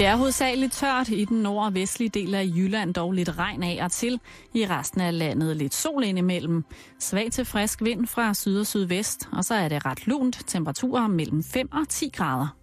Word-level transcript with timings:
Det 0.00 0.08
er 0.08 0.16
hovedsageligt 0.16 0.72
tørt 0.72 1.08
i 1.08 1.24
den 1.24 1.42
nord- 1.42 1.66
og 1.66 1.74
vestlige 1.74 2.08
del 2.08 2.34
af 2.34 2.44
Jylland, 2.44 2.94
dog 2.94 3.12
lidt 3.12 3.38
regn 3.38 3.62
af 3.62 3.78
og 3.82 3.92
til. 3.92 4.20
I 4.54 4.66
resten 4.66 5.00
af 5.00 5.18
landet 5.18 5.56
lidt 5.56 5.74
sol 5.74 6.04
indimellem. 6.04 6.64
Svag 7.00 7.32
til 7.32 7.44
frisk 7.44 7.82
vind 7.82 8.06
fra 8.06 8.34
syd 8.34 8.60
og 8.60 8.66
sydvest, 8.66 9.28
og 9.32 9.44
så 9.44 9.54
er 9.54 9.68
det 9.68 9.86
ret 9.86 10.06
lunt. 10.06 10.42
Temperaturer 10.46 11.06
mellem 11.06 11.44
5 11.44 11.72
og 11.72 11.88
10 11.88 12.08
grader. 12.08 12.56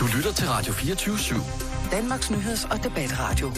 Du 0.00 0.06
lytter 0.16 0.32
til 0.32 0.48
Radio 0.48 0.72
24-7. 0.72 1.90
Danmarks 1.90 2.30
Nyheds- 2.30 2.72
og 2.72 2.84
Debatradio. 2.84 3.48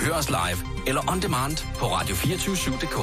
Hør 0.00 0.14
os 0.14 0.28
live 0.28 0.86
eller 0.86 1.12
on 1.12 1.22
demand 1.22 1.56
på 1.78 1.86
radio247.dk. 1.86 2.98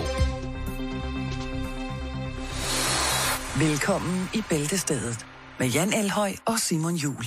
Velkommen 3.60 4.30
i 4.34 4.44
Bæltestedet 4.50 5.26
med 5.60 5.68
Jan 5.68 5.94
Elhøj 5.94 6.32
og 6.46 6.60
Simon 6.60 6.96
Jul. 6.96 7.26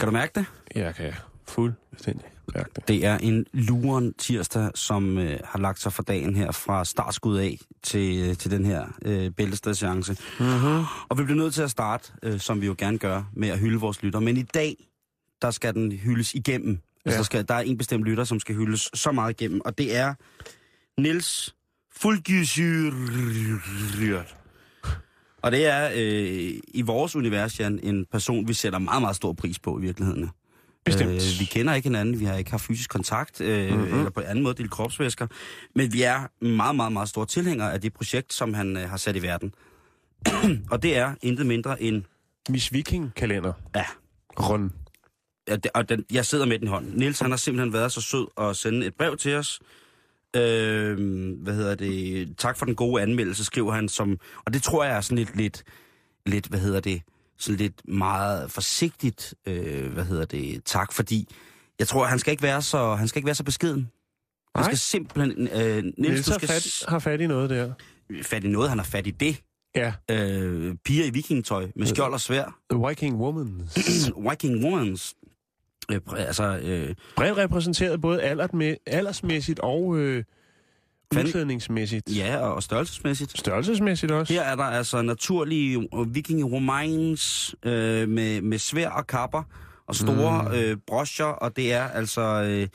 Kan 0.00 0.06
du 0.06 0.12
mærke 0.12 0.32
det? 0.34 0.46
Jeg 0.74 0.94
kan 0.94 1.12
fuldstændig 1.48 2.26
mærke 2.54 2.70
det. 2.76 2.88
Det 2.88 3.06
er 3.06 3.18
en 3.18 3.46
luren 3.52 4.14
tirsdag, 4.14 4.70
som 4.74 5.18
øh, 5.18 5.40
har 5.44 5.58
lagt 5.58 5.80
sig 5.80 5.92
for 5.92 6.02
dagen 6.02 6.36
her 6.36 6.52
fra 6.52 6.84
startskud 6.84 7.38
af 7.38 7.58
til, 7.82 8.28
øh, 8.28 8.36
til 8.36 8.50
den 8.50 8.64
her 8.64 8.86
øh, 9.04 9.30
bæltestadschance. 9.30 10.16
Mm-hmm. 10.40 10.84
Og 11.08 11.18
vi 11.18 11.24
bliver 11.24 11.36
nødt 11.36 11.54
til 11.54 11.62
at 11.62 11.70
starte, 11.70 12.12
øh, 12.22 12.40
som 12.40 12.60
vi 12.60 12.66
jo 12.66 12.74
gerne 12.78 12.98
gør, 12.98 13.22
med 13.32 13.48
at 13.48 13.58
hylde 13.58 13.80
vores 13.80 14.02
lytter. 14.02 14.20
Men 14.20 14.36
i 14.36 14.42
dag, 14.42 14.76
der 15.42 15.50
skal 15.50 15.74
den 15.74 15.92
hyldes 15.92 16.34
igennem. 16.34 16.72
Ja. 16.72 16.78
Altså, 17.04 17.18
der, 17.18 17.24
skal, 17.24 17.48
der 17.48 17.54
er 17.54 17.60
en 17.60 17.78
bestemt 17.78 18.04
lytter, 18.04 18.24
som 18.24 18.40
skal 18.40 18.54
hyldes 18.54 18.90
så 18.94 19.12
meget 19.12 19.40
igennem. 19.40 19.60
Og 19.64 19.78
det 19.78 19.96
er 19.96 20.14
Nils 21.00 21.54
Fulgysyr. 21.96 22.90
Og 25.42 25.52
det 25.52 25.66
er 25.66 25.90
øh, 25.94 26.60
i 26.68 26.82
vores 26.82 27.16
univers, 27.16 27.60
Jan, 27.60 27.80
en 27.82 28.06
person, 28.12 28.48
vi 28.48 28.52
sætter 28.52 28.78
meget, 28.78 29.02
meget 29.02 29.16
stor 29.16 29.32
pris 29.32 29.58
på 29.58 29.78
i 29.78 29.80
virkeligheden. 29.80 30.30
Bestemt. 30.84 31.10
Øh, 31.10 31.40
vi 31.40 31.44
kender 31.44 31.74
ikke 31.74 31.88
hinanden, 31.88 32.20
vi 32.20 32.24
har 32.24 32.36
ikke 32.36 32.50
haft 32.50 32.64
fysisk 32.64 32.90
kontakt, 32.90 33.40
øh, 33.40 33.72
mm-hmm. 33.72 33.98
eller 33.98 34.10
på 34.10 34.20
en 34.20 34.26
anden 34.26 34.44
måde 34.44 34.54
delt 34.54 34.70
kropsvæsker, 34.70 35.26
men 35.74 35.92
vi 35.92 36.02
er 36.02 36.44
meget, 36.44 36.76
meget, 36.76 36.92
meget 36.92 37.08
store 37.08 37.26
tilhængere 37.26 37.72
af 37.72 37.80
det 37.80 37.92
projekt, 37.92 38.32
som 38.32 38.54
han 38.54 38.76
øh, 38.76 38.88
har 38.90 38.96
sat 38.96 39.16
i 39.16 39.22
verden. 39.22 39.54
og 40.72 40.82
det 40.82 40.96
er 40.96 41.14
intet 41.22 41.46
mindre 41.46 41.82
end... 41.82 42.02
Miss 42.48 42.72
Viking-kalender. 42.72 43.52
Ja, 43.74 43.84
Rund. 44.40 44.70
ja, 45.48 45.56
og 45.74 45.88
den, 45.88 46.04
jeg 46.12 46.26
sidder 46.26 46.46
med 46.46 46.58
den 46.58 46.66
i 46.66 46.70
hånden. 46.70 46.92
Niels, 46.96 47.20
han 47.20 47.30
har 47.30 47.36
simpelthen 47.36 47.72
været 47.72 47.92
så 47.92 48.00
sød 48.00 48.26
at 48.40 48.56
sende 48.56 48.86
et 48.86 48.94
brev 48.94 49.16
til 49.16 49.34
os. 49.34 49.60
Øh, 50.36 50.96
hvad 51.42 51.54
hedder 51.54 51.74
det? 51.74 52.34
Tak 52.38 52.56
for 52.56 52.66
den 52.66 52.74
gode 52.74 53.02
anmeldelse, 53.02 53.44
skriver 53.44 53.72
han 53.72 53.88
som... 53.88 54.18
Og 54.46 54.52
det 54.54 54.62
tror 54.62 54.84
jeg 54.84 54.96
er 54.96 55.00
sådan 55.00 55.18
lidt, 55.18 55.36
lidt, 55.36 55.64
lidt 56.26 56.46
hvad 56.46 56.58
hedder 56.60 56.80
det? 56.80 57.02
Sådan 57.38 57.58
lidt 57.58 57.88
meget 57.88 58.50
forsigtigt, 58.50 59.34
øh, 59.46 59.92
hvad 59.92 60.04
hedder 60.04 60.24
det? 60.24 60.64
Tak, 60.64 60.92
fordi 60.92 61.28
jeg 61.78 61.88
tror, 61.88 62.04
han 62.04 62.18
skal 62.18 62.30
ikke 62.30 62.42
være 62.42 62.62
så, 62.62 62.94
han 62.94 63.08
skal 63.08 63.18
ikke 63.18 63.26
være 63.26 63.34
så 63.34 63.44
beskeden. 63.44 63.90
Han 64.54 64.62
Nej. 64.62 64.64
skal 64.64 64.78
simpelthen... 64.78 65.48
Øh, 65.48 65.82
Niels, 65.82 65.94
Niels 65.98 66.26
du 66.26 66.30
har 66.32 66.38
skal 66.38 66.48
fat, 66.48 66.62
s- 66.62 66.84
har 66.88 66.98
fat 66.98 67.20
i 67.20 67.26
noget 67.26 67.50
der. 67.50 67.72
fat 68.22 68.44
i 68.44 68.48
noget, 68.48 68.68
han 68.68 68.78
har 68.78 68.84
fat 68.84 69.06
i 69.06 69.10
det. 69.10 69.42
Ja. 69.76 69.92
Øh, 70.10 70.74
piger 70.84 71.04
i 71.04 71.10
vikingetøj 71.10 71.68
med 71.76 71.86
skjold 71.86 72.12
og 72.12 72.20
svær. 72.20 72.58
The 72.70 72.88
Viking 72.88 73.16
Woman. 73.16 73.68
Viking 74.30 74.64
Womans. 74.64 75.14
Øh, 75.92 76.00
altså, 76.16 76.58
øh, 76.62 76.94
Bredt 77.16 77.36
repræsenteret 77.36 78.00
både 78.00 78.22
aldert 78.22 78.54
med, 78.54 78.76
aldersmæssigt 78.86 79.60
og 79.60 79.98
øh, 79.98 80.24
udklædningsmæssigt. 81.16 82.16
ja, 82.16 82.36
og, 82.36 82.62
størrelsesmæssigt. 82.62 83.38
Størrelsesmæssigt 83.38 84.12
også. 84.12 84.32
Her 84.32 84.42
er 84.42 84.56
der 84.56 84.64
altså 84.64 85.02
naturlige 85.02 85.88
viking 86.06 86.52
romans 86.52 87.54
øh, 87.62 88.08
med, 88.08 88.40
med 88.40 88.58
svær 88.58 88.90
og 88.90 89.06
kapper 89.06 89.42
og 89.86 89.94
store 89.94 90.42
mm. 90.42 90.54
øh, 90.54 90.76
broscher, 90.86 91.24
og 91.24 91.56
det 91.56 91.72
er 91.72 91.88
altså... 91.88 92.20
Øh, 92.20 92.68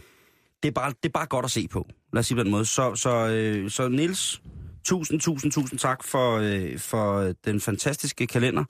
det, 0.63 0.69
er 0.69 0.73
bare, 0.73 0.89
det 0.89 1.09
er 1.09 1.13
bare 1.13 1.25
godt 1.25 1.45
at 1.45 1.51
se 1.51 1.67
på. 1.67 1.87
Lad 2.13 2.19
os 2.19 2.25
sige 2.25 2.37
på 2.37 2.43
den 2.43 2.51
måde. 2.51 2.65
Så, 2.65 2.95
så, 2.95 3.27
øh, 3.27 3.69
så 3.69 3.87
Nils, 3.87 4.41
tusind, 4.83 5.19
tusind, 5.19 5.51
tusind 5.51 5.79
tak 5.79 6.03
for, 6.03 6.37
øh, 6.37 6.79
for 6.79 7.33
den 7.45 7.61
fantastiske 7.61 8.27
kalender. 8.27 8.63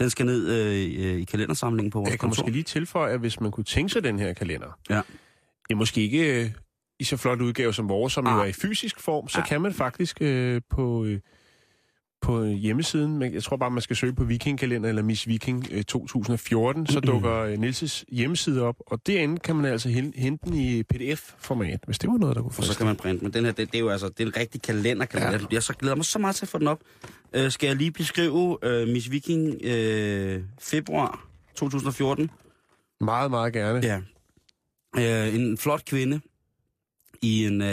Den 0.00 0.10
skal 0.10 0.26
ned 0.26 0.48
øh, 0.48 1.20
i 1.20 1.24
kalendersamlingen 1.24 1.90
på 1.90 1.98
vores 1.98 2.10
Jeg 2.10 2.18
kan 2.18 2.28
kontor. 2.28 2.42
måske 2.42 2.52
lige 2.52 2.62
tilføje, 2.62 3.12
at 3.14 3.20
hvis 3.20 3.40
man 3.40 3.50
kunne 3.50 3.64
tænke 3.64 3.92
sig 3.92 4.04
den 4.04 4.18
her 4.18 4.32
kalender, 4.32 4.78
Ja. 4.90 4.94
det 5.68 5.70
er 5.70 5.74
måske 5.74 6.00
ikke 6.00 6.42
øh, 6.44 6.50
i 7.00 7.04
så 7.04 7.16
flot 7.16 7.40
udgave 7.40 7.74
som 7.74 7.88
vores, 7.88 8.12
som 8.12 8.26
ah. 8.26 8.34
jo 8.36 8.40
er 8.40 8.44
i 8.44 8.52
fysisk 8.52 9.00
form, 9.00 9.28
så 9.28 9.38
Ah. 9.38 9.46
kan 9.46 9.60
man 9.60 9.72
faktisk 9.74 10.16
øh, 10.20 10.60
på, 10.70 11.04
øh, 11.04 11.20
på 12.22 12.44
hjemmesiden, 12.44 13.18
men 13.18 13.34
jeg 13.34 13.42
tror 13.42 13.56
bare, 13.56 13.70
man 13.70 13.82
skal 13.82 13.96
søge 13.96 14.12
på 14.14 14.24
Vikingkalender 14.24 14.88
eller 14.88 15.02
Miss 15.02 15.26
Viking 15.28 15.66
øh, 15.70 15.84
2014, 15.84 16.86
så 16.86 17.00
dukker 17.00 17.34
øh, 17.36 17.58
Nilses 17.58 18.04
hjemmeside 18.08 18.62
op, 18.62 18.76
og 18.86 19.06
derinde 19.06 19.38
kan 19.38 19.56
man 19.56 19.64
altså 19.64 19.88
hen- 19.88 20.12
hente 20.16 20.46
den 20.46 20.54
i 20.56 20.82
PDF-format, 20.82 21.80
hvis 21.86 21.98
det 21.98 22.10
var 22.10 22.16
noget, 22.18 22.36
der 22.36 22.42
kunne 22.42 22.52
Og 22.58 22.64
så 22.64 22.76
kan 22.76 22.86
man 22.86 22.96
printe. 22.96 23.24
Men 23.24 23.32
den 23.32 23.44
her, 23.44 23.52
det, 23.52 23.72
det 23.72 23.74
er 23.78 23.80
jo 23.82 23.88
altså 23.88 24.08
det 24.08 24.20
er 24.20 24.26
en 24.26 24.36
rigtig 24.36 24.62
kalender. 24.62 25.06
kalender. 25.06 25.38
Ja. 25.38 25.46
Jeg 25.50 25.62
så 25.62 25.72
glæder 25.74 25.96
mig 25.96 26.04
så 26.04 26.18
meget 26.18 26.36
til 26.36 26.44
at 26.44 26.48
få 26.48 26.58
den 26.58 26.66
op. 26.66 26.80
Uh, 27.38 27.48
skal 27.48 27.66
jeg 27.66 27.76
lige 27.76 27.90
beskrive 27.90 28.32
uh, 28.32 28.88
Miss 28.88 29.10
Viking 29.10 29.46
uh, 29.64 30.42
februar 30.60 31.26
2014? 31.54 32.30
Meget, 33.00 33.30
meget 33.30 33.52
gerne. 33.52 33.80
Ja. 33.86 34.00
Uh, 35.28 35.34
en 35.34 35.58
flot 35.58 35.84
kvinde 35.84 36.20
i 37.22 37.46
en 37.46 37.60
uh, 37.62 37.68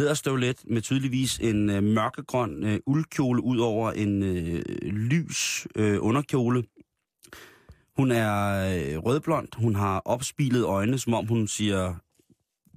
læderstøvlet 0.00 0.64
med 0.66 0.82
tydeligvis 0.82 1.38
en 1.38 1.70
uh, 1.70 1.82
mørkegrøn 1.82 2.64
uh, 2.64 2.74
uldkjole 2.86 3.42
ud 3.42 3.58
over 3.58 3.92
en 3.92 4.22
uh, 4.22 4.58
lys 4.82 5.66
uh, 5.78 5.96
underkjole. 6.00 6.64
Hun 7.96 8.10
er 8.10 8.34
øh, 8.70 8.98
rødblond, 8.98 9.48
hun 9.56 9.74
har 9.74 10.02
opspilede 10.04 10.64
øjne, 10.64 10.98
som 10.98 11.14
om 11.14 11.26
hun 11.26 11.48
siger, 11.48 11.94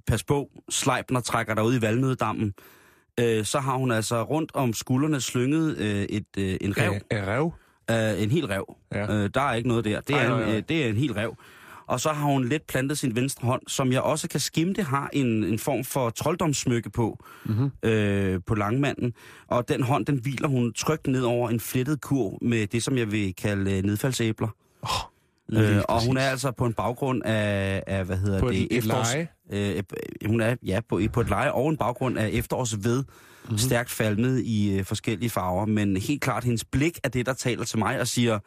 pas 0.06 0.24
på, 0.24 0.50
Sleipner 0.70 1.20
trækker 1.20 1.54
dig 1.54 1.64
ud 1.64 1.78
i 1.78 1.82
valnøddammen. 1.82 2.54
Øh, 3.20 3.44
så 3.44 3.58
har 3.60 3.76
hun 3.76 3.90
altså 3.90 4.22
rundt 4.22 4.50
om 4.54 4.72
skuldrene 4.72 5.20
slynget 5.20 5.78
øh, 5.78 6.02
et, 6.02 6.26
øh, 6.38 6.56
en 6.60 6.76
rev, 6.78 6.92
af 7.10 7.26
rev. 7.26 7.52
øh, 7.90 8.22
en 8.22 8.30
hel 8.30 8.46
rev. 8.46 8.76
Ja. 8.92 9.14
Øh, 9.14 9.30
der 9.34 9.40
er 9.40 9.54
ikke 9.54 9.68
noget 9.68 9.84
der. 9.84 10.00
Det 10.00 10.16
er, 10.16 10.36
en, 10.36 10.54
øh, 10.54 10.62
det 10.68 10.84
er 10.84 10.88
en 10.88 10.96
hel 10.96 11.12
rev. 11.12 11.36
Og 11.86 12.00
så 12.00 12.08
har 12.12 12.26
hun 12.26 12.44
let 12.44 12.62
plantet 12.62 12.98
sin 12.98 13.16
venstre 13.16 13.46
hånd, 13.46 13.62
som 13.68 13.92
jeg 13.92 14.00
også 14.00 14.28
kan 14.28 14.40
skimte 14.40 14.82
har 14.82 15.10
en, 15.12 15.44
en 15.44 15.58
form 15.58 15.84
for 15.84 16.10
trolddomssmykke 16.10 16.90
på, 16.90 17.24
Mm-hmm. 17.44 17.70
øh, 17.82 18.40
på 18.46 18.54
langmanden. 18.54 19.12
Og 19.48 19.68
den 19.68 19.82
hånd, 19.82 20.06
den 20.06 20.18
hviler 20.18 20.48
hun 20.48 20.72
trygt 20.72 21.06
ned 21.06 21.22
over 21.22 21.50
en 21.50 21.60
flettet 21.60 22.00
kurv 22.00 22.38
med 22.42 22.66
det, 22.66 22.82
som 22.82 22.98
jeg 22.98 23.12
vil 23.12 23.34
kalde 23.34 23.76
øh, 23.76 23.82
nedfaldsæbler. 23.84 24.48
Øh, 25.52 25.82
og 25.88 26.06
hun 26.06 26.16
er 26.16 26.20
altså 26.30 26.50
på 26.50 26.66
en 26.66 26.72
baggrund 26.72 27.22
af, 27.24 27.82
af 27.86 28.04
hvad 28.04 28.16
hedder 28.16 28.40
På 28.40 28.48
det, 28.50 28.62
et, 28.62 28.76
et 28.78 28.84
leje. 28.84 29.28
Øh, 29.52 29.76
øh, 29.76 29.82
hun 30.26 30.40
er 30.40 30.56
ja, 30.66 30.80
på, 30.88 31.00
på 31.12 31.20
et 31.20 31.28
leje 31.28 31.52
og 31.52 31.68
en 31.70 31.76
baggrund 31.76 32.18
af 32.18 32.28
efterårsved, 32.32 32.96
Mhm. 32.96 33.50
mm-hmm. 33.50 33.58
stærkt 33.58 33.90
falmet 33.90 34.40
i 34.44 34.78
øh, 34.78 34.84
forskellige 34.84 35.30
farver. 35.30 35.66
Men 35.66 35.96
helt 35.96 36.22
klart, 36.22 36.44
hendes 36.44 36.64
blik 36.64 36.98
er 37.04 37.08
det, 37.08 37.26
der 37.26 37.32
taler 37.32 37.64
til 37.64 37.78
mig 37.78 38.00
og 38.00 38.08
siger, 38.08 38.38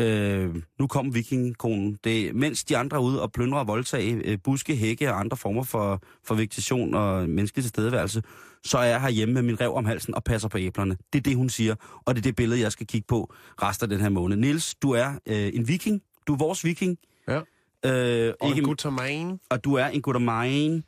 øh, 0.00 0.54
nu 0.78 0.86
kommer 0.86 1.12
vikingkonen. 1.12 1.98
Det, 2.04 2.34
mens 2.34 2.64
de 2.64 2.76
andre 2.76 2.96
er 2.96 3.00
ude 3.00 3.22
og 3.22 3.32
plyndrer 3.32 3.58
og 3.58 3.66
voldtage 3.68 4.12
øh, 4.14 4.38
buske, 4.44 4.76
hække 4.76 5.12
og 5.12 5.20
andre 5.20 5.36
former 5.36 5.62
for, 5.62 6.02
for 6.24 6.34
vegetation 6.34 6.94
og 6.94 7.28
menneskelig 7.28 7.64
tilstedeværelse, 7.64 8.22
så 8.64 8.78
er 8.78 8.84
jeg 8.84 9.00
herhjemme 9.00 9.34
med 9.34 9.42
min 9.42 9.60
rev 9.60 9.74
om 9.74 9.84
halsen 9.84 10.14
og 10.14 10.24
passer 10.24 10.48
på 10.48 10.58
æblerne. 10.58 10.96
Det 11.12 11.18
er 11.18 11.22
det, 11.22 11.36
hun 11.36 11.48
siger, 11.48 11.74
og 12.04 12.14
det 12.14 12.20
er 12.20 12.22
det 12.22 12.36
billede, 12.36 12.60
jeg 12.60 12.72
skal 12.72 12.86
kigge 12.86 13.06
på 13.08 13.34
resten 13.62 13.84
af 13.84 13.88
den 13.88 14.00
her 14.00 14.08
måned. 14.08 14.36
Nils, 14.36 14.74
du 14.74 14.90
er 14.90 15.12
øh, 15.26 15.50
en 15.54 15.68
viking. 15.68 16.02
Du 16.26 16.32
er 16.32 16.38
vores 16.38 16.64
viking. 16.64 16.98
Ja. 17.28 17.40
Øh, 17.84 18.34
Og 18.40 18.48
ikke, 18.48 18.58
en 18.58 18.64
guttermine. 18.64 19.38
og 19.50 19.64
du 19.64 19.74
er 19.74 19.86
en 19.86 20.02
mine. 20.24 20.82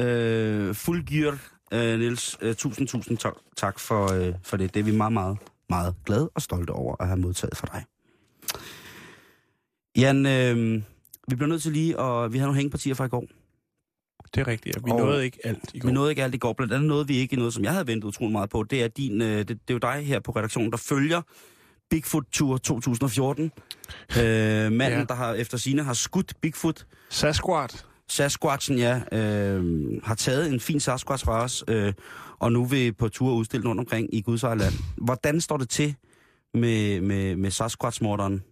Øh, 0.00 0.74
fuldgyr, 0.74 1.32
øh, 1.72 1.98
Niels. 1.98 2.38
Øh, 2.42 2.54
tusind, 2.54 2.88
tusind 2.88 3.18
tak, 3.18 3.34
tak 3.56 3.78
for, 3.78 4.12
øh, 4.12 4.34
for 4.42 4.56
det. 4.56 4.74
Det 4.74 4.80
er 4.80 4.84
vi 4.84 4.92
meget, 4.96 5.12
meget, 5.12 5.38
meget 5.68 5.94
glade 6.04 6.30
og 6.34 6.42
stolte 6.42 6.70
over 6.70 6.96
at 7.00 7.06
have 7.06 7.18
modtaget 7.18 7.56
fra 7.56 7.66
dig. 7.72 7.84
Jan, 9.96 10.26
øh, 10.26 10.82
vi 11.28 11.34
bliver 11.36 11.46
nødt 11.48 11.62
til 11.62 11.72
lige, 11.72 11.98
og 11.98 12.32
vi 12.32 12.38
har 12.38 12.46
nogle 12.46 12.56
hængepartier 12.56 12.94
fra 12.94 13.04
i 13.04 13.08
går. 13.08 13.24
Det 14.34 14.40
er 14.40 14.46
rigtigt. 14.46 14.76
Ja. 14.76 14.80
Vi 14.84 14.90
Og- 14.90 14.98
nåede 14.98 15.24
ikke 15.24 15.38
alt 15.44 15.70
i 15.74 15.78
går. 15.78 15.88
Vi 15.88 15.92
nåede 15.94 16.10
ikke 16.10 16.22
alt 16.24 16.34
i 16.34 16.38
går. 16.38 16.52
Blandt 16.52 16.72
andet 16.72 16.88
nåede 16.88 17.06
vi 17.06 17.16
ikke 17.16 17.36
noget, 17.36 17.54
som 17.54 17.64
jeg 17.64 17.72
havde 17.72 17.86
ventet 17.86 18.04
utrolig 18.08 18.32
meget 18.32 18.50
på. 18.50 18.62
Det 18.62 18.82
er, 18.82 18.88
din, 18.88 19.22
øh, 19.22 19.38
det, 19.38 19.48
det 19.48 19.56
er 19.68 19.74
jo 19.74 19.78
dig 19.78 20.06
her 20.06 20.20
på 20.20 20.32
redaktionen, 20.32 20.70
der 20.70 20.76
følger 20.76 21.22
Bigfoot 21.90 22.24
Tour 22.32 22.56
2014. 22.56 23.44
Øh, 23.44 24.72
manden, 24.72 24.78
Ja. 24.80 25.04
der 25.08 25.14
har 25.14 25.34
efter 25.34 25.58
sine 25.58 25.82
har 25.82 25.92
skudt 25.94 26.34
Bigfoot. 26.42 26.86
Sasquatch. 27.10 27.84
Sasquatchen, 28.08 28.78
ja, 28.78 29.00
øh, 29.12 30.00
har 30.04 30.14
taget 30.14 30.52
en 30.52 30.60
fin 30.60 30.80
Sasquatch 30.80 31.24
fra 31.24 31.42
os, 31.42 31.64
øh, 31.68 31.92
og 32.38 32.52
nu 32.52 32.64
vil 32.64 32.92
på 32.92 33.08
tur 33.08 33.32
udstille 33.34 33.68
rundt 33.68 33.80
omkring 33.80 34.14
i 34.14 34.20
Guds 34.20 34.42
eget 34.42 34.58
land. 34.58 34.74
Hvordan 34.96 35.40
står 35.40 35.56
det 35.56 35.68
til 35.68 35.94
med, 36.54 37.00
med, 37.00 37.36
med 37.36 37.50
Sasquatch-morderen? 37.50 38.42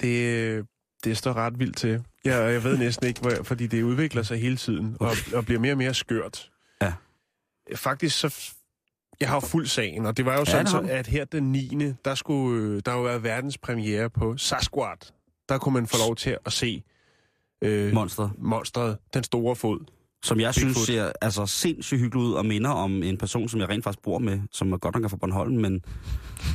Det, 0.00 0.66
det 1.04 1.16
står 1.16 1.32
ret 1.32 1.58
vildt 1.58 1.76
til. 1.76 2.04
Jeg, 2.24 2.52
jeg 2.52 2.64
ved 2.64 2.78
næsten 2.78 3.06
ikke, 3.06 3.20
hvor, 3.20 3.32
fordi 3.42 3.66
det 3.66 3.82
udvikler 3.82 4.22
sig 4.22 4.38
hele 4.40 4.56
tiden 4.56 4.96
og, 5.00 5.10
og 5.34 5.44
bliver 5.44 5.60
mere 5.60 5.72
og 5.72 5.78
mere 5.78 5.94
skørt. 5.94 6.50
Ja. 6.82 6.92
Faktisk 7.76 8.18
så... 8.18 8.50
Jeg 9.20 9.28
har 9.28 9.36
jo 9.36 9.40
fuldt 9.40 9.70
sagen, 9.70 10.06
og 10.06 10.16
det 10.16 10.24
var 10.24 10.32
jo 10.32 10.38
Ja, 10.38 10.44
sådan, 10.44 10.66
så, 10.66 10.80
at 10.90 11.06
her 11.06 11.24
den 11.24 11.52
9. 11.52 11.92
der 12.04 12.14
skulle 12.14 12.62
øh, 12.76 12.82
der 12.86 12.92
jo 12.92 13.02
være 13.02 13.22
verdenspremiere 13.22 14.10
på 14.10 14.36
Sasquatch. 14.36 15.10
Der 15.48 15.58
kunne 15.58 15.72
man 15.72 15.86
få 15.86 15.96
lov 16.06 16.16
til 16.16 16.36
at 16.46 16.52
se 16.52 16.82
øh, 17.64 17.92
Monster. 17.94 18.30
monstret, 18.38 18.98
den 19.14 19.24
store 19.24 19.56
fod. 19.56 19.78
Som 20.24 20.40
jeg 20.40 20.54
synes 20.54 20.66
Bigfoot. 20.74 20.86
ser 20.86 21.12
altså, 21.20 21.46
sindssygt 21.46 22.00
hyggeligt 22.00 22.26
ud 22.26 22.32
og 22.32 22.46
minder 22.46 22.70
om 22.70 23.02
en 23.02 23.16
person, 23.18 23.48
som 23.48 23.60
jeg 23.60 23.68
rent 23.68 23.84
faktisk 23.84 24.02
bor 24.02 24.18
med, 24.18 24.40
som 24.52 24.72
er 24.72 24.76
godt 24.78 24.94
nok 24.94 25.04
er 25.04 25.08
fra 25.08 25.16
Bornholm, 25.16 25.54
men 25.56 25.84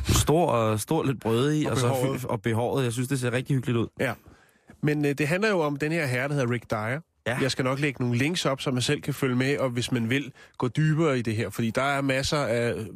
stor 0.08 0.46
og 0.50 0.80
stor 0.80 1.04
lidt 1.04 1.20
brød 1.20 1.52
i, 1.52 1.64
Og 1.64 1.70
og, 1.70 1.78
så, 1.78 1.88
behåret. 1.88 2.20
fy- 2.20 2.24
og 2.26 2.42
behåret. 2.42 2.84
Jeg 2.84 2.92
synes, 2.92 3.08
det 3.08 3.20
ser 3.20 3.32
rigtig 3.32 3.56
hyggeligt 3.56 3.78
ud. 3.78 3.86
Ja. 4.00 4.14
Men 4.82 5.04
øh, 5.04 5.12
det 5.12 5.28
handler 5.28 5.48
jo 5.48 5.60
om 5.60 5.76
den 5.76 5.92
her 5.92 6.06
herre, 6.06 6.28
der 6.28 6.34
hedder 6.34 6.50
Rick 6.50 6.70
Dyer. 6.70 7.00
Ja. 7.26 7.38
Jeg 7.40 7.50
skal 7.50 7.64
nok 7.64 7.80
lægge 7.80 8.02
nogle 8.02 8.18
links 8.18 8.46
op, 8.46 8.60
så 8.60 8.70
man 8.70 8.82
selv 8.82 9.00
kan 9.00 9.14
følge 9.14 9.36
med, 9.36 9.58
og 9.58 9.70
hvis 9.70 9.92
man 9.92 10.10
vil 10.10 10.32
gå 10.58 10.68
dybere 10.68 11.18
i 11.18 11.22
det 11.22 11.36
her, 11.36 11.50
fordi 11.50 11.70
der 11.70 11.82
er 11.82 12.00
masser 12.00 12.38
af 12.38 12.74
øh, 12.74 12.86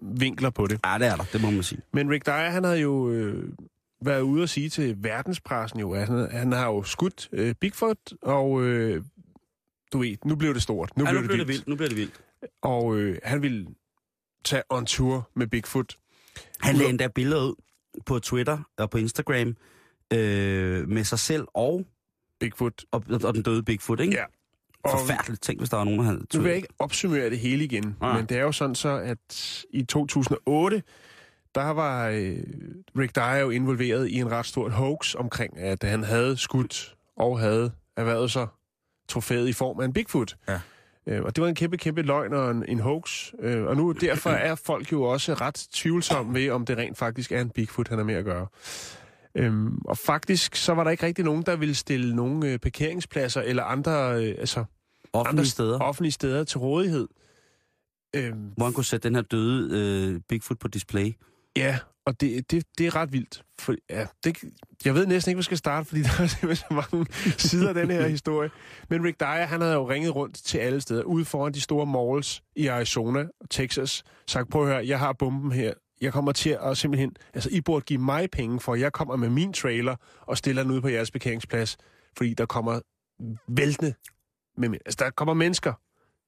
vinkler 0.00 0.50
på 0.50 0.66
det. 0.66 0.80
Ja, 0.84 0.98
det 0.98 1.06
er 1.06 1.16
der, 1.16 1.24
det 1.32 1.42
må 1.42 1.50
man 1.50 1.62
sige. 1.62 1.80
Men 1.92 2.10
Rick 2.10 2.26
Dyer, 2.26 2.50
han 2.50 2.64
havde 2.64 2.78
jo 2.80 3.10
øh, 3.10 3.48
været 4.00 4.20
ude 4.20 4.42
at 4.42 4.50
sige 4.50 4.68
til 4.68 4.96
verdenspressen 4.98 5.80
jo, 5.80 5.92
at 5.92 6.08
han, 6.08 6.30
han 6.30 6.52
har 6.52 6.66
jo 6.66 6.82
skudt 6.82 7.28
øh, 7.32 7.54
Bigfoot, 7.54 7.98
og 8.22 8.62
øh, 8.62 9.02
du 9.92 9.98
ved, 9.98 10.16
nu 10.24 10.36
blev 10.36 10.54
det 10.54 10.62
stort. 10.62 10.96
Nu, 10.96 11.04
ja, 11.04 11.10
blev, 11.10 11.22
nu 11.22 11.26
bliver 11.26 11.38
det 11.38 11.48
vildt. 11.48 11.68
Nu 11.68 11.76
bliver 11.76 11.88
det 11.88 11.98
vildt. 11.98 12.20
Og 12.62 12.96
øh, 12.96 13.18
han 13.24 13.42
ville 13.42 13.66
tage 14.44 14.62
on 14.70 14.86
tour 14.86 15.30
med 15.34 15.46
Bigfoot. 15.46 15.96
Han 16.60 16.76
lagde 16.76 16.90
endda 16.90 17.08
billeder 17.08 17.42
ud 17.42 17.54
på 18.06 18.18
Twitter 18.18 18.58
og 18.78 18.90
på 18.90 18.98
Instagram 18.98 19.56
øh, 20.12 20.88
med 20.88 21.04
sig 21.04 21.18
selv 21.18 21.46
og, 21.54 21.86
Bigfoot. 22.40 22.84
og, 22.92 23.02
og 23.24 23.34
den 23.34 23.42
døde 23.42 23.62
Bigfoot, 23.62 24.00
ikke? 24.00 24.14
Ja. 24.14 24.24
Og 24.84 25.00
Forfærdeligt. 25.00 25.42
Tænk, 25.42 25.60
hvis 25.60 25.70
der 25.70 25.76
var 25.76 25.84
nogen, 25.84 25.98
der 25.98 26.04
havde... 26.04 26.26
nu 26.34 26.40
vil 26.40 26.48
jeg 26.48 26.56
ikke 26.56 26.68
opsummere 26.78 27.30
det 27.30 27.38
hele 27.38 27.64
igen, 27.64 27.96
Nej. 28.00 28.16
men 28.16 28.26
det 28.26 28.36
er 28.36 28.42
jo 28.42 28.52
sådan 28.52 28.74
så, 28.74 28.88
at 28.88 29.64
i 29.70 29.82
2008, 29.82 30.82
der 31.54 31.70
var 31.70 32.08
øh, 32.08 32.36
Rick 32.98 33.16
Dyer 33.16 33.36
jo 33.36 33.50
involveret 33.50 34.08
i 34.08 34.14
en 34.14 34.30
ret 34.32 34.46
stort 34.46 34.72
hoax 34.72 35.14
omkring, 35.14 35.58
at 35.58 35.82
han 35.82 36.04
havde 36.04 36.36
skudt 36.36 36.94
og 37.16 37.40
havde 37.40 37.72
erhvervet 37.96 38.30
sig 38.30 38.46
trofæet 39.08 39.48
i 39.48 39.52
form 39.52 39.80
af 39.80 39.84
en 39.84 39.92
Bigfoot. 39.92 40.36
Ja. 40.48 40.60
Øh, 41.06 41.22
og 41.22 41.36
det 41.36 41.42
var 41.42 41.48
en 41.48 41.54
kæmpe, 41.54 41.76
kæmpe 41.76 42.02
løgn 42.02 42.32
og 42.32 42.50
en, 42.50 42.64
en 42.68 42.80
hoax. 42.80 43.32
Øh, 43.40 43.64
og 43.66 43.76
nu 43.76 43.92
derfor 43.92 44.30
er 44.30 44.54
folk 44.54 44.92
jo 44.92 45.02
også 45.02 45.34
ret 45.34 45.66
tvivlsomme 45.72 46.34
ved, 46.34 46.50
om 46.50 46.66
det 46.66 46.78
rent 46.78 46.98
faktisk 46.98 47.32
er 47.32 47.40
en 47.40 47.50
Bigfoot, 47.50 47.88
han 47.88 47.98
er 47.98 48.04
med 48.04 48.14
at 48.14 48.24
gøre. 48.24 48.46
Øhm, 49.36 49.78
og 49.84 49.98
faktisk 49.98 50.56
så 50.56 50.74
var 50.74 50.84
der 50.84 50.90
ikke 50.90 51.06
rigtig 51.06 51.24
nogen, 51.24 51.42
der 51.42 51.56
ville 51.56 51.74
stille 51.74 52.16
nogle 52.16 52.52
øh, 52.52 52.58
parkeringspladser 52.58 53.40
eller 53.40 53.62
andre, 53.62 54.24
øh, 54.24 54.34
altså 54.38 54.64
Offentlige 55.12 55.40
andre 55.40 55.44
steder, 55.44 55.78
offentlige 55.80 56.12
steder 56.12 56.44
til 56.44 56.58
rådighed. 56.58 57.08
Øhm, 58.16 58.52
hvor 58.56 58.64
han 58.64 58.72
kunne 58.72 58.84
sætte 58.84 59.08
den 59.08 59.14
her 59.14 59.22
døde 59.22 59.68
øh, 60.14 60.20
Bigfoot 60.28 60.58
på 60.58 60.68
display. 60.68 61.12
ja, 61.56 61.78
og 62.06 62.20
det, 62.20 62.50
det, 62.50 62.64
det 62.78 62.86
er 62.86 62.96
ret 62.96 63.12
vildt. 63.12 63.42
For, 63.58 63.74
ja, 63.90 64.06
det, 64.24 64.44
jeg 64.84 64.94
ved 64.94 65.06
næsten 65.06 65.30
ikke, 65.30 65.36
hvor 65.36 65.40
jeg 65.40 65.44
skal 65.44 65.58
starte, 65.58 65.88
fordi 65.88 66.02
der 66.08 66.22
er 66.22 66.26
simpelthen 66.26 66.56
så 66.56 66.86
mange 66.92 67.06
sider 67.38 67.68
af 67.68 67.74
den 67.74 67.90
her 67.90 68.08
historie. 68.08 68.50
Men 68.90 69.04
Rick 69.04 69.20
Dyer, 69.20 69.26
han 69.26 69.60
havde 69.60 69.74
jo 69.74 69.90
ringet 69.90 70.14
rundt 70.14 70.36
til 70.36 70.58
alle 70.58 70.80
steder, 70.80 71.02
ude 71.02 71.24
foran 71.24 71.54
de 71.54 71.60
store 71.60 71.86
malls 71.86 72.42
i 72.56 72.66
Arizona 72.66 73.20
og 73.20 73.50
Texas, 73.50 74.02
sagt, 74.26 74.50
prøv 74.50 74.62
at 74.62 74.68
høre, 74.68 74.86
jeg 74.86 74.98
har 74.98 75.12
bomben 75.12 75.52
her. 75.52 75.72
Jeg 76.00 76.12
kommer 76.12 76.32
til 76.32 76.58
at 76.62 76.78
simpelthen, 76.78 77.16
altså 77.34 77.50
I 77.52 77.60
burde 77.60 77.84
give 77.84 77.98
mig 77.98 78.30
penge 78.30 78.60
for, 78.60 78.74
at 78.74 78.80
jeg 78.80 78.92
kommer 78.92 79.16
med 79.16 79.28
min 79.28 79.52
trailer 79.52 79.96
og 80.20 80.38
stiller 80.38 80.62
den 80.62 80.72
ude 80.72 80.82
på 80.82 80.88
jeres 80.88 81.10
parkeringsplads, 81.10 81.76
fordi 82.16 82.34
der 82.34 82.46
kommer 82.46 82.80
væltende, 83.48 83.94
med, 84.56 84.68
altså 84.86 84.96
der 85.04 85.10
kommer 85.10 85.34
mennesker. 85.34 85.72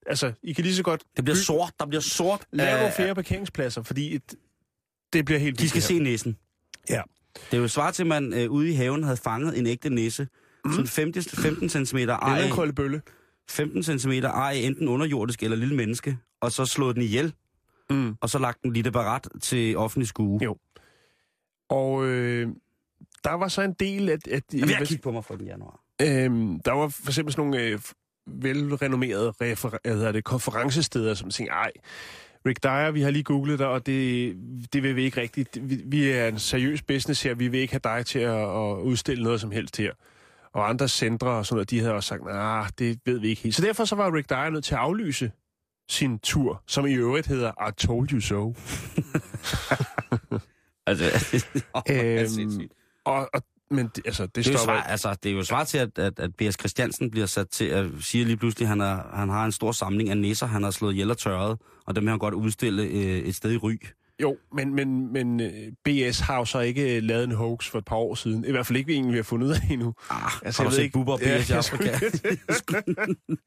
Altså, 0.06 0.32
I 0.42 0.52
kan 0.52 0.64
lige 0.64 0.74
så 0.74 0.82
godt 0.82 1.02
Det 1.16 1.24
bliver 1.24 1.36
sort. 1.36 1.72
Der 1.80 1.86
bliver 1.86 2.00
sort. 2.00 2.44
Lav 2.52 2.78
nogle 2.78 2.92
flere 2.96 3.14
parkeringspladser, 3.14 3.82
fordi 3.82 4.14
et, 4.14 4.34
det 5.12 5.24
bliver 5.24 5.38
helt 5.38 5.60
De 5.60 5.68
skal 5.68 5.82
se 5.82 5.98
næsen. 5.98 6.36
Ja. 6.90 7.02
Det 7.50 7.56
er 7.56 7.60
jo 7.60 7.68
svar 7.68 7.90
til, 7.90 8.02
at 8.02 8.06
man 8.06 8.32
øh, 8.32 8.50
ude 8.50 8.70
i 8.70 8.72
haven 8.72 9.02
havde 9.04 9.16
fanget 9.16 9.58
en 9.58 9.66
ægte 9.66 9.90
nisse. 9.90 10.28
Mm. 10.64 10.72
Sådan 10.72 10.86
15, 10.86 11.22
15 11.22 11.86
cm 11.86 11.96
Eller 11.96 12.16
ej, 12.16 12.44
en 12.44 12.50
krøllebølle. 12.50 13.02
15 13.50 13.98
cm 13.98 14.10
ej, 14.10 14.52
enten 14.52 14.88
underjordisk 14.88 15.42
eller 15.42 15.56
lille 15.56 15.76
menneske, 15.76 16.18
og 16.40 16.52
så 16.52 16.66
slået 16.66 16.96
den 16.96 17.02
ihjel, 17.02 17.34
Mm. 17.90 18.16
og 18.20 18.30
så 18.30 18.38
lagt 18.38 18.62
den 18.62 18.72
lidt 18.72 18.92
barat 18.92 19.28
til 19.42 19.76
offentlig 19.76 20.08
skue. 20.08 20.40
Jo. 20.42 20.56
Og 21.68 22.06
øh, 22.06 22.48
der 23.24 23.32
var 23.32 23.48
så 23.48 23.62
en 23.62 23.72
del 23.72 24.08
af... 24.08 24.16
at 24.30 24.42
Jeg 24.52 24.86
kigge 24.86 25.02
på 25.02 25.10
mig 25.10 25.24
for 25.24 25.34
den 25.36 25.46
januar. 25.46 25.80
Øhm, 26.02 26.60
der 26.60 26.72
var 26.72 26.88
for 26.88 27.08
eksempel 27.08 27.32
sådan 27.32 27.50
nogle 27.50 27.62
øh, 27.62 27.78
velrenommerede 28.26 29.32
refer- 29.42 30.12
det, 30.12 30.24
konferencesteder, 30.24 31.14
som 31.14 31.30
tænkte, 31.30 31.52
ej, 31.52 31.70
Rick 32.46 32.62
Dyer, 32.62 32.90
vi 32.90 33.02
har 33.02 33.10
lige 33.10 33.22
googlet 33.22 33.58
dig, 33.58 33.66
og 33.66 33.86
det, 33.86 34.36
det 34.72 34.82
vil 34.82 34.96
vi 34.96 35.02
ikke 35.04 35.20
rigtigt. 35.20 35.58
Vi, 35.70 35.82
vi 35.86 36.10
er 36.10 36.28
en 36.28 36.38
seriøs 36.38 36.82
business 36.82 37.22
her, 37.22 37.34
vi 37.34 37.48
vil 37.48 37.60
ikke 37.60 37.72
have 37.72 37.96
dig 37.96 38.06
til 38.06 38.18
at, 38.18 38.40
at 38.40 38.78
udstille 38.82 39.24
noget 39.24 39.40
som 39.40 39.50
helst 39.50 39.76
her. 39.76 39.92
Og 40.52 40.68
andre 40.68 40.88
centre 40.88 41.28
og 41.28 41.46
sådan 41.46 41.56
noget, 41.56 41.70
de 41.70 41.80
havde 41.80 41.92
også 41.92 42.08
sagt, 42.08 42.24
nej, 42.24 42.66
det 42.78 43.00
ved 43.04 43.18
vi 43.18 43.28
ikke 43.28 43.42
helt. 43.42 43.54
Så 43.54 43.62
derfor 43.62 43.84
så 43.84 43.96
var 43.96 44.14
Rick 44.14 44.30
Dyer 44.30 44.50
nødt 44.50 44.64
til 44.64 44.74
at 44.74 44.80
aflyse 44.80 45.32
sin 45.88 46.18
tur, 46.18 46.62
som 46.66 46.86
i 46.86 46.94
øvrigt 46.94 47.26
hedder 47.26 47.68
I 47.68 47.72
Told 47.86 48.12
You 48.12 48.20
So. 48.20 48.54
Altså, 50.88 51.04
Øhm, 51.90 52.68
og, 53.04 53.28
og, 53.34 53.42
men 53.70 53.90
det, 53.96 54.02
altså, 54.06 54.26
det, 54.26 54.34
det, 54.34 54.46
er 54.46 54.52
jo 54.52 54.58
stopper 54.58 54.74
svar, 54.74 54.82
altså, 54.82 55.14
det 55.22 55.30
er 55.30 55.34
jo 55.36 55.42
svar 55.42 55.64
til, 55.64 55.78
at, 55.78 55.98
at, 55.98 56.20
at 56.20 56.34
B.S. 56.34 56.54
Christiansen 56.58 57.10
bliver 57.10 57.26
sat 57.26 57.48
til 57.48 57.64
at 57.64 57.86
sige 58.00 58.24
lige 58.24 58.36
pludselig, 58.36 58.64
at 58.64 58.68
han, 58.68 58.80
er, 58.80 59.16
han 59.16 59.28
har 59.28 59.44
en 59.44 59.52
stor 59.52 59.72
samling 59.72 60.10
af 60.10 60.18
nisser, 60.18 60.46
han 60.46 60.62
har 60.62 60.70
slået 60.70 60.92
ihjel 60.92 61.10
og 61.10 61.18
tørret, 61.18 61.58
og 61.86 61.96
dem 61.96 62.04
vil 62.04 62.10
han 62.10 62.18
godt 62.18 62.34
udstille 62.34 62.82
øh, 62.82 63.18
et 63.18 63.34
sted 63.34 63.52
i 63.52 63.56
ry. 63.56 63.76
Jo, 64.22 64.36
men, 64.54 64.74
men, 64.74 65.12
men 65.12 65.40
øh, 65.40 65.72
BS 65.84 66.20
har 66.20 66.36
jo 66.38 66.44
så 66.44 66.60
ikke 66.60 66.96
øh, 66.96 67.02
lavet 67.02 67.24
en 67.24 67.32
hoax 67.32 67.68
for 67.70 67.78
et 67.78 67.84
par 67.84 67.96
år 67.96 68.14
siden. 68.14 68.44
I 68.44 68.50
hvert 68.50 68.66
fald 68.66 68.78
ikke 68.78 69.02
vi 69.10 69.16
har 69.16 69.22
fundet 69.22 69.46
ud 69.46 69.52
af 69.52 69.58
endnu. 69.70 69.94
Ah, 70.10 70.30
Altså, 70.44 70.62
har 70.62 70.64
jeg 70.64 70.70
du 70.70 70.70
ved 70.70 70.76
set 70.76 70.82
ikke- 70.82 70.92
Bubber 70.92 71.12
og 71.12 71.20
Ja, 71.26 71.38
B.S. 71.38 71.50
i 71.50 71.52
Afrika? 71.52 71.90
Den 71.98 73.38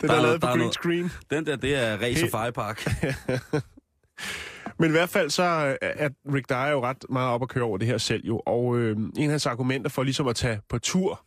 Der 0.00 0.12
er, 0.12 0.16
er- 0.16 0.22
lavet 0.22 0.40
på 0.40 0.46
der 0.46 0.52
green 0.52 0.58
noget- 0.58 0.74
screen. 0.74 1.10
Den 1.30 1.46
der, 1.46 1.56
det 1.56 1.74
er 1.74 1.96
Race 2.02 2.24
of 2.24 2.30
Firepark. 2.30 2.84
Men 4.78 4.90
i 4.90 4.92
hvert 4.92 5.08
fald 5.08 5.30
så 5.30 5.42
øh, 5.42 5.76
er 5.82 6.08
Rick 6.34 6.48
Dyer 6.48 6.66
jo 6.70 6.82
ret 6.82 7.04
meget 7.10 7.28
op 7.30 7.42
at 7.42 7.48
køre 7.48 7.64
over 7.64 7.78
det 7.78 7.86
her 7.86 7.98
selv 7.98 8.22
jo. 8.26 8.42
Og 8.46 8.78
øh, 8.78 8.96
en 8.96 9.12
af 9.18 9.28
hans 9.30 9.46
argumenter 9.46 9.90
for 9.90 10.02
ligesom 10.02 10.28
at 10.28 10.36
tage 10.36 10.60
på 10.68 10.78
tur, 10.78 11.24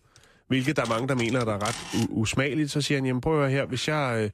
hvilket 0.47 0.75
der 0.75 0.81
er 0.81 0.89
mange, 0.89 1.07
der 1.07 1.15
mener, 1.15 1.45
der 1.45 1.53
er 1.53 1.67
ret 1.67 2.07
usmageligt, 2.09 2.71
så 2.71 2.81
siger 2.81 2.97
han, 2.97 3.05
jamen 3.05 3.21
prøv 3.21 3.33
at 3.33 3.39
høre 3.39 3.49
her, 3.51 3.65
hvis 3.65 3.87
jeg... 3.87 4.19
Øh, 4.23 4.29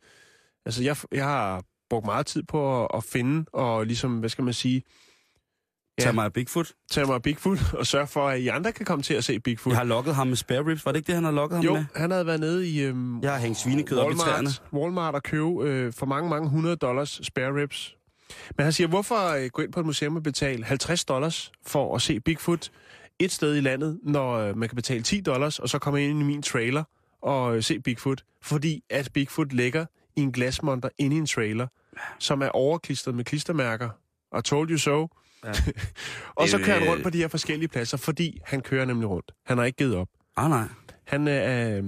altså 0.65 0.83
jeg, 0.83 0.95
jeg 1.11 1.23
har 1.25 1.63
brugt 1.89 2.05
meget 2.05 2.25
tid 2.25 2.43
på 2.43 2.83
at, 2.83 2.87
at 2.93 3.03
finde 3.03 3.45
og 3.53 3.85
ligesom, 3.85 4.19
hvad 4.19 4.29
skal 4.29 4.43
man 4.43 4.53
sige, 4.53 4.83
Ja. 5.99 6.03
Tag 6.03 6.15
mig 6.15 6.25
af 6.25 6.33
Bigfoot. 6.33 6.71
tage 6.91 7.05
mig 7.05 7.15
af 7.15 7.21
Bigfoot 7.21 7.73
og 7.73 7.87
sørge 7.87 8.07
for, 8.07 8.27
at 8.27 8.39
I 8.39 8.47
andre 8.47 8.71
kan 8.71 8.85
komme 8.85 9.03
til 9.03 9.13
at 9.13 9.23
se 9.23 9.39
Bigfoot. 9.39 9.71
Jeg 9.71 9.77
har 9.77 9.85
lokket 9.85 10.15
ham 10.15 10.27
med 10.27 10.35
spare 10.35 10.65
ribs. 10.65 10.85
Var 10.85 10.91
det 10.91 10.99
ikke 10.99 11.07
det, 11.07 11.15
han 11.15 11.23
har 11.23 11.31
lokket 11.31 11.55
ham 11.57 11.65
Jo, 11.65 11.73
med? 11.73 11.85
han 11.95 12.11
havde 12.11 12.25
været 12.25 12.39
nede 12.39 12.69
i 12.69 12.81
øhm, 12.81 13.19
Jeg 13.21 13.31
har 13.31 13.39
hængt 13.39 13.57
svinekød 13.57 13.97
op 13.97 14.11
i 14.11 14.15
træerne. 14.15 14.47
Walmart, 14.47 14.63
Walmart 14.73 15.15
og 15.15 15.23
købe 15.23 15.49
øh, 15.63 15.93
for 15.93 16.05
mange, 16.05 16.29
mange 16.29 16.45
100 16.45 16.75
dollars 16.75 17.19
spare 17.23 17.55
ribs. 17.61 17.95
Men 18.57 18.63
han 18.63 18.73
siger, 18.73 18.87
hvorfor 18.87 19.33
øh, 19.43 19.49
gå 19.53 19.61
ind 19.61 19.71
på 19.73 19.79
et 19.79 19.85
museum 19.85 20.15
og 20.15 20.23
betale 20.23 20.63
50 20.65 21.05
dollars 21.05 21.51
for 21.67 21.95
at 21.95 22.01
se 22.01 22.19
Bigfoot 22.19 22.71
et 23.19 23.31
sted 23.31 23.55
i 23.55 23.61
landet, 23.61 23.99
når 24.03 24.33
øh, 24.33 24.57
man 24.57 24.69
kan 24.69 24.75
betale 24.75 25.03
10 25.03 25.21
dollars, 25.21 25.59
og 25.59 25.69
så 25.69 25.79
komme 25.79 26.03
ind 26.09 26.19
i 26.19 26.23
min 26.23 26.41
trailer 26.41 26.83
og 27.21 27.55
øh, 27.55 27.63
se 27.63 27.79
Bigfoot? 27.79 28.23
Fordi 28.41 28.83
at 28.89 29.09
Bigfoot 29.13 29.53
ligger 29.53 29.85
i 30.15 30.21
en 30.21 30.31
glasmonter 30.31 30.89
inde 30.97 31.15
i 31.15 31.19
en 31.19 31.25
trailer, 31.25 31.67
som 32.19 32.41
er 32.41 32.49
overklistret 32.49 33.15
med 33.15 33.23
klistermærker. 33.25 33.89
I 34.39 34.41
told 34.41 34.69
you 34.69 34.77
so. 34.77 35.07
Ja. 35.45 35.51
og 36.35 36.47
så 36.49 36.57
Øh, 36.57 36.63
kører 36.65 36.79
han 36.79 36.89
rundt 36.89 37.03
på 37.03 37.09
de 37.09 37.17
her 37.17 37.27
forskellige 37.27 37.67
pladser, 37.69 37.97
fordi 37.97 38.39
han 38.45 38.61
kører 38.61 38.85
nemlig 38.85 39.09
rundt. 39.09 39.31
Han 39.45 39.57
har 39.57 39.65
ikke 39.65 39.77
givet 39.77 39.95
op. 39.95 40.07
Ah, 40.37 40.49
nej. 40.49 40.63
Han 41.05 41.27
øh, 41.27 41.83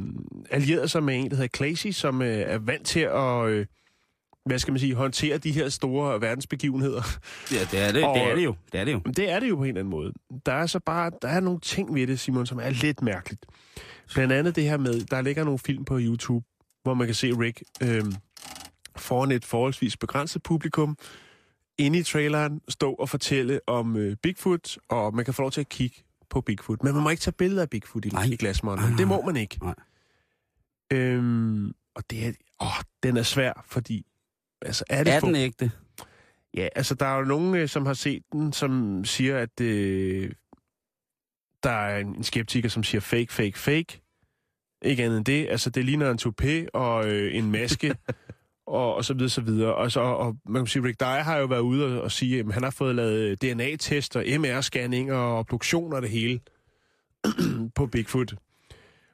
allieret 0.50 0.92
sig 0.92 1.04
med 1.04 1.20
en, 1.20 1.30
der 1.30 1.36
hedder 1.36 1.58
Clacy, 1.58 1.88
som 1.88 2.22
øh, 2.22 2.28
er 2.38 2.58
vant 2.58 2.86
til 2.86 3.00
at, 3.00 3.46
øh, 3.48 3.66
hvad 4.46 4.60
skal 4.60 4.72
man 4.72 4.80
sige, 4.80 4.96
håndtere 4.96 5.38
de 5.38 5.52
her 5.52 5.70
store 5.70 6.22
verdensbegivenheder. 6.22 7.02
Ja, 7.52 7.60
det 7.72 7.80
er 7.80 7.92
det. 7.92 8.04
Og- 8.04 8.16
Det 8.16 8.24
er 8.32 8.36
det 8.36 8.44
jo. 8.46 8.56
Det 8.72 8.80
er 8.80 8.86
det 8.86 8.92
jo. 8.94 9.02
Men 9.06 9.14
det 9.14 9.30
er 9.32 9.40
det 9.40 9.50
jo 9.50 9.56
på 9.56 9.64
en 9.64 9.68
eller 9.68 9.80
anden 9.80 9.92
måde. 9.92 10.14
Der 10.46 10.54
er 10.54 10.66
så 10.66 10.80
bare, 10.80 11.12
der 11.22 11.28
er 11.28 11.40
nogle 11.40 11.60
ting 11.60 11.96
ved 11.96 12.08
det, 12.08 12.20
Simon, 12.20 12.46
som 12.46 12.60
er 12.60 12.70
lidt 12.70 13.02
mærkeligt. 13.02 13.46
Blandt 14.14 14.34
andet 14.34 14.56
det 14.56 14.64
her 14.64 14.78
med, 14.78 15.02
der 15.06 15.22
ligger 15.22 15.44
nogle 15.44 15.60
film 15.60 15.86
på 15.86 15.98
YouTube, 16.00 16.46
hvor 16.84 16.94
man 16.94 17.08
kan 17.08 17.16
se 17.16 17.32
Rick 17.32 17.64
øh, 17.84 18.04
foran 18.98 19.32
et 19.32 19.46
forholdsvis 19.46 19.98
begrænset 19.98 20.44
publikum, 20.44 20.98
inde 21.78 22.00
i 22.00 22.04
traileren, 22.04 22.62
stå 22.70 22.94
og 22.94 23.10
fortælle 23.10 23.60
om 23.68 23.96
øh, 23.98 24.16
Bigfoot, 24.24 24.78
og 24.90 25.16
man 25.16 25.26
kan 25.26 25.34
få 25.34 25.42
lov 25.42 25.52
til 25.52 25.62
at 25.62 25.70
kigge 25.70 26.04
på 26.30 26.42
Bigfoot. 26.42 26.84
Men 26.84 26.94
man 26.94 27.04
må 27.04 27.10
ikke 27.10 27.22
tage 27.22 27.34
billeder 27.38 27.62
af 27.62 27.70
Bigfoot 27.70 28.06
i, 28.06 28.10
Nej. 28.10 28.24
i 28.24 28.36
glasmonteren. 28.36 28.90
Nej, 28.92 28.98
Det 28.98 29.08
må 29.08 29.22
man 29.22 29.36
ikke. 29.36 29.58
nej. 29.62 29.76
Øhm, 30.94 31.72
og 31.96 32.04
det 32.10 32.28
er, 32.28 32.32
åh, 32.62 32.68
den 33.04 33.18
er 33.18 33.24
svær, 33.24 33.66
fordi 33.70 34.06
altså, 34.62 34.84
er 34.90 35.04
det 35.04 35.14
Er 35.14 35.20
for- 35.20 35.28
den 35.28 35.36
ægte? 35.36 35.72
Ja, 36.54 36.68
altså 36.76 36.96
der 36.96 37.06
er 37.06 37.18
jo 37.18 37.24
nogen, 37.26 37.56
øh, 37.56 37.70
som 37.70 37.86
har 37.86 37.94
set 37.94 38.24
den, 38.32 38.54
som 38.54 39.06
siger, 39.06 39.38
at 39.38 39.62
øh, 39.62 40.32
der 41.64 41.70
er 41.72 41.98
en, 42.00 42.08
en 42.16 42.24
skeptiker, 42.24 42.70
som 42.70 42.84
siger 42.84 43.02
fake, 43.02 43.34
fake, 43.34 43.60
fake. 43.60 44.02
Ikke 44.82 45.04
andet 45.04 45.18
end 45.18 45.26
det. 45.26 45.48
Altså, 45.50 45.70
det 45.70 45.86
ligner 45.86 46.12
en 46.12 46.20
toupé 46.22 46.68
og 46.74 47.08
øh, 47.08 47.36
en 47.36 47.52
maske. 47.52 47.96
og, 48.68 48.96
og 48.96 49.06
så 49.06 49.14
videre, 49.14 49.30
så 49.30 49.42
videre. 49.42 49.76
Og, 49.76 49.92
så, 49.92 50.00
og 50.00 50.38
man 50.46 50.62
kan 50.62 50.68
sige, 50.68 50.84
Rick 50.84 51.00
Dyer 51.00 51.24
har 51.24 51.38
jo 51.38 51.46
været 51.46 51.60
ude 51.60 51.86
og, 51.86 52.02
og 52.02 52.12
sige, 52.12 52.40
at 52.40 52.54
han 52.54 52.64
har 52.64 52.70
fået 52.70 52.96
lavet 52.96 53.42
DNA-tester, 53.42 54.22
MR-scanninger 54.22 55.14
og 55.14 55.38
obduktioner 55.38 55.96
og 55.96 56.02
det 56.02 56.10
hele 56.10 56.40
på 57.76 57.86
Bigfoot. 57.86 58.34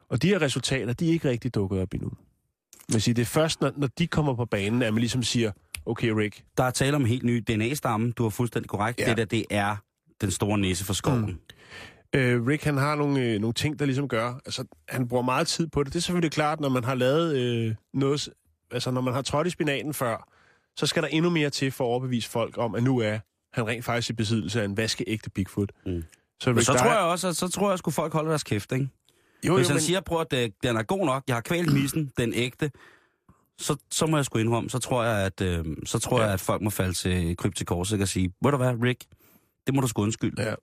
Og 0.10 0.22
de 0.22 0.28
her 0.28 0.42
resultater, 0.42 0.94
de 0.94 1.08
er 1.08 1.12
ikke 1.12 1.30
rigtig 1.30 1.56
dukket 1.56 1.80
op 1.80 1.94
endnu. 1.94 2.12
Men 2.92 3.00
sige, 3.00 3.14
det 3.14 3.22
er 3.22 3.26
først, 3.26 3.62
når, 3.62 3.72
når 3.78 3.88
de 3.98 4.08
kommer 4.08 4.36
på 4.36 4.46
banen, 4.46 4.82
at 4.82 4.94
man 4.94 5.00
ligesom 5.00 5.24
siger, 5.24 5.52
okay 5.86 6.10
Rick, 6.10 6.44
Der 6.58 6.64
er 6.64 6.72
tale 6.72 6.96
om 6.96 7.02
en 7.02 7.08
helt 7.08 7.24
ny 7.24 7.44
DNA-stamme. 7.48 8.12
Du 8.12 8.24
har 8.24 8.30
fuldstændig 8.30 8.70
korrekt. 8.70 9.00
Ja. 9.00 9.10
Det 9.10 9.18
der, 9.18 9.26
det 9.26 9.46
er 9.50 9.76
den 10.22 10.32
store 10.32 10.58
næse 10.58 10.86
for 10.86 10.94
skoven. 10.94 11.26
Mm. 11.26 12.20
Øh, 12.20 12.48
Rick, 12.48 12.64
han 12.64 12.78
har 12.78 12.96
nogle, 12.96 13.22
øh, 13.22 13.40
nogle 13.40 13.54
ting, 13.54 13.80
der 13.80 13.86
ligesom 13.86 14.08
gør... 14.08 14.34
Altså, 14.46 14.66
han 14.90 15.08
bruger 15.08 15.24
meget 15.24 15.48
tid 15.48 15.68
på 15.68 15.84
det. 15.84 15.94
Det 15.94 16.00
er 16.00 16.04
selvfølgelig 16.04 16.32
klart, 16.32 16.60
når 16.60 16.70
man 16.70 16.84
har 16.84 16.96
lavet 16.96 17.36
øh, 17.38 17.76
noget... 17.94 18.30
Altså, 18.72 18.92
når 18.92 19.02
man 19.02 19.14
har 19.14 19.22
trådt 19.22 19.48
i 19.48 19.50
spinaten 19.50 19.94
før, 19.94 20.30
så 20.76 20.86
skal 20.86 21.04
der 21.04 21.10
endnu 21.10 21.30
mere 21.30 21.50
til 21.50 21.72
for 21.72 21.84
at 21.84 21.88
overbevise 21.88 22.30
folk 22.30 22.58
om, 22.58 22.76
at 22.76 22.84
nu 22.84 23.00
er 23.00 23.20
han 23.54 23.68
rent 23.68 23.86
faktisk 23.86 24.10
i 24.10 24.14
besiddelse 24.14 24.62
af 24.62 24.66
en 24.66 24.78
vaskeægte 24.78 25.30
Bigfoot. 25.30 25.72
Mm. 25.86 26.04
Så, 26.42 26.54
Men 26.54 26.64
så 26.64 26.72
Dyer- 26.74 26.78
tror 26.78 26.90
jeg 26.92 27.00
også, 27.00 27.28
at 27.28 27.36
så 27.36 27.48
tror 27.48 27.70
jeg, 27.72 27.80
at 27.88 27.94
folk 27.94 28.14
holde 28.14 28.30
deres 28.30 28.44
kæft, 28.44 28.72
ikke? 28.72 28.90
jo, 29.48 29.56
Hvis 29.56 29.64
jo, 29.64 29.68
han 29.70 29.76
men, 29.76 29.82
siger, 29.82 30.02
prøv 30.02 30.22
at 30.22 30.32
det- 30.32 30.54
den 30.64 30.78
er 30.78 30.84
god 30.84 31.06
nok, 31.06 31.24
jeg 31.28 31.36
har 31.36 31.42
kvalt 31.42 31.74
missen, 31.74 32.12
den 32.18 32.34
ægte, 32.36 32.72
så, 33.58 33.76
så 33.92 34.06
må 34.06 34.18
jeg 34.18 34.26
sgu 34.26 34.40
indrømme, 34.40 34.70
så 34.70 34.80
tror 34.80 35.04
jeg, 35.04 35.26
at, 35.26 35.42
øh, 35.42 35.66
så 35.86 36.00
tror 36.00 36.18
Ja. 36.20 36.24
jeg, 36.26 36.34
at 36.34 36.40
folk 36.40 36.62
må 36.62 36.70
falde 36.70 36.94
til 37.56 37.66
korset 37.66 38.02
og 38.02 38.08
sige, 38.08 38.34
ved 38.44 38.52
du 38.52 38.58
hvad, 38.58 38.74
Rick, 38.84 39.04
det 39.68 39.76
må 39.76 39.82
du 39.82 39.88
sgu 39.88 40.02
undskylde. 40.02 40.44
Ja. 40.44 40.54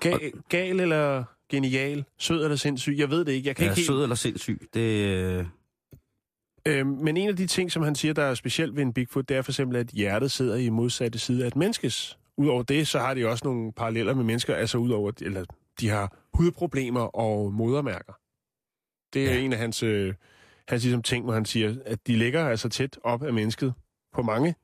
gal, 0.00 0.32
gal 0.48 0.80
eller 0.80 1.24
genial? 1.50 2.04
Sød 2.18 2.44
eller 2.44 2.56
sindssyg? 2.56 2.94
Jeg 2.98 3.10
ved 3.10 3.24
det 3.24 3.32
ikke. 3.32 3.48
Jeg 3.48 3.56
kan 3.56 3.64
Ja, 3.64 3.70
ikke 3.70 3.76
helt... 3.76 3.86
sød 3.86 4.02
eller 4.02 4.16
sindssyg, 4.16 4.68
det... 4.74 4.80
Øh, 5.08 5.44
Øh, 6.68 6.86
men 6.86 7.16
en 7.16 7.28
af 7.28 7.36
de 7.36 7.46
ting, 7.46 7.72
som 7.72 7.82
han 7.82 7.94
siger, 7.94 8.14
der 8.14 8.22
er 8.22 8.34
specielt 8.34 8.76
ved 8.76 8.82
en 8.82 8.92
Bigfoot, 8.92 9.28
det 9.28 9.36
er 9.36 9.42
for 9.42 9.52
eksempel, 9.52 9.76
at 9.76 9.86
hjertet 9.88 10.30
sidder 10.30 10.56
i 10.56 10.68
modsatte 10.68 11.18
side 11.18 11.42
af 11.44 11.46
et 11.48 11.56
menneskes. 11.56 12.18
Udover 12.36 12.62
det, 12.62 12.88
så 12.88 12.98
har 12.98 13.14
de 13.14 13.28
også 13.28 13.44
nogle 13.44 13.72
paralleller 13.72 14.14
med 14.14 14.24
mennesker, 14.24 14.54
altså 14.54 14.78
udover, 14.78 15.12
eller 15.20 15.44
de 15.80 15.88
har 15.88 16.16
hudproblemer 16.34 17.00
og 17.16 17.52
modermærker. 17.54 18.12
Det 19.14 19.28
er. 19.30 19.34
Ja. 19.34 19.40
en 19.40 19.52
af 19.52 19.58
hans, 19.58 19.82
øh, 19.82 20.14
hans 20.68 20.82
ligesom, 20.82 21.02
ting, 21.02 21.24
hvor 21.24 21.34
han 21.34 21.44
siger, 21.44 21.74
at 21.86 22.06
de 22.06 22.16
ligger 22.16 22.48
altså 22.48 22.68
tæt 22.68 22.98
op 23.04 23.22
af 23.22 23.32
mennesket 23.32 23.74
på 24.14 24.22
mange 24.22 24.54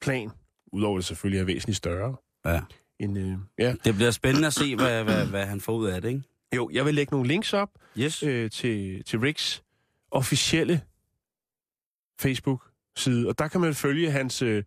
plan, 0.00 0.30
udover 0.72 0.96
det 0.98 1.04
selvfølgelig 1.04 1.40
er 1.40 1.44
væsentligt 1.44 1.76
større. 1.76 2.16
ja. 2.46 2.60
End, 3.00 3.18
øh, 3.18 3.32
ja. 3.58 3.74
Det 3.84 3.94
bliver 3.94 4.10
spændende 4.10 4.46
at 4.46 4.52
se, 4.52 4.76
hvad, 4.76 5.04
hvad, 5.04 5.26
hvad 5.26 5.46
han 5.46 5.60
får 5.60 5.72
ud 5.76 5.86
af 5.86 6.02
det, 6.02 6.08
ikke? 6.08 6.22
Jo, 6.56 6.70
jeg 6.72 6.84
vil 6.86 6.94
lægge 6.94 7.10
nogle 7.10 7.28
links 7.28 7.52
op 7.52 7.68
Yes. 7.98 8.22
øh, 8.22 8.50
til, 8.50 9.04
til 9.04 9.18
Ricks 9.18 9.62
officielle 10.10 10.80
Facebook-side, 12.22 13.28
og 13.28 13.38
der 13.38 13.48
kan 13.48 13.60
man 13.60 13.74
følge 13.74 14.10
hans, 14.10 14.42
øh, 14.42 14.62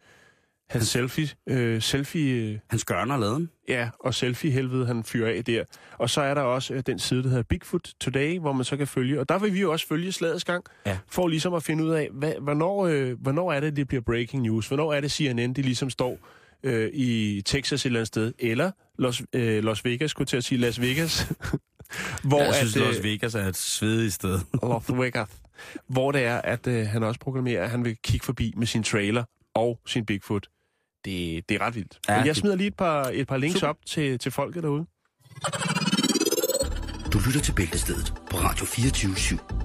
hans 0.70 0.88
selfie, 0.88 1.28
øh, 1.50 1.82
selfie 1.82 2.34
øh, 2.52 2.60
Han 2.70 2.80
skørner 2.80 3.18
laden. 3.18 3.50
ja, 3.70 3.90
og 4.00 4.14
selfie-helvede, 4.14 4.86
han 4.86 5.04
fyrer 5.04 5.38
af 5.38 5.44
der. 5.46 5.64
Og 5.98 6.10
så 6.10 6.22
er 6.22 6.34
der 6.34 6.42
også 6.42 6.74
øh, 6.74 6.84
den 6.86 7.00
side, 7.00 7.24
der 7.24 7.30
hedder 7.30 7.44
Bigfoot 7.44 7.90
Today, 8.02 8.40
hvor 8.40 8.54
man 8.54 8.66
så 8.66 8.78
kan 8.78 8.88
følge, 8.88 9.20
og 9.20 9.30
der 9.30 9.40
vil 9.40 9.54
vi 9.54 9.62
jo 9.62 9.72
også 9.72 9.88
følge 9.88 10.12
slagets 10.12 10.44
gang, 10.44 10.64
Ja. 10.86 10.98
for 11.08 11.28
ligesom 11.28 11.54
at 11.54 11.64
finde 11.64 11.84
ud 11.84 11.90
af, 11.90 12.10
hvad, 12.12 12.34
hvornår, 12.42 12.86
øh, 12.88 13.22
hvornår 13.22 13.52
er 13.54 13.60
det, 13.60 13.76
det 13.76 13.88
bliver 13.88 14.02
breaking 14.02 14.44
news? 14.44 14.68
Hvornår 14.68 14.94
er 14.94 15.02
det 15.02 15.12
CNN, 15.12 15.54
de 15.54 15.62
ligesom 15.62 15.90
står 15.90 16.18
øh, 16.64 16.90
i 16.94 17.42
Texas 17.46 17.82
et 17.82 17.86
eller 17.86 18.00
andet 18.00 18.08
sted, 18.08 18.34
eller 18.40 18.72
Los, 18.98 19.22
øh, 19.34 19.64
Los 19.64 19.86
Vegas, 19.86 20.12
skulle 20.12 20.26
til 20.26 20.38
at 20.38 20.44
sige 20.44 20.58
Las 20.60 20.82
Vegas, 20.82 21.32
hvor 22.30 22.42
jeg 22.44 22.56
synes, 22.56 22.76
at, 22.76 22.82
at 22.82 22.88
øh, 22.88 22.94
Las 22.96 23.04
Vegas 23.04 23.36
er 23.36 23.46
et 23.48 23.58
svedigt 23.58 24.14
sted. 24.14 24.40
Las 24.64 24.98
Vegas, 24.98 25.28
hvor 25.88 26.12
det 26.12 26.24
er, 26.24 26.42
at 26.42 26.68
øh, 26.68 26.88
han 26.88 27.04
også 27.04 27.20
proklamerer, 27.20 27.64
at 27.64 27.70
han 27.70 27.86
vil 27.86 27.98
kigge 28.04 28.26
forbi 28.26 28.54
med 28.58 28.68
sin 28.68 28.84
trailer 28.84 29.24
og 29.54 29.80
sin 29.86 30.06
Bigfoot. 30.06 30.48
Det, 31.06 31.50
det 31.50 31.56
er 31.56 31.66
ret 31.66 31.76
vildt. 31.76 32.00
Ja, 32.10 32.18
Men 32.18 32.28
jeg 32.28 32.36
smider 32.36 32.56
lige 32.56 32.68
et 32.68 32.76
par, 32.78 33.10
et 33.14 33.28
par 33.28 33.38
links 33.38 33.60
Super. 33.60 33.68
op 33.68 33.78
til, 33.86 34.20
til 34.20 34.32
folket 34.32 34.64
derude. 34.64 34.86
Du 37.14 37.20
lytter 37.28 37.42
til 37.44 37.54
Bæltestedet 37.54 38.14
på 38.32 38.38
Radio 38.38 38.66
24 38.66 39.12
/7. 39.12 39.56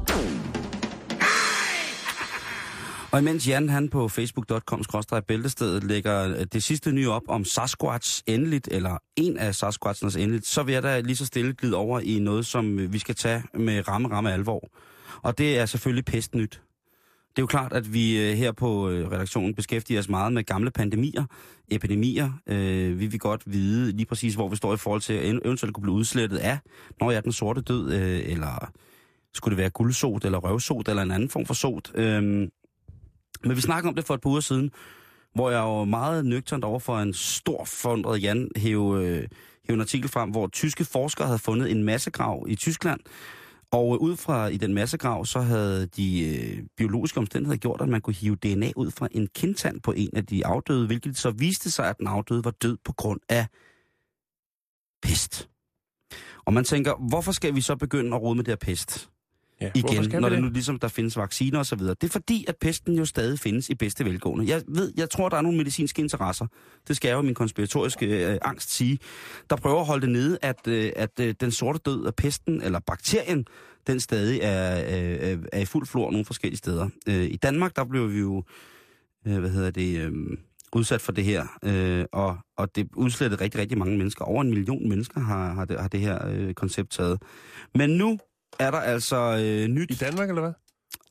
Og 3.12 3.18
imens 3.18 3.48
Jan 3.48 3.68
han 3.68 3.88
på 3.88 4.08
facebook.com-bæltestedet 4.08 5.84
lægger 5.84 6.28
øh, 6.28 6.46
det 6.52 6.62
sidste 6.62 6.92
nye 6.92 7.10
op 7.10 7.22
om 7.28 7.44
Sasquatch 7.44 8.22
endeligt, 8.26 8.68
eller 8.70 8.98
en 9.16 9.36
af 9.36 9.54
Sasquatchens 9.54 10.16
endeligt, 10.16 10.46
så 10.46 10.62
vil 10.62 10.72
jeg 10.72 10.82
da 10.82 11.00
lige 11.00 11.16
så 11.16 11.26
stille 11.26 11.54
glide 11.54 11.76
over 11.76 12.00
i 12.00 12.18
noget, 12.18 12.46
som 12.46 12.78
øh, 12.78 12.92
vi 12.92 12.98
skal 12.98 13.14
tage 13.14 13.42
med 13.54 13.88
ramme, 13.88 14.08
ramme 14.08 14.32
alvor. 14.32 14.68
Og 15.22 15.38
det 15.38 15.58
er 15.58 15.66
selvfølgelig 15.66 16.04
pestnyt. 16.04 16.62
Det 17.30 17.38
er 17.38 17.42
jo 17.42 17.46
klart, 17.46 17.72
at 17.72 17.92
vi 17.92 18.30
øh, 18.30 18.36
her 18.36 18.52
på 18.52 18.90
øh, 18.90 19.10
redaktionen 19.10 19.54
beskæftiger 19.54 20.00
os 20.00 20.08
meget 20.08 20.32
med 20.32 20.44
gamle 20.44 20.70
pandemier, 20.70 21.24
epidemier. 21.68 22.32
Øh, 22.46 23.00
vi 23.00 23.06
vil 23.06 23.20
godt 23.20 23.42
vide 23.46 23.92
lige 23.92 24.06
præcis, 24.06 24.34
hvor 24.34 24.48
vi 24.48 24.56
står 24.56 24.74
i 24.74 24.76
forhold 24.76 25.00
til 25.00 25.12
at 25.12 25.40
eventuelt 25.44 25.74
kunne 25.74 25.82
blive 25.82 25.94
udslettet 25.94 26.36
af, 26.36 26.58
når 27.00 27.10
jeg 27.10 27.16
er 27.16 27.22
den 27.22 27.32
sorte 27.32 27.60
død, 27.60 27.92
øh, 27.92 28.32
eller 28.32 28.70
skulle 29.34 29.56
det 29.56 29.62
være 29.62 29.70
guldsot, 29.70 30.24
eller 30.24 30.38
røvsot, 30.38 30.88
eller 30.88 31.02
en 31.02 31.10
anden 31.10 31.28
form 31.28 31.46
for 31.46 31.54
sot. 31.54 31.90
Øh, 31.94 32.22
men 33.44 33.56
vi 33.56 33.60
snakkede 33.60 33.88
om 33.88 33.94
det 33.94 34.04
for 34.04 34.14
et 34.14 34.20
par 34.20 34.30
uger 34.30 34.40
siden, 34.40 34.70
hvor 35.34 35.50
jeg 35.50 35.60
jo 35.60 35.84
meget 35.84 36.26
nøgternt 36.26 36.64
over 36.64 36.78
for 36.78 36.98
en 36.98 37.14
stor 37.14 37.64
forundret 37.64 38.22
Jan 38.22 38.48
hæve, 38.56 39.04
øh, 39.04 39.28
hæve 39.68 39.74
en 39.74 39.80
artikel 39.80 40.08
frem, 40.08 40.30
hvor 40.30 40.46
tyske 40.46 40.84
forskere 40.84 41.26
havde 41.26 41.38
fundet 41.38 41.70
en 41.70 41.84
massegrav 41.84 42.46
i 42.48 42.54
Tyskland, 42.54 43.00
og 43.72 44.02
ud 44.02 44.16
fra 44.16 44.46
i 44.46 44.56
den 44.56 44.74
massegrav, 44.74 45.24
så 45.24 45.40
havde 45.40 45.86
de 45.86 46.20
øh, 46.28 46.64
biologiske 46.76 47.18
omstændigheder 47.18 47.58
gjort, 47.58 47.80
at 47.80 47.88
man 47.88 48.00
kunne 48.00 48.14
hive 48.14 48.36
DNA 48.36 48.72
ud 48.76 48.90
fra 48.90 49.08
en 49.10 49.26
kindtand 49.34 49.80
på 49.80 49.92
en 49.92 50.10
af 50.16 50.26
de 50.26 50.46
afdøde, 50.46 50.86
hvilket 50.86 51.18
så 51.18 51.30
viste 51.30 51.70
sig, 51.70 51.88
at 51.88 51.98
den 51.98 52.06
afdøde 52.06 52.44
var 52.44 52.50
død 52.50 52.76
på 52.84 52.92
grund 52.92 53.20
af 53.28 53.46
pest. 55.02 55.48
Og 56.44 56.52
man 56.52 56.64
tænker, 56.64 57.08
hvorfor 57.08 57.32
skal 57.32 57.54
vi 57.54 57.60
så 57.60 57.76
begynde 57.76 58.16
at 58.16 58.22
rode 58.22 58.34
med 58.34 58.44
det 58.44 58.50
her 58.50 58.56
pest? 58.56 59.10
Ja, 59.60 59.70
igen, 59.74 60.20
når 60.20 60.28
det 60.28 60.42
nu 60.42 60.48
ligesom 60.48 60.78
der 60.78 60.88
findes 60.88 61.16
vacciner 61.16 61.58
og 61.58 61.66
så 61.66 61.76
videre. 61.76 61.94
Det 62.00 62.06
er 62.06 62.12
fordi, 62.12 62.44
at 62.48 62.56
pesten 62.60 62.94
jo 62.94 63.04
stadig 63.04 63.38
findes 63.38 63.70
i 63.70 63.74
bedste 63.74 64.04
velgående. 64.04 64.48
Jeg 64.48 64.62
ved, 64.68 64.92
jeg 64.96 65.10
tror, 65.10 65.28
der 65.28 65.36
er 65.36 65.40
nogle 65.40 65.58
medicinske 65.58 66.02
interesser. 66.02 66.46
Det 66.88 66.96
skal 66.96 67.08
jeg 67.08 67.16
jo 67.16 67.22
min 67.22 67.34
konspiratoriske 67.34 68.26
øh, 68.32 68.38
angst 68.42 68.74
sige. 68.74 68.98
Der 69.50 69.56
prøver 69.56 69.80
at 69.80 69.86
holde 69.86 70.02
det 70.06 70.10
nede, 70.10 70.38
at, 70.42 70.66
øh, 70.68 70.92
at 70.96 71.20
øh, 71.20 71.34
den 71.40 71.50
sorte 71.50 71.78
død 71.86 72.06
af 72.06 72.14
pesten, 72.14 72.62
eller 72.62 72.80
bakterien, 72.86 73.46
den 73.86 74.00
stadig 74.00 74.40
er, 74.42 74.80
øh, 74.80 75.32
øh, 75.32 75.38
er 75.52 75.60
i 75.60 75.64
fuld 75.64 75.86
flor 75.86 76.10
nogle 76.10 76.24
forskellige 76.24 76.58
steder. 76.58 76.88
Øh, 77.08 77.24
I 77.24 77.36
Danmark, 77.36 77.76
der 77.76 77.84
blev 77.84 78.12
vi 78.12 78.18
jo, 78.18 78.44
øh, 79.26 79.38
hvad 79.38 79.50
hedder 79.50 79.70
det, 79.70 79.98
øh, 79.98 80.12
udsat 80.72 81.00
for 81.00 81.12
det 81.12 81.24
her, 81.24 81.46
øh, 81.64 82.04
og, 82.12 82.38
og 82.56 82.76
det 82.76 82.88
udslettede 82.96 83.42
rigtig, 83.42 83.60
rigtig 83.60 83.78
mange 83.78 83.98
mennesker. 83.98 84.24
Over 84.24 84.42
en 84.42 84.50
million 84.50 84.88
mennesker 84.88 85.20
har, 85.20 85.54
har, 85.54 85.64
det, 85.64 85.80
har 85.80 85.88
det 85.88 86.00
her 86.00 86.28
øh, 86.28 86.54
koncept 86.54 86.90
taget. 86.90 87.22
Men 87.74 87.90
nu 87.90 88.18
er 88.58 88.70
der 88.70 88.78
altså 88.78 89.16
øh, 89.16 89.68
nyt... 89.68 89.90
I 89.90 89.94
Danmark, 89.94 90.28
eller 90.28 90.42
hvad? 90.42 90.52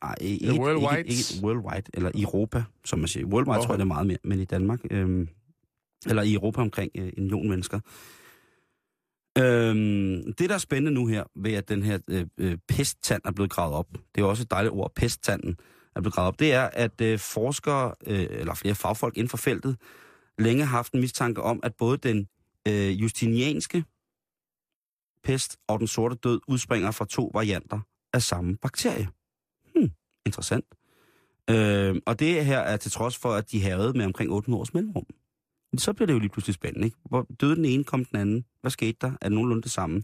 Ej, 0.02 0.14
ikke, 0.20 0.60
worldwide? 0.60 0.98
Ikke, 0.98 1.10
ikke 1.10 1.44
worldwide, 1.46 1.82
eller 1.94 2.10
Europa, 2.14 2.62
som 2.84 2.98
man 2.98 3.08
siger. 3.08 3.26
Worldwide 3.26 3.58
Okay. 3.58 3.66
tror 3.66 3.74
jeg, 3.74 3.78
det 3.78 3.84
er 3.84 3.94
meget 3.94 4.06
mere, 4.06 4.18
men 4.24 4.40
i 4.40 4.44
Danmark, 4.44 4.80
øhm, 4.90 5.28
eller 6.06 6.22
i 6.22 6.34
Europa 6.34 6.60
omkring 6.60 6.90
øh, 6.94 7.06
en 7.06 7.22
million 7.22 7.48
mennesker. 7.48 7.80
Øhm, 9.38 10.32
det, 10.32 10.48
der 10.48 10.54
er 10.54 10.58
spændende 10.58 10.90
nu 10.90 11.06
her, 11.06 11.24
ved 11.36 11.52
at 11.52 11.68
den 11.68 11.82
her 11.82 11.98
øh, 12.08 12.26
øh, 12.38 12.58
pesttand 12.68 13.22
er 13.24 13.32
blevet 13.32 13.50
gravet 13.50 13.74
op, 13.74 13.86
det 14.14 14.20
er 14.20 14.24
også 14.24 14.42
et 14.42 14.50
dejligt 14.50 14.74
ord, 14.74 14.92
pesttanden 14.96 15.56
er 15.96 16.00
blevet 16.00 16.14
gravet 16.14 16.28
op, 16.28 16.40
det 16.40 16.52
er, 16.52 16.68
at 16.72 17.00
øh, 17.00 17.18
forskere, 17.18 17.94
øh, 18.06 18.26
eller 18.30 18.54
flere 18.54 18.74
fagfolk 18.74 19.16
inden 19.16 19.28
for 19.28 19.36
feltet, 19.36 19.76
længe 20.38 20.64
har 20.64 20.76
haft 20.76 20.92
en 20.92 21.00
mistanke 21.00 21.42
om, 21.42 21.60
at 21.62 21.74
både 21.78 21.96
den 21.96 22.28
øh, 22.68 23.02
justinianske 23.02 23.84
pest 25.24 25.56
og 25.68 25.78
den 25.78 25.86
sorte 25.86 26.16
død 26.16 26.40
udspringer 26.48 26.90
fra 26.90 27.06
to 27.06 27.30
varianter 27.34 27.80
af 28.12 28.22
samme 28.22 28.56
bakterie. 28.56 29.08
Hmm, 29.74 29.90
interessant. 30.26 30.64
Øh, 31.50 31.96
og 32.06 32.18
det 32.18 32.44
her 32.44 32.58
er 32.58 32.76
til 32.76 32.90
trods 32.90 33.16
for, 33.16 33.32
at 33.32 33.50
de 33.50 33.62
havde 33.62 33.92
med 33.92 34.04
omkring 34.04 34.32
800 34.32 34.60
års 34.60 34.74
mellemrum. 34.74 35.06
Men 35.72 35.78
så 35.78 35.92
bliver 35.92 36.06
det 36.06 36.14
jo 36.14 36.18
lige 36.18 36.30
pludselig 36.30 36.54
spændende, 36.54 36.86
ikke? 36.86 36.96
Hvor 37.08 37.26
døde 37.40 37.56
den 37.56 37.64
ene, 37.64 37.84
kom 37.84 38.04
den 38.04 38.18
anden. 38.18 38.44
Hvad 38.60 38.70
skete 38.70 38.96
der? 39.00 39.12
Er 39.20 39.28
det 39.28 39.32
nogenlunde 39.32 39.62
det 39.62 39.70
samme? 39.70 40.02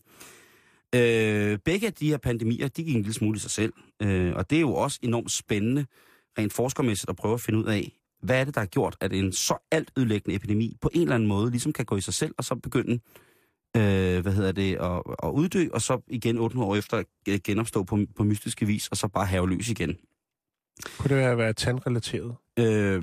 Øh, 0.94 1.58
begge 1.58 1.87
af 1.87 1.92
de 1.92 2.08
her 2.08 2.16
pandemier, 2.16 2.68
de 2.68 2.85
gik 2.85 2.96
en 2.96 3.02
lille 3.02 3.14
smule 3.14 3.37
i 3.37 3.38
sig 3.38 3.50
selv. 3.50 3.73
Øh, 4.02 4.35
og 4.37 4.50
det 4.50 4.56
er 4.56 4.61
jo 4.61 4.75
også 4.75 4.99
enormt 5.02 5.30
spændende, 5.30 5.87
rent 6.38 6.52
forskermæssigt, 6.52 7.11
at 7.11 7.16
prøve 7.16 7.35
at 7.35 7.40
finde 7.40 7.58
ud 7.58 7.64
af, 7.64 7.92
hvad 8.23 8.40
er 8.40 8.44
det, 8.44 8.54
der 8.54 8.61
har 8.61 8.66
gjort, 8.66 8.96
at 9.00 9.12
en 9.12 9.32
så 9.32 9.56
alt 9.70 9.90
ødelæggende 9.99 10.37
epidemi 10.37 10.76
på 10.80 10.90
en 10.92 11.02
eller 11.02 11.14
anden 11.14 11.28
måde 11.28 11.50
ligesom 11.50 11.73
kan 11.73 11.85
gå 11.85 11.96
i 11.96 12.00
sig 12.00 12.14
selv, 12.14 12.35
og 12.38 12.44
så 12.44 12.54
begynde 12.54 13.00
øh, 13.76 14.23
hvad 14.23 14.33
hedder 14.33 14.52
det, 14.52 14.75
at, 14.75 15.02
at 15.23 15.30
uddø, 15.33 15.68
og 15.73 15.83
så 15.83 16.00
igen 16.09 16.38
800 16.38 16.71
år 16.71 16.76
efter 16.76 17.02
genopstå 17.45 17.85
på, 17.85 17.99
på 18.16 18.25
mystiske 18.25 18.66
vis, 18.66 18.88
og 18.88 18.97
så 18.97 19.09
bare 19.09 19.26
have 19.26 19.49
løs 19.49 19.68
igen. 19.68 19.97
Kunne 20.99 21.09
det 21.09 21.16
være, 21.16 21.38
være 21.38 21.52
tandrelateret? 21.52 22.35
Øh, 22.59 23.02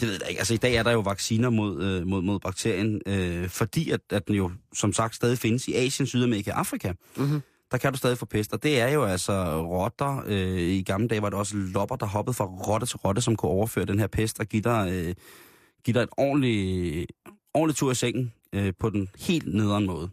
det 0.00 0.02
ved 0.02 0.18
jeg 0.20 0.28
ikke. 0.28 0.38
Altså 0.38 0.54
i 0.54 0.56
dag 0.56 0.74
er 0.74 0.82
der 0.82 0.90
jo 0.90 1.00
vacciner 1.00 1.50
mod, 1.50 1.82
øh, 1.82 2.06
mod, 2.06 2.22
mod 2.22 2.38
bakterien, 2.40 3.00
øh, 3.06 3.48
fordi 3.48 3.90
at, 3.90 4.00
at 4.10 4.28
den 4.28 4.34
jo 4.34 4.50
som 4.74 4.92
sagt 4.92 5.14
stadig 5.14 5.38
findes 5.38 5.68
i 5.68 5.74
Asien, 5.74 6.06
Sydamerika 6.06 6.52
og 6.52 6.58
Afrika. 6.58 6.92
Mm-hmm. 7.16 7.40
der 7.70 7.78
kan 7.78 7.92
du 7.92 7.98
stadig 7.98 8.18
få 8.18 8.26
pest. 8.26 8.52
Og 8.52 8.62
det 8.62 8.80
er 8.80 8.88
jo 8.88 9.04
altså 9.04 9.62
rotter. 9.62 10.22
Øh, 10.26 10.58
I 10.58 10.82
gamle 10.82 11.08
dage 11.08 11.22
var 11.22 11.30
det 11.30 11.38
også 11.38 11.56
lopper, 11.56 11.96
der 11.96 12.06
hoppede 12.06 12.34
fra 12.34 12.44
rotte 12.44 12.86
til 12.86 12.96
rotte, 12.96 13.20
som 13.20 13.36
kunne 13.36 13.50
overføre 13.50 13.84
den 13.84 13.98
her 13.98 14.06
pest 14.06 14.40
og 14.40 14.46
give 14.46 14.62
dig, 14.62 14.88
øh, 14.92 15.14
give 15.84 15.94
dig 15.94 16.02
et 16.02 16.08
ordentligt, 16.16 17.12
ordentligt 17.54 17.78
tur 17.78 17.90
i 17.90 17.94
sengen 17.94 18.32
øh, 18.54 18.72
på 18.78 18.90
den 18.90 19.08
helt 19.18 19.54
nederen 19.54 19.86
måde. 19.86 20.10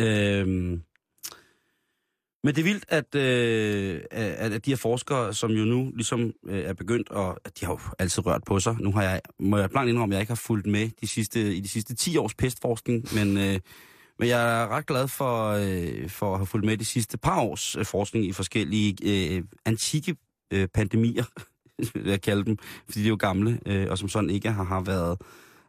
Øh, 0.00 0.78
men 2.44 2.54
det 2.54 2.58
er 2.58 2.64
vildt, 2.64 2.84
at, 2.88 3.14
øh, 3.14 4.00
at, 4.10 4.52
at 4.52 4.64
de 4.64 4.70
her 4.70 4.76
forskere, 4.76 5.34
som 5.34 5.50
jo 5.50 5.64
nu 5.64 5.92
ligesom 5.94 6.32
øh, 6.46 6.64
er 6.64 6.72
begyndt, 6.72 7.08
og 7.08 7.40
at 7.44 7.60
de 7.60 7.64
har 7.64 7.72
jo 7.72 7.80
altid 7.98 8.26
rørt 8.26 8.44
på 8.46 8.60
sig. 8.60 8.76
Nu 8.80 8.92
har 8.92 9.02
jeg, 9.02 9.20
må 9.38 9.58
jeg 9.58 9.70
blankt 9.70 9.88
indrømme, 9.88 10.14
at 10.14 10.16
jeg 10.16 10.22
ikke 10.22 10.30
har 10.30 10.36
fulgt 10.46 10.66
med 10.66 10.90
de 11.00 11.06
sidste, 11.06 11.54
i 11.56 11.60
de 11.60 11.68
sidste 11.68 11.94
10 11.94 12.16
års 12.16 12.34
pestforskning, 12.34 13.04
men, 13.14 13.36
øh, 13.38 13.60
men 14.18 14.28
jeg 14.28 14.62
er 14.62 14.68
ret 14.68 14.86
glad 14.86 15.08
for, 15.08 15.48
øh, 15.48 16.08
for 16.08 16.32
at 16.32 16.38
have 16.38 16.46
fulgt 16.46 16.66
med 16.66 16.76
de 16.76 16.84
sidste 16.84 17.18
par 17.18 17.40
års 17.40 17.76
øh, 17.76 17.84
forskning 17.84 18.26
i 18.26 18.32
forskellige 18.32 18.96
øh, 19.04 19.44
antikke 19.64 20.16
øh, 20.52 20.68
pandemier, 20.68 21.24
vil 21.94 22.10
jeg 22.10 22.20
kalde 22.20 22.44
dem, 22.44 22.58
fordi 22.84 23.00
de 23.00 23.04
er 23.04 23.08
jo 23.08 23.16
gamle, 23.20 23.60
øh, 23.66 23.86
og 23.90 23.98
som 23.98 24.08
sådan 24.08 24.30
ikke 24.30 24.50
har, 24.50 24.64
har 24.64 24.80
været, 24.80 25.18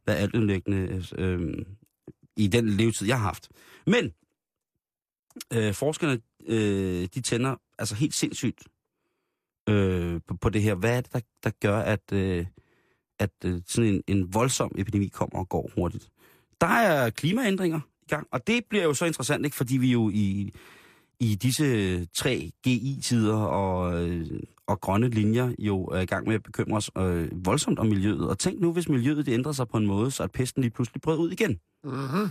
været 0.06 0.18
altudlæggende 0.18 1.04
øh, 1.18 1.66
i 2.38 2.48
den 2.48 2.70
levetid, 2.70 3.08
jeg 3.08 3.18
har 3.18 3.26
haft. 3.26 3.50
Men 3.88 4.14
øh, 5.54 5.74
forskerne, 5.74 6.22
øh, 6.46 7.08
de 7.16 7.22
tænder 7.22 7.56
altså 7.80 7.96
helt 7.96 8.14
sindssygt 8.14 8.64
øh, 9.70 10.22
på, 10.28 10.38
på 10.38 10.50
det 10.50 10.62
her. 10.62 10.76
Hvad 10.76 10.98
er 10.98 11.02
det, 11.02 11.14
der, 11.14 11.20
der 11.44 11.50
gør, 11.62 11.80
at, 11.80 12.12
øh, 12.14 12.46
at 13.20 13.32
øh, 13.46 13.62
sådan 13.68 13.90
en, 13.90 14.04
en 14.08 14.34
voldsom 14.34 14.72
epidemi 14.78 15.08
kommer 15.08 15.40
og 15.40 15.50
går 15.50 15.72
hurtigt? 15.76 16.10
Der 16.62 16.68
er 16.68 17.10
klimaændringer 17.10 17.80
i 18.02 18.06
gang, 18.08 18.28
og 18.32 18.48
det 18.48 18.66
bliver 18.70 18.84
jo 18.84 18.94
så 18.94 19.06
interessant, 19.06 19.46
ikke? 19.46 19.58
fordi 19.58 19.78
vi 19.78 19.92
jo 19.92 20.10
i, 20.10 20.54
i 21.20 21.36
disse 21.36 22.06
tre 22.06 22.52
GI-tider 22.64 23.36
og, 23.36 24.10
øh, 24.10 24.40
og 24.68 24.82
grønne 24.82 25.10
linjer 25.10 25.52
jo 25.60 25.86
er 25.86 26.00
i 26.00 26.06
gang 26.06 26.28
med 26.28 26.36
at 26.36 26.44
bekymre 26.44 26.78
os 26.78 26.92
øh, 26.98 27.46
voldsomt 27.46 27.80
om 27.80 27.86
miljøet. 27.86 28.30
Og 28.30 28.40
tænk 28.40 28.62
nu, 28.62 28.72
hvis 28.72 28.90
miljøet 28.90 29.26
det 29.26 29.34
ændrer 29.34 29.52
sig 29.52 29.68
på 29.68 29.78
en 29.78 29.86
måde, 29.86 30.12
så 30.12 30.24
at 30.24 30.32
pesten 30.32 30.62
lige 30.62 30.72
pludselig 30.72 31.02
brød 31.02 31.18
ud 31.18 31.32
igen. 31.32 31.60
Mm-hmm. 31.84 32.30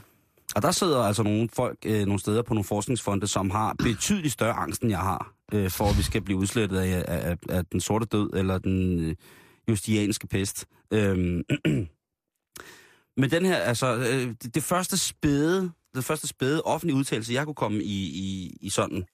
Og 0.55 0.63
der 0.63 0.71
sidder 0.71 0.99
altså 0.99 1.23
nogle 1.23 1.49
folk 1.53 1.79
øh, 1.87 2.07
nogle 2.07 2.21
steder 2.21 2.43
på 2.43 2.55
nogle 2.55 2.65
forskningsfonde, 2.65 3.27
som 3.27 3.51
har 3.51 3.75
betydeligt 3.79 4.33
større 4.33 4.53
angst, 4.53 4.83
end 4.83 4.91
jeg 4.91 5.01
har, 5.01 5.35
øh, 5.53 5.71
for 5.71 5.85
at 5.85 5.99
vi 5.99 6.03
skal 6.03 6.23
blive 6.23 6.39
udslettet 6.39 6.79
af, 6.79 7.05
af, 7.09 7.37
af 7.49 7.67
den 7.67 7.81
sorte 7.81 8.07
død 8.07 8.31
eller 8.35 8.59
den 8.59 9.01
øh, 9.01 9.15
justianske 9.69 10.27
pest. 10.27 10.67
Øhm, 10.93 11.43
men 13.21 13.31
den 13.31 13.45
her, 13.45 13.57
altså, 13.57 13.97
øh, 13.97 14.35
det, 14.55 14.63
første 14.63 14.99
spæde, 14.99 15.71
det 15.95 16.05
første 16.05 16.29
spæde 16.29 16.63
offentlige 16.63 16.97
udtalelse, 16.97 17.33
jeg 17.33 17.45
kunne 17.45 17.55
komme 17.55 17.83
i, 17.83 18.03
i, 18.03 18.57
i 18.61 18.71
sådan, 18.71 19.05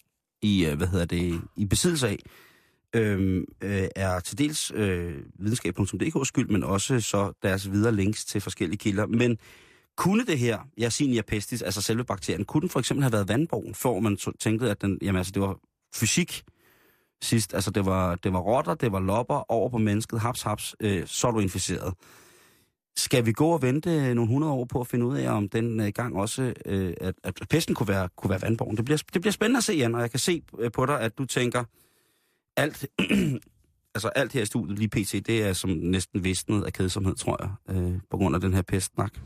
i, 0.43 0.65
øh, 0.65 0.77
hvad 0.77 0.87
hedder 0.87 1.05
det, 1.05 1.41
i 1.57 1.65
besiddelse 1.65 2.09
af, 2.09 2.19
Øhm, 2.97 3.45
øh, 3.63 3.89
er 3.97 4.21
til 4.21 4.39
dels 4.39 4.73
øh, 4.75 5.15
videnskab.dk 5.39 6.27
skyld, 6.27 6.49
men 6.49 6.65
også 6.65 7.01
så 7.01 7.33
deres 7.43 7.73
videre 7.73 7.95
links 7.95 8.25
til 8.25 8.41
forskellige 8.41 8.79
kilder. 8.79 9.07
Men 9.07 9.39
kunne 9.97 10.27
det 10.27 10.39
her, 10.39 10.59
Yersinia 10.83 11.23
pestis, 11.23 11.63
altså 11.63 11.83
selve 11.83 12.05
bakterien, 12.05 12.45
kunne 12.45 12.61
den 12.61 12.71
for 12.71 12.79
eksempel 12.79 13.03
have 13.03 13.13
været 13.13 13.29
vandborgen, 13.29 13.75
før 13.75 14.01
man 14.01 14.17
tænkte, 14.41 14.71
at 14.71 14.83
den, 14.83 14.99
jamen 15.03 15.17
altså, 15.17 15.33
det 15.33 15.43
var 15.43 15.59
fysik 15.95 16.43
sidst. 17.23 17.55
Altså 17.55 17.71
det 17.71 17.87
var, 17.87 18.15
det 18.15 18.33
var 18.33 18.41
rotter, 18.41 18.75
det 18.75 18.93
var 18.93 19.01
lopper 19.01 19.53
over 19.53 19.69
på 19.69 19.79
mennesket, 19.79 20.21
haps, 20.21 20.43
haps, 20.43 20.75
øh, 20.81 21.07
så 21.07 21.27
er 21.27 21.31
du 21.31 21.39
inficeret. 21.39 21.95
Skal 22.97 23.27
vi 23.27 23.33
gå 23.33 23.47
og 23.47 23.63
vente 23.63 24.15
nogle 24.15 24.31
hundrede 24.31 24.53
år 24.53 24.65
på 24.65 24.81
at 24.81 24.87
finde 24.87 25.07
ud 25.07 25.17
af, 25.17 25.31
om 25.31 25.49
den 25.49 25.81
øh, 25.81 25.89
gang 25.95 26.17
også, 26.17 26.55
øh, 26.67 26.95
at, 27.01 27.15
at 27.25 27.35
pesten 27.51 27.75
kunne 27.75 27.89
være, 27.89 28.09
kunne 28.17 28.31
være 28.31 28.43
vandborgen? 28.43 28.77
Det 28.77 28.85
bliver, 28.85 29.03
det 29.13 29.23
bliver 29.23 29.33
spændende 29.33 29.59
at 29.59 29.65
se, 29.65 29.73
Jan, 29.73 29.95
og 29.95 30.01
jeg 30.01 30.11
kan 30.11 30.21
se 30.21 30.43
øh, 30.59 30.73
på 30.73 30.87
dig, 30.87 31.01
at 31.01 31.19
du 31.19 31.25
tænker, 31.25 31.65
alt, 32.59 32.87
altså 33.95 34.09
alt 34.09 34.33
her 34.33 34.43
i 34.43 34.47
studiet 34.47 34.79
lige 34.79 34.89
pt, 34.89 35.13
det 35.27 35.43
er 35.43 35.53
som 35.53 35.71
næsten 35.71 36.25
visnet 36.25 36.65
af 36.65 36.73
kedsomhed, 36.73 37.15
tror 37.15 37.37
jeg, 37.43 37.77
øh, 37.77 37.93
på 38.11 38.17
grund 38.17 38.35
af 38.35 38.41
den 38.41 38.55
her 38.55 38.63
pestsnak. 38.63 39.19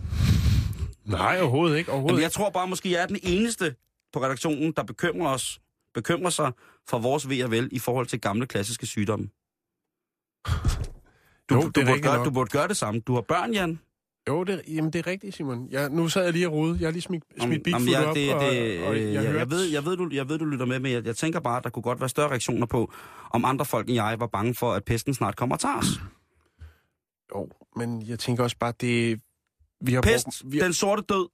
Nej, 1.05 1.41
overhovedet 1.41 1.77
ikke. 1.79 1.91
Overhovedet 1.91 2.13
Jamen, 2.13 2.23
jeg 2.23 2.33
tror 2.33 2.51
bare, 2.51 2.69
måske 2.69 2.91
jeg 2.91 3.03
er 3.03 3.07
den 3.07 3.19
eneste 3.23 3.75
på 4.13 4.23
redaktionen, 4.23 4.73
der 4.77 4.83
bekymrer 4.83 5.31
os, 5.31 5.61
bekymrer 5.95 6.31
sig 6.31 6.53
for 6.89 6.99
vores 6.99 7.29
ved 7.29 7.45
og 7.45 7.51
vel 7.51 7.69
i 7.73 7.79
forhold 7.79 8.07
til 8.07 8.21
gamle 8.21 8.47
klassiske 8.47 8.87
sygdomme. 8.87 9.29
Du, 11.51 11.55
Jo, 11.55 11.61
du, 11.63 11.71
burde 11.87 12.01
gøre, 12.03 12.17
nok. 12.17 12.27
du 12.27 12.31
burde 12.31 12.51
gøre 12.51 12.69
det 12.69 12.77
samme. 12.77 13.01
Du 13.01 13.15
har 13.15 13.21
børn, 13.21 13.53
Jan. 13.53 13.79
Jo, 14.29 14.45
det, 14.45 14.63
jamen, 14.69 14.93
det 14.93 14.99
er 14.99 15.07
rigtigt, 15.07 15.35
Simon. 15.37 15.69
Jeg, 15.71 15.91
nu 15.91 16.09
sad 16.09 16.25
jeg 16.25 16.33
lige 16.33 16.49
og 16.49 16.53
rode. 16.53 16.77
Jeg 16.81 16.87
har 16.87 16.93
lige 16.93 17.03
smidt, 17.03 17.25
smidt 17.43 17.65
Bigfoot 17.65 17.89
jeg, 17.91 18.07
op, 18.07 18.15
det, 18.15 18.35
og, 18.35 18.41
det, 18.41 18.87
og, 18.87 18.97
jeg, 18.97 19.13
jeg, 19.13 19.23
hørte... 19.23 19.39
jeg, 19.39 19.51
ved, 19.51 19.65
jeg, 19.65 19.85
ved, 19.85 19.97
du, 19.97 20.09
jeg 20.13 20.29
ved, 20.29 20.39
du 20.39 20.45
lytter 20.45 20.67
med, 20.67 20.79
men 20.79 20.93
jeg, 20.93 21.07
jeg 21.07 21.17
tænker 21.17 21.41
bare, 21.41 21.57
at 21.57 21.65
der 21.65 21.71
kunne 21.71 21.83
godt 21.83 22.01
være 22.01 22.09
større 22.09 22.29
reaktioner 22.31 22.67
på, 22.67 22.93
om 23.31 23.45
andre 23.45 23.65
folk 23.65 23.89
end 23.89 23.95
jeg 23.95 24.21
var 24.21 24.27
bange 24.27 24.55
for, 24.55 24.73
at 24.73 24.85
pesten 24.85 25.15
snart 25.15 25.37
kommer 25.37 25.57
og 25.57 25.61
tager 25.61 25.77
os. 25.77 25.87
Jo, 27.35 27.49
men 27.77 28.03
jeg 28.03 28.19
tænker 28.19 28.43
også 28.45 28.57
bare, 28.59 28.73
det... 28.81 29.21
Vi 29.81 29.93
har 29.93 30.03
Pest, 30.03 30.25
brugt, 30.25 30.43
vi 30.53 30.59
har, 30.59 30.65
den 30.65 30.73
sorte 30.73 31.03
død, 31.03 31.29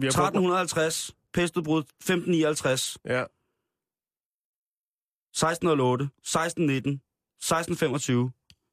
vi 0.00 0.06
har 0.06 0.12
brugt, 0.12 0.26
1350, 0.26 1.16
pestudbrud, 1.34 1.80
1559, 1.80 2.98
ja, 3.04 3.24
1608, 5.30 6.04
1619, 6.04 6.92
1625, 6.92 8.32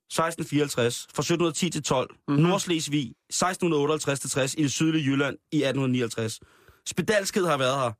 1654, 0.09 1.07
fra 1.15 1.21
1710 1.21 1.69
til 1.69 1.83
12, 1.83 2.09
Mhm. 2.11 2.19
mm-hmm. 2.27 2.49
Nordslesvig, 2.49 3.13
1658 3.29 4.19
til 4.19 4.29
60 4.29 4.53
i 4.57 4.63
det 4.63 4.71
sydlige 4.71 5.03
Jylland 5.05 5.37
i 5.51 5.57
1859. 5.63 6.39
Spedalskhed 6.87 7.45
har 7.45 7.57
været 7.57 7.75
her. 7.79 7.91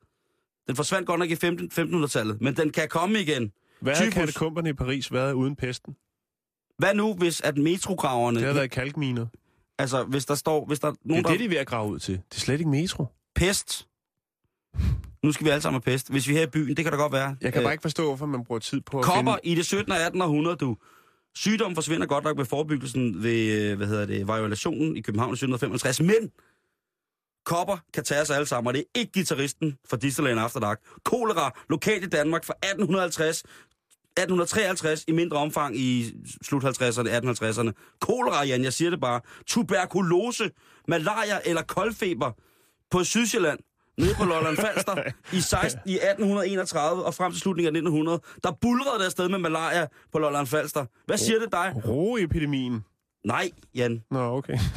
Den 0.68 0.76
forsvandt 0.76 1.08
godt 1.08 1.20
nok 1.20 1.30
i 1.30 1.36
15, 1.36 1.72
1500-tallet, 2.04 2.42
men 2.42 2.56
den 2.58 2.72
kan 2.72 2.88
komme 2.90 3.20
igen. 3.22 3.52
hvad 3.82 3.96
havde 3.96 4.12
Typhus. 4.12 4.20
katakomberne 4.26 4.70
i 4.70 4.74
Paris 4.74 5.12
været 5.12 5.34
uden 5.34 5.56
pesten? 5.56 5.96
Hvad 6.78 6.94
nu, 6.94 7.14
hvis 7.14 7.42
at 7.42 7.58
metrograverne... 7.58 8.40
Det 8.40 8.48
har 8.48 8.54
været 8.54 8.72
kalkminer. 8.72 9.26
Altså, 9.80 10.04
hvis 10.04 10.26
der 10.26 10.36
står... 10.36 10.66
Hvis 10.66 10.80
der 10.80 10.88
er 10.88 10.92
Det 10.92 11.00
nogen, 11.06 11.26
er 11.26 11.30
det, 11.30 11.40
de 11.40 11.46
er 11.46 11.50
ved 11.50 11.58
at 11.58 11.68
grave 11.68 11.90
ud 11.92 12.00
til. 12.00 12.14
Det 12.32 12.36
er 12.36 12.40
slet 12.40 12.60
ikke 12.60 12.70
metro. 12.72 13.06
Pest. 13.36 13.88
Nu 15.24 15.32
skal 15.32 15.46
vi 15.46 15.50
alle 15.50 15.62
sammen 15.62 15.82
have 15.86 15.94
pest. 15.94 16.10
Hvis 16.12 16.28
vi 16.28 16.34
er 16.34 16.38
her 16.38 16.48
i 16.48 16.50
byen, 16.50 16.78
det 16.78 16.86
kan 16.86 16.92
da 16.94 16.98
godt 16.98 17.12
være. 17.14 17.36
Jeg 17.42 17.54
kan 17.54 17.62
Øh, 17.62 17.66
bare 17.66 17.74
ikke 17.74 17.82
forstå, 17.82 18.04
hvorfor 18.06 18.26
man 18.26 18.44
bruger 18.44 18.60
tid 18.60 18.82
på 18.82 19.00
at 19.00 19.06
Kopper 19.06 19.34
finde... 19.44 19.52
i 19.52 19.56
det 19.56 19.66
17. 19.66 19.92
og 19.92 20.00
18. 20.00 20.22
århundrede, 20.22 20.56
du. 20.56 20.78
Sygdommen 21.38 21.76
forsvinder 21.76 22.08
godt 22.08 22.24
nok 22.24 22.38
med 22.38 22.46
forebyggelsen 22.46 23.24
ved, 23.24 23.62
øh, 23.62 23.78
hvad 23.78 23.88
hedder 23.88 24.06
det, 24.06 24.28
violationen 24.28 24.98
i 24.98 25.02
København 25.02 25.30
i 25.30 25.38
1765, 25.38 26.02
men 26.02 26.32
kopper 27.46 27.78
kan 27.94 28.04
tage 28.04 28.22
os 28.22 28.30
alle 28.30 28.46
sammen, 28.46 28.68
og 28.68 28.74
det 28.74 28.80
er 28.80 29.00
ikke 29.00 29.12
gitarristen 29.12 29.78
fra 29.90 29.98
Disneyland 29.98 30.40
After 30.40 30.60
Dark. 30.60 30.82
Kolera, 31.04 31.60
lokalt 31.70 32.04
i 32.04 32.08
Danmark 32.08 32.46
fra 32.46 32.54
1850 32.54 33.44
1853 34.18 35.04
i 35.08 35.12
mindre 35.12 35.38
omfang 35.38 35.78
i 35.78 36.14
slut 36.42 36.64
50'erne, 36.64 37.10
1850'erne. 37.10 37.72
Kolera, 38.00 38.44
Jan, 38.44 38.64
jeg 38.64 38.74
siger 38.74 38.90
det 38.90 39.02
bare. 39.02 39.22
Tuberkulose, 39.48 40.52
malaria 40.88 41.40
eller 41.46 41.62
koldfeber 41.62 42.32
på 42.92 43.04
Sydsjælland, 43.04 43.60
nede 43.98 44.14
på 44.18 44.26
Lolland 44.26 44.58
Falster, 44.58 44.96
i, 45.34 45.42
16, 45.52 45.80
i 45.86 45.94
1831 45.94 47.04
og 47.06 47.14
frem 47.14 47.32
til 47.32 47.42
slutningen 47.42 47.76
af 47.76 47.80
1900, 47.80 48.22
der 48.44 48.52
bulrede 48.62 49.00
der 49.00 49.06
afsted 49.06 49.30
med 49.30 49.40
malaria 49.40 49.88
på 50.12 50.20
Lolland 50.20 50.48
Falster. 50.48 50.86
Hvad 51.06 51.18
siger 51.18 51.40
det 51.40 51.52
dig? 51.52 51.74
Roeepidemien. 51.88 52.86
Nej, 53.26 53.50
Jan. 53.76 54.04
Nå, 54.12 54.20
okay. 54.38 54.58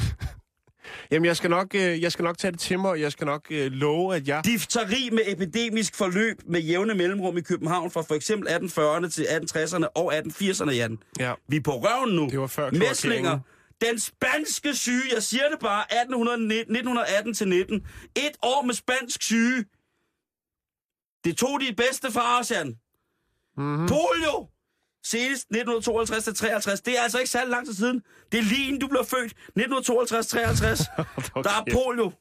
Jamen, 1.11 1.25
jeg 1.25 1.37
skal, 1.37 1.49
nok, 1.49 1.75
øh, 1.75 2.01
jeg 2.01 2.11
skal 2.11 2.23
nok 2.23 2.37
tage 2.37 2.51
det 2.51 2.59
til 2.59 2.79
mig, 2.79 2.91
og 2.91 3.01
jeg 3.01 3.11
skal 3.11 3.25
nok 3.27 3.41
øh, 3.49 3.71
love, 3.71 4.15
at 4.15 4.27
jeg... 4.27 4.41
Difteri 4.45 5.09
med 5.11 5.21
epidemisk 5.27 5.95
forløb 5.95 6.37
med 6.45 6.61
jævne 6.61 6.93
mellemrum 6.93 7.37
i 7.37 7.41
København 7.41 7.91
fra 7.91 8.01
for 8.01 8.15
eksempel 8.15 8.47
1840'erne 8.49 9.09
til 9.09 9.21
1860'erne 9.23 9.85
og 9.95 10.13
1880'erne, 10.17 10.71
Jan. 10.71 10.97
Ja, 11.19 11.33
Vi 11.47 11.55
er 11.57 11.61
på 11.61 11.71
røven 11.71 12.15
nu. 12.15 12.27
det 12.31 12.39
var 12.39 12.47
før 12.47 12.71
Mæslinger. 12.71 13.39
Den 13.81 13.99
spanske 13.99 14.75
syge, 14.75 15.01
jeg 15.13 15.23
siger 15.23 15.49
det 15.49 15.59
bare, 15.59 15.81
1819, 15.83 16.75
1918 16.75 17.33
til 17.33 17.47
19. 17.47 17.75
Et 18.15 18.31
år 18.43 18.61
med 18.61 18.73
spansk 18.73 19.23
syge. 19.23 19.65
Det 21.23 21.37
tog 21.37 21.59
de 21.61 21.73
bedste 21.75 22.11
fra 22.11 22.39
os, 22.39 22.51
Jan. 22.51 22.79
Mm-hmm. 23.57 23.87
Polio! 23.87 24.47
Senest 25.03 25.41
1952 25.43 26.23
til 26.23 26.35
53. 26.35 26.81
Det 26.81 26.97
er 26.97 27.01
altså 27.03 27.17
ikke 27.19 27.31
særlig 27.31 27.49
lang 27.51 27.65
tid 27.65 27.73
siden. 27.73 28.01
Det 28.31 28.37
er 28.37 28.43
lige 28.43 28.65
inden 28.67 28.79
du 28.81 28.87
blev 28.87 29.05
født. 29.05 29.33
1952-53. 29.33 29.43
Der 31.45 31.49
er 31.49 31.63
polio. 31.73 32.11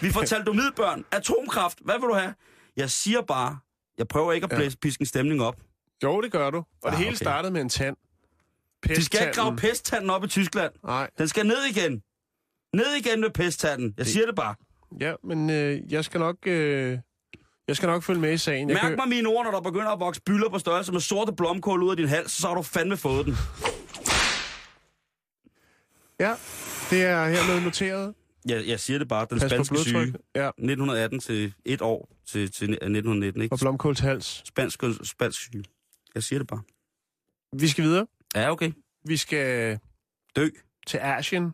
Vi 0.00 0.10
får 0.10 0.22
taldomidbørn. 0.30 1.04
Atomkraft. 1.10 1.78
Hvad 1.84 1.94
vil 1.94 2.08
du 2.08 2.14
have? 2.14 2.34
Jeg 2.76 2.90
siger 2.90 3.22
bare, 3.22 3.58
jeg 3.98 4.08
prøver 4.08 4.32
ikke 4.32 4.44
at 4.44 4.50
blæse 4.50 4.78
piske 4.78 5.02
en 5.02 5.06
stemning 5.06 5.42
op. 5.42 5.56
Jo, 6.02 6.20
det 6.20 6.32
gør 6.32 6.50
du. 6.50 6.58
Og 6.58 6.66
Ah, 6.84 6.90
det 6.90 6.98
hele 6.98 7.08
okay. 7.10 7.16
startede 7.16 7.52
med 7.52 7.60
en 7.60 7.68
tand. 7.68 7.96
De 8.88 9.04
skal 9.04 9.20
ikke 9.20 9.34
grave 9.34 9.56
Pesttanden. 9.56 9.56
pesttanden 9.56 10.10
op 10.10 10.24
i 10.24 10.28
Tyskland. 10.28 10.72
Nej, 10.84 11.10
Den 11.18 11.28
skal 11.28 11.46
ned 11.46 11.64
igen. 11.70 12.02
Ned 12.74 12.94
igen 12.98 13.20
med 13.20 13.30
pesttanden. 13.30 13.94
Jeg 13.98 14.06
siger 14.06 14.26
det 14.26 14.34
bare. 14.34 14.54
ja, 15.00 15.14
men 15.24 15.50
øh, 15.50 15.92
jeg 15.92 16.04
skal 16.04 16.20
nok... 16.20 16.36
Øh, 16.46 16.98
jeg 17.68 17.76
skal 17.76 17.86
nok 17.86 18.02
følge 18.02 18.20
med 18.20 18.32
i 18.32 18.38
sagen. 18.38 18.70
Jeg 18.70 18.78
Mærk 18.82 18.96
mig 18.96 19.08
mine 19.08 19.28
ord, 19.28 19.44
når 19.44 19.50
der 19.52 19.60
begynder 19.60 19.88
at 19.90 20.00
vokse 20.00 20.22
bylder 20.22 20.48
på 20.48 20.58
størrelse 20.58 20.92
med 20.92 21.00
sorte 21.00 21.32
blomkål 21.32 21.82
ud 21.82 21.90
af 21.90 21.96
din 21.96 22.08
hals, 22.08 22.32
så 22.32 22.46
har 22.48 22.54
du 22.54 22.62
fandme 22.62 22.96
fået 22.96 23.26
den. 23.26 23.34
Ja, 26.20 26.34
det 26.90 27.02
er 27.04 27.28
hermed 27.28 27.60
noteret. 27.64 28.14
Jeg, 28.48 28.66
jeg 28.66 28.80
siger 28.80 28.98
det 28.98 29.08
bare, 29.08 29.26
den 29.30 29.38
Pas 29.40 29.50
spanske 29.50 29.78
syge. 29.78 30.14
Ja, 30.34 30.48
1918 30.48 31.20
til 31.20 31.52
et 31.64 31.82
år 31.82 32.08
til, 32.26 32.52
til 32.52 32.64
1919, 32.70 33.42
ikke? 33.42 33.52
og 33.52 33.58
blomkålshals. 33.58 34.42
Spansk, 34.48 34.82
spansk 35.04 35.40
syge. 35.40 35.64
Jeg 36.14 36.22
siger 36.22 36.38
det 36.38 36.48
bare. 36.48 36.62
Vi 37.58 37.68
skal 37.68 37.84
videre. 37.84 38.06
Ja, 38.34 38.50
okay. 38.50 38.72
Vi 39.04 39.16
skal 39.16 39.78
Dø. 40.36 40.48
til 40.86 40.98
Asien. 41.02 41.44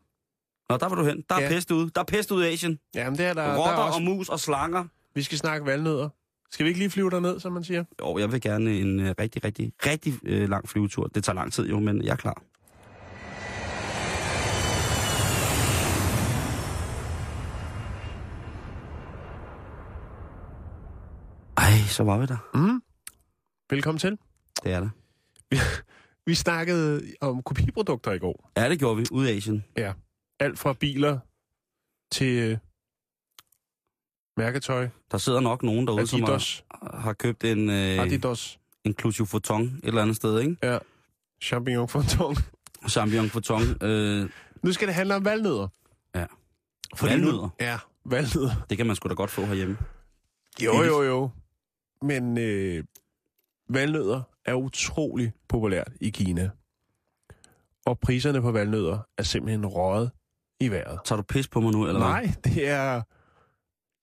Nå, 0.71 0.77
der 0.77 0.89
var 0.89 0.97
du 0.97 1.05
hen. 1.05 1.25
Der 1.29 1.35
er 1.35 1.41
Ja. 1.43 1.49
pest 1.49 1.71
ude. 1.71 1.91
Der 1.95 2.01
er 2.01 2.05
pest 2.05 2.31
ude 2.31 2.51
i 2.51 2.53
Asien. 2.53 2.79
Jamen, 2.95 3.19
det 3.19 3.27
er 3.27 3.35
der, 3.35 3.43
der 3.43 3.49
er 3.51 3.57
Rotter 3.59 3.83
også. 3.83 3.97
og 3.99 4.03
mus 4.03 4.29
og 4.29 4.41
slanger. 4.41 4.85
Vi 5.15 5.23
skal 5.23 5.39
snakke 5.39 5.67
valnødder. 5.67 6.09
Skal 6.51 6.65
vi 6.65 6.69
ikke 6.69 6.79
lige 6.79 6.91
flyve 6.91 7.11
derned, 7.11 7.41
som 7.41 7.53
man 7.53 7.65
siger? 7.65 7.85
Jo, 8.01 8.19
jeg 8.19 8.33
vil 8.33 8.41
gerne 8.41 8.79
en 8.79 9.01
uh, 9.01 9.07
rigtig, 9.21 9.45
rigtig, 9.45 9.73
rigtig 9.87 10.12
uh, 10.23 10.49
lang 10.51 10.69
flyvetur. 10.69 11.07
Det 11.07 11.25
tager 11.25 11.35
lang 11.35 11.53
tid 11.53 11.69
jo, 11.69 11.79
men 11.81 12.03
jeg 12.05 12.12
er 12.12 12.17
klar. 12.17 12.43
Ej, 21.57 21.79
så 21.89 22.03
var 22.05 22.19
vi 22.19 22.27
der. 22.27 22.37
Mm. 22.55 22.83
Velkommen 23.71 23.99
til. 23.99 24.19
Det 24.65 24.73
er 24.73 24.81
det. 24.81 24.91
Vi 26.27 26.35
snakkede 26.35 27.03
om 27.21 27.43
kopiprodukter 27.43 28.12
i 28.12 28.19
går. 28.19 28.51
Ja, 28.57 28.69
det 28.69 28.79
gjorde 28.79 28.97
vi. 28.97 29.05
Ude 29.11 29.35
i 29.35 29.37
Asien. 29.37 29.65
Alt 30.41 30.59
fra 30.59 30.73
biler 30.73 31.19
til 32.12 32.39
øh, 32.39 32.59
mærketøj, 34.37 34.89
Der 35.11 35.19
sidder 35.19 35.41
nok 35.41 35.62
nogen 35.62 35.87
derude, 35.87 36.07
som 36.07 36.23
Adidas, 36.25 36.65
har, 36.71 36.97
har 37.01 37.12
købt 37.12 37.45
en, 37.45 37.69
uh, 37.69 37.75
Adidas, 37.75 38.59
en 38.85 38.95
Foton 39.27 39.62
et 39.62 39.81
eller 39.85 40.03
andet 40.03 40.17
sted, 40.17 40.41
ikke? 40.41 40.81
champignon 41.43 41.89
fonton. 41.89 42.37
Champion 42.91 43.29
Foton. 43.29 43.62
Uh, 43.62 44.31
Nu 44.62 44.73
skal 44.73 44.87
det 44.89 44.95
handle 44.95 45.15
om 45.15 45.25
valnødder. 45.25 45.69
Ja. 46.15 46.27
Fordi 46.97 47.12
Valnødder? 47.12 47.43
Nu, 47.43 47.51
ja, 47.61 47.79
valnødder. 48.05 48.67
det 48.71 48.77
kan 48.77 48.87
man 48.87 48.97
sgu 48.97 49.09
da 49.09 49.15
godt 49.15 49.31
få 49.31 49.45
herhjemme. 49.45 49.79
Jo, 50.62 50.83
jo, 50.83 51.03
jo. 51.03 51.31
Men 52.03 52.39
øh, 52.39 52.85
valnødder 53.69 54.23
er 54.47 54.55
utrolig 54.55 55.33
populært 55.49 55.89
i 56.01 56.11
Kina. 56.11 56.51
Og 57.87 57.99
priserne 57.99 58.43
på 58.43 58.53
valnødder 58.53 58.99
er 59.19 59.23
simpelthen 59.23 59.67
røget 59.67 60.11
i 60.61 60.69
vejret. 60.69 60.99
Tager 61.05 61.17
du 61.17 61.23
pis 61.23 61.49
på 61.49 61.61
mig 61.61 61.73
nu, 61.73 61.87
eller 61.87 61.99
hvad? 61.99 62.09
Nej, 62.09 62.35
det 62.45 62.69
er... 62.69 63.03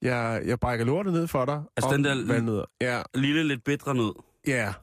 Jeg, 0.01 0.41
jeg 0.45 0.59
brækker 0.59 0.85
lortet 0.85 1.13
ned 1.13 1.27
for 1.27 1.45
dig. 1.45 1.63
Altså 1.77 1.91
den 1.93 2.03
der- 2.03 2.27
valnødder. 2.27 2.65
Ja, 2.81 3.01
Lille, 3.15 3.43
lidt 3.43 3.63
bedre 3.63 3.95
nød. 3.95 4.13
ja. 4.47 4.73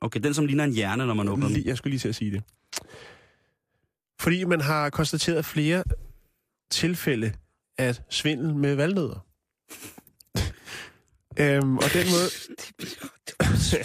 Okay, 0.00 0.20
den 0.20 0.34
som 0.34 0.46
ligner 0.46 0.64
en 0.64 0.72
hjerne, 0.72 1.06
når 1.06 1.14
man 1.14 1.28
åbner 1.28 1.48
den. 1.48 1.64
Jeg 1.64 1.76
skulle 1.76 1.90
lige 1.90 2.00
til 2.00 2.08
at 2.08 2.14
sige 2.14 2.30
det. 2.30 2.42
Fordi 4.20 4.44
man 4.44 4.60
har 4.60 4.90
konstateret 4.90 5.44
flere 5.44 5.84
tilfælde 6.70 7.32
af 7.78 7.96
svindel 8.10 8.54
med 8.54 8.74
valnødder. 8.74 9.18
øhm, 11.40 11.76
og 11.76 11.84
den 11.92 12.06
måde... 12.06 12.30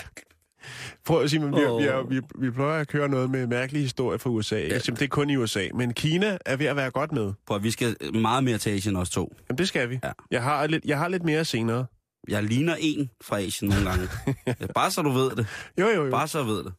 Prøv 1.06 1.22
at 1.22 1.30
sige, 1.30 1.40
men 1.40 1.56
vi, 1.56 1.66
Åh. 1.66 1.82
vi, 1.82 1.88
er, 1.88 2.04
vi, 2.04 2.22
vi 2.36 2.52
plejer 2.52 2.82
at 2.82 2.88
køre 2.88 3.10
noget 3.10 3.30
med 3.30 3.48
mærkelige 3.48 3.84
historier 3.84 4.18
fra 4.18 4.30
USA. 4.30 4.56
Ikke? 4.58 4.70
Simpelthen, 4.70 4.96
det 4.96 5.02
er 5.04 5.08
kun 5.08 5.30
i 5.30 5.36
USA. 5.36 5.68
Men 5.74 5.94
Kina 5.94 6.38
er 6.46 6.56
ved 6.56 6.66
at 6.66 6.76
være 6.76 6.92
godt 6.92 7.12
med. 7.12 7.34
På 7.48 7.56
at 7.56 7.64
vi 7.64 7.72
skal 7.72 7.96
meget 8.14 8.44
mere 8.44 8.58
til 8.58 8.70
Asien 8.70 8.96
os 8.96 9.10
to. 9.10 9.36
Jamen, 9.50 9.58
det 9.58 9.68
skal 9.68 9.90
vi. 9.90 10.00
Ja. 10.04 10.12
Jeg, 10.32 10.44
har 10.44 10.68
lidt, 10.68 10.86
jeg 10.86 10.98
har 10.98 11.08
lidt 11.08 11.24
mere 11.24 11.46
senere. 11.46 11.86
Jeg 12.28 12.44
ligner 12.44 12.76
en 12.80 13.10
fra 13.24 13.40
Asien 13.40 13.70
nogle 13.72 13.90
gange. 13.90 14.08
Ja, 14.48 14.54
Bare 14.76 14.92
så 14.92 15.02
du 15.02 15.10
ved 15.10 15.32
det. 15.32 15.48
Jo, 15.80 15.88
jo, 15.88 16.06
jo. 16.06 16.12
Bare 16.12 16.28
så 16.28 16.44
ved 16.44 16.64
det. 16.64 16.74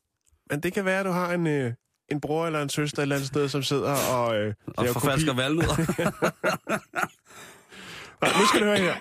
Men 0.51 0.61
det 0.61 0.73
kan 0.73 0.85
være, 0.85 1.01
at 1.01 1.07
du 1.07 1.11
har 1.11 1.33
en, 1.33 1.47
øh, 1.47 1.73
en 2.13 2.21
bror 2.21 2.47
eller 2.47 2.63
en 2.63 2.69
søster 2.69 2.99
et 2.99 3.03
eller 3.03 3.17
andet 3.17 3.29
sted, 3.29 3.49
som 3.49 3.63
sidder 3.63 3.95
og... 4.15 4.37
Øh, 4.37 4.55
Og 4.67 4.87
forfalsker 4.89 5.35
valgnødder. 5.35 5.77
Nej, 8.23 8.31
nu 8.41 8.47
skal 8.47 8.61
du 8.61 8.65
høre 8.67 8.79
her. 8.79 8.95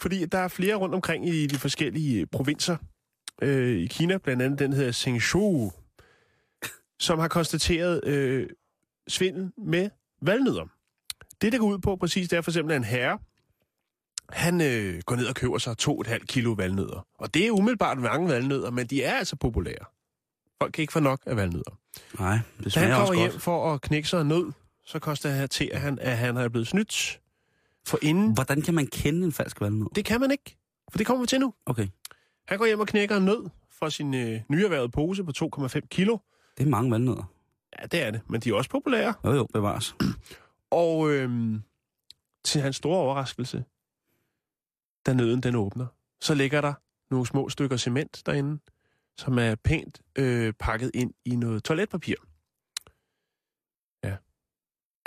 Fordi 0.00 0.24
der 0.26 0.38
er 0.38 0.48
flere 0.48 0.74
rundt 0.74 0.94
omkring 0.94 1.28
i 1.28 1.46
de 1.46 1.58
forskellige 1.58 2.26
provinser 2.26 2.76
øh, 3.42 3.76
i 3.76 3.86
Kina, 3.86 4.18
blandt 4.18 4.42
andet 4.42 4.58
den 4.58 4.72
hedder 4.72 4.92
Zhengzhou, 4.92 5.72
som 6.98 7.18
har 7.18 7.28
konstateret 7.28 8.04
øh, 8.04 8.48
svindel 9.08 9.52
med 9.58 9.90
valnødder. 10.22 10.66
Det, 11.40 11.52
der 11.52 11.58
går 11.58 11.66
ud 11.66 11.78
på 11.78 11.96
præcis, 11.96 12.28
det 12.28 12.36
er 12.36 12.40
for 12.40 12.50
eksempel 12.50 12.72
at 12.72 12.76
en 12.76 12.84
herre, 12.84 13.18
han 14.30 14.60
øh, 14.60 15.02
går 15.06 15.16
ned 15.16 15.26
og 15.26 15.34
køber 15.34 15.58
sig 15.58 15.76
2,5 15.82 16.18
kilo 16.18 16.52
valnødder. 16.52 17.06
Og 17.18 17.34
det 17.34 17.46
er 17.46 17.50
umiddelbart 17.50 17.98
mange 17.98 18.28
valnødder, 18.28 18.70
men 18.70 18.86
de 18.86 19.02
er 19.02 19.14
altså 19.14 19.36
populære. 19.36 19.84
Folk 20.62 20.72
kan 20.72 20.82
ikke 20.82 20.92
få 20.92 21.00
nok 21.00 21.20
af 21.26 21.36
valnødder. 21.36 21.78
Nej, 22.20 22.38
det 22.58 22.62
han 22.62 22.70
smager 22.70 22.94
også 22.94 23.06
kommer 23.12 23.22
hjem 23.22 23.30
godt. 23.30 23.42
for 23.42 23.74
at 23.74 23.80
knække 23.80 24.08
sig 24.08 24.24
nød, 24.24 24.52
så 24.86 24.98
konstaterer 24.98 25.78
han, 25.78 25.98
at 25.98 26.18
han 26.18 26.36
er 26.36 26.48
blevet 26.48 26.68
snydt. 26.68 27.20
For 27.86 27.98
inden 28.02 28.32
Hvordan 28.34 28.62
kan 28.62 28.74
man 28.74 28.86
kende 28.86 29.24
en 29.26 29.32
falsk 29.32 29.60
valgnød? 29.60 29.86
det 29.94 30.04
kan 30.04 30.20
man 30.20 30.30
ikke, 30.30 30.56
for 30.90 30.98
det 30.98 31.06
kommer 31.06 31.22
vi 31.22 31.26
til 31.26 31.40
nu. 31.40 31.54
Okay, 31.66 31.86
Han 32.46 32.58
går 32.58 32.66
hjem 32.66 32.80
og 32.80 32.86
knækker 32.86 33.16
en 33.16 33.24
nød 33.24 33.50
fra 33.70 33.90
sin 33.90 34.14
øh, 34.14 34.40
nyerhvervede 34.48 34.88
pose 34.88 35.24
på 35.24 35.32
2,5 35.38 35.80
kilo. 35.90 36.18
det 36.58 36.66
er 36.66 36.70
mange 36.70 36.90
valgnødder. 36.90 37.32
Ja, 37.80 37.86
det 37.86 38.02
er 38.02 38.10
det, 38.10 38.20
men 38.28 38.40
de 38.40 38.50
er 38.50 38.54
også 38.54 38.70
populære. 38.70 39.14
Jo 39.24 39.32
jo, 39.32 39.46
bevares. 39.52 39.96
Og 40.70 41.10
øhm, 41.10 41.62
til 42.44 42.60
hans 42.60 42.76
store 42.76 42.98
overraskelse, 42.98 43.64
da 45.06 45.12
nøden 45.12 45.40
den 45.40 45.54
åbner, 45.54 45.86
så 46.20 46.34
ligger 46.34 46.60
der 46.60 46.74
nogle 47.10 47.26
små 47.26 47.48
stykker 47.48 47.76
cement 47.76 48.22
derinde, 48.26 48.58
som 49.18 49.38
er 49.38 49.54
pænt 49.54 50.00
øh, 50.18 50.52
pakket 50.58 50.90
ind 50.94 51.14
i 51.24 51.36
noget 51.36 51.64
toiletpapir. 51.64 52.14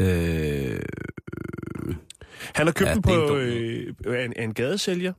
Øh, 0.02 0.80
Han 2.56 2.68
har 2.68 2.74
købt 2.74 2.90
Ja, 2.90 2.92
ja, 2.92 2.98
er 2.98 3.02
på 3.02 3.38
øh, 3.38 3.96
af 4.06 4.26
en, 4.26 4.34
af 4.36 4.44
en 4.44 4.54
gadesælger, 4.54 5.14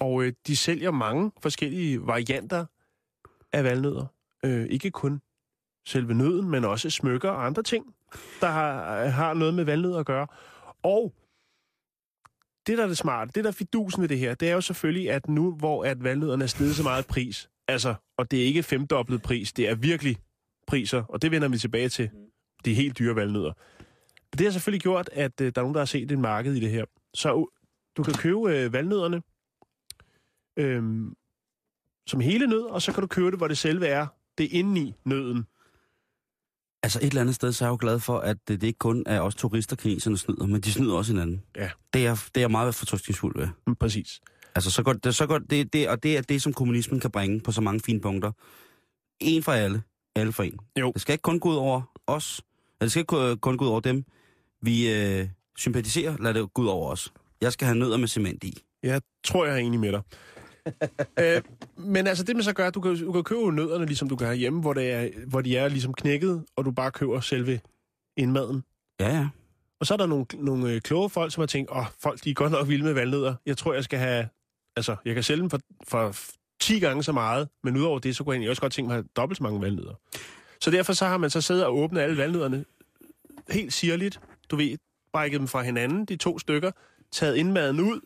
og 0.00 0.24
øh, 0.24 0.32
de 0.46 0.56
sælger 0.56 0.90
mange 0.90 1.32
forskellige 1.42 2.06
varianter 2.06 2.66
af 3.52 3.64
valnødder. 3.64 4.06
Øh, 4.44 4.66
ikke 4.70 4.90
kun 4.90 5.20
selve 5.86 6.14
nøden, 6.14 6.50
men 6.50 6.64
også 6.64 6.90
smykker 6.90 7.30
og 7.30 7.46
andre 7.46 7.62
ting, 7.62 7.94
der 8.40 8.46
har, 8.46 9.04
har 9.06 9.34
noget 9.34 9.54
med 9.54 9.64
valnødder 9.64 9.98
at 9.98 10.06
gøre. 10.06 10.26
Og 10.82 11.14
det, 12.66 12.78
der 12.78 12.84
er 12.84 12.88
det 12.88 12.98
smarte, 12.98 13.32
det 13.34 13.44
der 13.44 13.50
er 13.50 13.54
fidusen 13.54 14.02
ved 14.02 14.08
det 14.08 14.18
her, 14.18 14.34
det 14.34 14.50
er 14.50 14.54
jo 14.54 14.60
selvfølgelig, 14.60 15.10
at 15.10 15.28
nu, 15.28 15.54
hvor 15.54 15.84
at 15.84 16.04
valnødderne 16.04 16.44
er 16.44 16.48
steget 16.48 16.76
så 16.76 16.82
meget 16.82 17.06
pris, 17.06 17.50
altså, 17.68 17.94
og 18.18 18.30
det 18.30 18.42
er 18.42 18.44
ikke 18.44 18.62
femdoblet 18.62 19.22
pris, 19.22 19.52
det 19.52 19.68
er 19.68 19.74
virkelig 19.74 20.16
priser, 20.66 21.02
og 21.08 21.22
det 21.22 21.30
vender 21.30 21.48
vi 21.48 21.58
tilbage 21.58 21.88
til, 21.88 22.10
de 22.64 22.74
helt 22.74 22.98
dyre 22.98 23.16
valnødder. 23.16 23.52
Det 24.32 24.40
har 24.40 24.50
selvfølgelig 24.50 24.82
gjort, 24.82 25.10
at 25.12 25.40
øh, 25.40 25.52
der 25.54 25.60
er 25.60 25.62
nogen, 25.62 25.74
der 25.74 25.80
har 25.80 25.86
set 25.86 26.12
et 26.12 26.18
marked 26.18 26.54
i 26.54 26.60
det 26.60 26.70
her. 26.70 26.84
Så 27.14 27.36
øh, 27.36 27.44
du 27.96 28.02
kan 28.02 28.14
købe 28.14 28.38
øh, 28.38 28.72
valnødderne 28.72 29.22
øh, 30.56 30.82
som 32.06 32.20
hele 32.20 32.46
nød, 32.46 32.62
og 32.62 32.82
så 32.82 32.92
kan 32.92 33.00
du 33.00 33.06
købe 33.06 33.30
det, 33.30 33.38
hvor 33.38 33.48
det 33.48 33.58
selve 33.58 33.86
er. 33.86 34.06
Det 34.38 34.44
er 34.46 34.58
inde 34.58 34.80
i 34.80 34.94
nøden. 35.04 35.46
altså 36.82 36.98
et 36.98 37.04
eller 37.06 37.20
andet 37.20 37.34
sted, 37.34 37.52
så 37.52 37.64
er 37.64 37.68
jeg 37.68 37.72
jo 37.72 37.78
glad 37.80 38.00
for, 38.00 38.18
at 38.18 38.36
det, 38.48 38.60
det 38.60 38.66
ikke 38.66 38.78
kun 38.78 39.02
er 39.06 39.20
os 39.20 39.34
turister, 39.34 39.76
kineserne 39.76 40.18
snyder, 40.18 40.46
men 40.46 40.60
de 40.60 40.72
snyder 40.72 40.94
også 40.94 41.12
hinanden. 41.12 41.42
Ja. 41.56 41.70
Det 41.94 42.06
er, 42.06 42.28
det 42.34 42.42
er 42.42 42.48
meget 42.48 42.74
fortrystningsfuld 42.74 43.38
ved. 43.38 43.48
Mm, 43.66 43.74
præcis. 43.76 44.20
Altså, 44.54 44.70
så 44.70 44.82
godt, 44.82 45.04
det, 45.04 45.14
så 45.14 45.26
godt 45.26 45.50
det, 45.50 45.72
det, 45.72 45.88
og 45.88 46.02
det 46.02 46.16
er 46.16 46.20
det, 46.22 46.42
som 46.42 46.52
kommunismen 46.52 47.00
kan 47.00 47.10
bringe 47.10 47.40
på 47.40 47.52
så 47.52 47.60
mange 47.60 47.80
fine 47.80 48.00
punkter. 48.00 48.32
En 49.20 49.42
for 49.42 49.52
alle, 49.52 49.82
alle 50.16 50.32
for 50.32 50.42
en. 50.42 50.58
Jo. 50.80 50.92
Det 50.92 51.00
skal 51.02 51.12
ikke 51.12 51.22
kun 51.22 51.40
gå 51.40 51.48
ud 51.50 51.56
over 51.56 51.82
os. 52.06 52.38
Eller 52.38 52.84
det 52.86 52.90
skal 52.90 53.00
ikke 53.00 53.08
kun- 53.08 53.38
kun 53.38 53.56
gå 53.56 53.64
ud 53.64 53.70
over 53.70 53.80
dem, 53.80 54.04
vi 54.62 54.92
øh, 54.94 55.28
sympatiserer. 55.56 56.16
Lad 56.20 56.34
det 56.34 56.52
gå 56.54 56.62
ud 56.62 56.66
over 56.68 56.90
os. 56.90 57.12
Jeg 57.40 57.52
skal 57.52 57.66
have 57.66 57.78
nødder 57.78 57.96
med 57.96 58.08
cement 58.08 58.44
i. 58.44 58.62
Jeg 58.82 59.02
tror, 59.24 59.44
jeg 59.46 59.54
er 59.54 59.58
enig 59.58 59.80
med 59.80 59.92
dig. 59.92 60.02
øh, 61.20 61.42
men 61.76 62.06
altså 62.06 62.24
det 62.24 62.36
man 62.36 62.44
så 62.44 62.52
gør, 62.52 62.70
du 62.70 62.80
kan, 62.80 62.96
du 62.98 63.12
kan 63.12 63.24
købe 63.24 63.52
nødderne, 63.52 63.86
ligesom 63.86 64.08
du 64.08 64.16
kan 64.16 64.26
have 64.26 64.36
hjemme, 64.36 64.60
hvor, 64.60 64.74
det 64.74 64.92
er, 64.92 65.08
hvor 65.26 65.40
de 65.40 65.56
er 65.56 65.68
ligesom 65.68 65.94
knækket, 65.94 66.44
og 66.56 66.64
du 66.64 66.70
bare 66.70 66.90
køber 66.90 67.20
selve 67.20 67.60
indmaden. 68.16 68.64
Ja, 69.00 69.16
ja. 69.16 69.28
Og 69.80 69.86
så 69.86 69.94
er 69.94 69.98
der 69.98 70.06
nogle, 70.06 70.26
nogle 70.34 70.72
øh, 70.72 70.80
kloge 70.80 71.10
folk, 71.10 71.32
som 71.32 71.40
har 71.40 71.46
tænkt, 71.46 71.70
åh, 71.70 71.86
folk 72.02 72.24
de 72.24 72.30
er 72.30 72.34
godt 72.34 72.52
nok 72.52 72.68
vilde 72.68 72.84
med 72.84 72.92
valnødder. 72.92 73.34
Jeg 73.46 73.56
tror, 73.56 73.74
jeg 73.74 73.84
skal 73.84 73.98
have, 73.98 74.28
altså, 74.76 74.96
jeg 75.04 75.14
kan 75.14 75.22
sælge 75.22 75.40
dem 75.40 75.50
for, 75.50 75.58
for 75.88 76.16
10 76.60 76.78
gange 76.78 77.02
så 77.02 77.12
meget, 77.12 77.48
men 77.64 77.76
udover 77.76 77.98
det, 77.98 78.16
så 78.16 78.24
kunne 78.24 78.42
jeg 78.42 78.50
også 78.50 78.62
godt 78.62 78.72
tænke 78.72 78.88
mig 78.88 78.94
at 78.94 79.02
have 79.02 79.08
dobbelt 79.16 79.36
så 79.36 79.42
mange 79.42 79.62
valnødder. 79.62 79.94
Så 80.60 80.70
derfor 80.70 80.92
så 80.92 81.06
har 81.06 81.16
man 81.16 81.30
så 81.30 81.40
siddet 81.40 81.64
og 81.64 81.76
åbnet 81.76 82.00
alle 82.00 82.16
valnødderne 82.16 82.64
helt 83.50 83.72
sirligt, 83.72 84.20
du 84.50 84.56
ved, 84.56 84.78
brækket 85.12 85.40
dem 85.40 85.48
fra 85.48 85.62
hinanden, 85.62 86.04
de 86.04 86.16
to 86.16 86.38
stykker, 86.38 86.70
taget 87.12 87.36
indmaden 87.36 87.80
ud, 87.80 88.00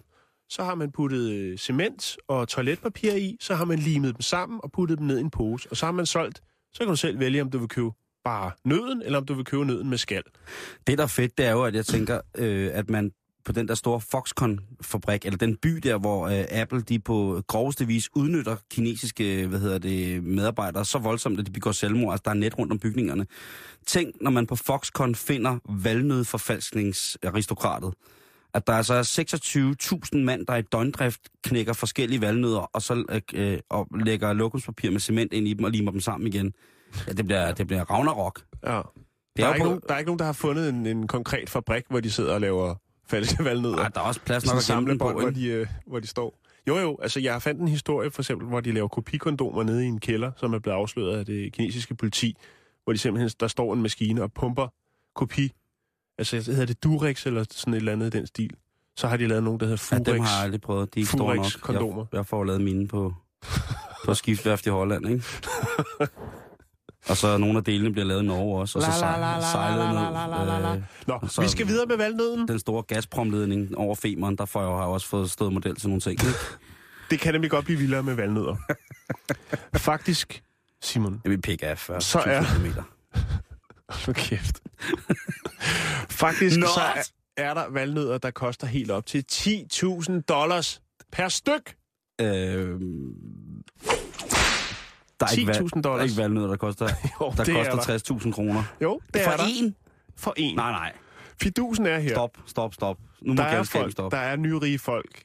så 0.49 0.65
har 0.65 0.75
man 0.75 0.93
puttet 0.93 1.31
øh, 1.31 1.59
cement 1.59 2.17
og 2.29 2.49
toiletpapir 2.49 3.13
i, 3.13 3.37
så 3.41 3.55
har 3.55 3.65
man 3.65 3.79
limet 3.79 4.15
dem 4.15 4.21
sammen 4.21 4.61
og 4.63 4.73
puttet 4.73 4.99
dem 4.99 5.07
ned 5.07 5.19
i 5.19 5.21
en 5.21 5.31
pose, 5.31 5.69
og 5.71 5.77
så 5.77 5.87
har 5.87 5.93
man 5.93 6.07
solgt, 6.07 6.43
så 6.73 6.79
kan 6.79 6.89
du 6.89 6.97
selv 6.97 7.19
vælge, 7.19 7.43
om 7.43 7.51
du 7.51 7.59
vil 7.59 7.69
købe 7.69 7.91
bare 8.25 8.51
nøden, 8.65 9.03
eller 9.03 9.19
om 9.19 9.27
du 9.27 9.35
vil 9.35 9.45
købe 9.45 9.65
nøden 9.65 9.89
med 9.89 9.99
skal. 9.99 10.23
Det, 10.87 10.99
der 10.99 11.05
er 11.05 11.09
fedt, 11.09 11.39
det 11.39 11.47
er 11.47 11.51
jo, 11.51 11.63
at 11.63 11.75
jeg 11.75 11.87
tænker, 11.87 12.21
øh, 12.35 12.71
at 12.73 12.91
man 12.91 13.13
på 13.45 13.53
den 13.53 13.69
der 13.69 13.75
store 13.75 14.01
Foxconn-fabrik, 14.01 15.25
eller 15.25 15.37
den 15.37 15.57
by 15.57 15.69
der, 15.69 15.99
hvor 15.99 16.29
øh, 16.29 16.45
Apple 16.51 16.81
de 16.81 16.99
på 16.99 17.43
groveste 17.47 17.87
vis 17.87 18.09
udnytter 18.15 18.57
kinesiske 18.71 19.43
øh, 19.43 19.49
hvad 19.49 19.59
hedder 19.59 19.79
det, 19.79 20.25
medarbejdere 20.25 20.85
så 20.85 20.99
voldsomt, 20.99 21.41
at 21.41 21.47
de 21.47 21.51
begår 21.51 21.73
selvmord. 21.73 22.13
Altså, 22.13 22.23
der 22.25 22.31
er 22.31 22.35
net 22.35 22.59
rundt 22.59 22.73
om 22.73 22.79
bygningerne. 22.79 23.27
Tænk, 23.87 24.15
når 24.21 24.31
man 24.31 24.47
på 24.47 24.57
Foxconn 24.57 25.15
finder 25.15 25.59
valnødforfalskningsaristokratet. 25.69 27.95
At 28.55 28.67
der 28.67 28.73
altså 28.73 28.95
er 28.95 29.03
26.000 30.15 30.19
mand, 30.25 30.47
der 30.47 30.57
i 30.57 30.63
døgndrift 30.63 31.21
knækker 31.45 31.73
forskellige 31.73 32.21
valnødder, 32.21 32.59
og 32.61 32.83
så 32.83 33.05
øh, 33.11 33.21
øh, 33.35 33.59
og 33.71 33.89
lægger 34.05 34.33
lokumspapir 34.33 34.91
med 34.91 35.01
cement 35.01 35.33
ind 35.33 35.49
i 35.49 35.55
dem 35.55 35.65
og 35.65 35.71
limer 35.71 35.91
dem 35.91 36.01
sammen 36.01 36.27
igen. 36.27 36.53
Ja, 37.07 37.13
det 37.13 37.25
bliver, 37.27 37.53
det 37.53 37.67
bliver 37.67 37.85
Ragnarok. 37.91 38.41
Ja. 38.67 38.77
Det 38.77 38.85
Der 39.37 39.47
er, 39.47 39.55
ikke 39.55 39.63
på- 39.63 39.69
nogen, 39.69 39.81
der 39.89 39.95
er 39.95 39.99
ikke 39.99 40.09
nogen, 40.09 40.19
der 40.19 40.25
har 40.25 40.33
fundet 40.33 40.69
en, 40.69 40.87
en 40.87 41.07
konkret 41.07 41.51
fabrik, 41.51 41.83
hvor 41.91 42.01
de 42.01 42.11
sidder 42.11 42.35
og 42.35 42.41
laver 42.41 42.75
falske 43.09 43.45
valgnødder. 43.45 43.77
Ej, 43.79 43.89
der 43.89 44.01
er 44.01 44.05
også 44.05 44.21
plads 44.21 44.43
Sådan 44.43 44.83
nok 44.83 44.89
at 44.89 44.89
gemme 44.89 44.99
på. 44.99 45.21
hvor 45.21 45.31
de, 45.31 45.47
øh, 45.47 45.67
hvor 45.87 46.01
de 46.01 46.07
står. 46.07 46.41
Jo, 46.69 46.79
jo, 46.79 46.99
altså 47.03 47.21
jeg 47.21 47.43
fandt 47.43 47.61
en 47.61 47.69
historie 47.69 48.11
for 48.11 48.23
eksempel, 48.23 48.49
hvor 48.49 48.61
de 48.61 48.73
laver 48.73 48.89
kopikondomer 48.89 49.63
nede 49.63 49.85
i 49.85 49.89
en 49.89 50.01
kælder, 50.01 50.33
som 50.37 50.55
er 50.55 50.59
blevet 50.59 50.77
afsløret 50.77 51.19
af 51.19 51.27
det 51.27 51.53
kinesiske 51.53 51.95
politi, 51.95 52.37
hvor 52.85 52.93
de 52.93 52.99
simpelthen, 52.99 53.31
der 53.41 53.49
står 53.49 53.75
en 53.75 53.83
maskine 53.83 54.23
og 54.23 54.33
pumper 54.33 54.69
kopi. 55.15 55.53
Altså 56.19 56.37
hedder 56.37 56.67
det 56.67 56.83
Durex 56.85 57.27
eller 57.27 57.45
sådan 57.51 57.75
et 57.75 57.79
eller 57.79 57.93
andet 57.93 58.15
i 58.15 58.19
den 58.19 58.27
stil. 58.27 58.51
Så 58.97 59.09
har 59.09 59.17
de 59.17 59.27
lavet 59.27 59.43
nogen, 59.43 59.61
der 59.61 59.67
hedder 59.67 59.89
Ja, 59.93 59.97
Furex. 59.97 60.07
dem 60.07 60.21
har 60.21 60.35
jeg 60.37 60.45
aldrig 60.45 60.61
prøvet. 60.61 60.95
De 60.95 61.01
er 61.01 61.05
Furex 61.07 61.37
nok. 61.37 61.61
kondomer. 61.61 62.05
Jeg, 62.13 62.17
jeg 62.17 62.27
får 62.27 62.45
lavet 62.45 62.61
mine 62.61 62.89
på, 62.89 63.15
på 64.05 64.15
skiftværft 64.15 64.67
i 64.67 64.69
Holland, 64.69 65.09
ikke? 65.09 65.25
og 67.09 67.17
så 67.17 67.37
nogle 67.39 67.59
af 67.59 67.65
delene 67.65 67.93
bliver 67.93 68.07
lavet 68.07 68.23
i 68.23 68.27
Norge 68.27 68.61
også, 68.61 68.79
og 68.79 68.83
så 68.85 68.91
La, 69.01 69.11
la, 69.11 69.17
la, 69.21 69.37
la, 69.37 69.41
sej- 69.41 69.51
sejlet 69.53 69.79
la, 69.79 69.93
la, 69.93 70.11
la, 70.11 70.27
la, 70.27 70.45
la, 70.45 70.61
la. 70.61 70.75
ned. 70.75 70.83
Øh, 70.83 70.83
Nå, 71.23 71.29
så- 71.29 71.43
vi 71.43 71.49
skal 71.49 71.67
videre 71.67 71.87
med 71.87 71.97
valgnøden. 71.97 72.49
den 72.49 72.59
store 72.59 72.83
Gazprom-ledning 72.83 73.77
over 73.77 73.95
Femern, 73.95 74.37
der 74.37 74.45
får 74.45 74.61
jeg 74.61 74.69
har 74.71 74.77
jeg 74.79 74.87
også 74.87 75.07
fået 75.09 75.31
stået 75.31 75.53
model 75.53 75.77
til 75.77 75.89
nogle 75.89 76.01
ting. 76.01 76.13
Ikke? 76.13 76.33
Det 77.11 77.21
kan 77.21 77.33
nemlig 77.35 77.51
godt 77.51 77.65
blive 77.65 77.79
vildere 77.79 78.03
med 78.03 78.15
valgnødder. 78.15 78.57
Faktisk, 79.77 80.43
Simon, 80.83 81.13
Det 81.23 81.31
vil 81.31 81.41
pikke 81.41 81.67
af 81.67 81.79
før. 81.79 81.99
Så 82.01 82.19
er- 82.19 82.45
Kilometer. 82.45 82.83
for 84.05 84.13
kæft. 84.13 84.61
Faktisk, 86.11 86.59
Not! 86.59 86.69
så 86.69 86.81
er, 86.81 87.03
er 87.49 87.55
der 87.55 87.69
valgnødder, 87.71 88.19
der 88.19 88.31
koster 88.31 88.67
helt 88.67 88.91
op 88.91 89.07
til 89.07 89.25
10.000 89.33 90.21
dollars 90.29 90.83
per 91.13 91.29
styk. 91.29 91.77
Øh, 92.21 92.27
der 95.21 95.27
er 95.27 95.39
ikke, 95.39 95.47
valg, 95.49 95.59
10.000 95.61 95.69
der 95.71 95.77
er 95.77 95.81
dollars. 95.83 96.11
ikke 96.11 96.23
valgnødder, 96.23 96.49
der 96.49 96.57
koster, 96.57 96.85
Jo, 97.21 97.33
der 97.37 97.59
er 97.59 97.75
koster 97.75 98.15
60.000 98.19 98.33
kroner. 98.33 98.63
Jo, 98.83 99.01
det 99.15 99.23
For 99.23 99.31
er 99.31 99.37
der. 99.37 99.45
én? 99.45 99.73
For 100.17 100.35
en. 100.37 100.57
Nej, 100.57 100.71
nej. 100.73 100.93
Fidusen 101.43 101.87
er 101.87 101.99
her. 101.99 102.11
Stop, 102.15 102.39
stop, 102.47 102.75
stop. 102.75 102.99
Nu 103.23 103.33
må 103.35 103.37
Der 103.43 103.49
er, 103.49 103.63
folk, 103.63 103.93
stoppe. 103.93 104.17
der 104.17 104.23
er 104.23 104.37
nyrige 104.37 104.79
folk 104.79 105.23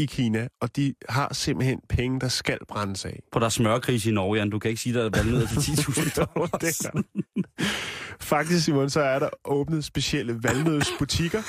i 0.00 0.06
Kina, 0.06 0.48
og 0.60 0.76
de 0.76 0.94
har 1.08 1.34
simpelthen 1.34 1.80
penge, 1.88 2.20
der 2.20 2.28
skal 2.28 2.58
brændes 2.68 3.04
af. 3.04 3.22
På 3.32 3.38
der 3.38 3.46
er 3.46 3.50
smørkrise 3.50 4.10
i 4.10 4.12
Norge, 4.12 4.38
Jan. 4.38 4.50
Du 4.50 4.58
kan 4.58 4.68
ikke 4.68 4.80
sige, 4.82 4.94
der 4.94 5.04
er 5.04 5.10
valgnødder 5.10 5.46
til 5.46 5.56
10.000 5.56 6.14
dollars. 6.20 6.86
Faktisk, 8.20 8.64
Simon, 8.64 8.90
så 8.90 9.00
er 9.00 9.18
der 9.18 9.28
åbnet 9.44 9.84
specielle 9.84 10.38
valnødsbutikker 10.42 11.42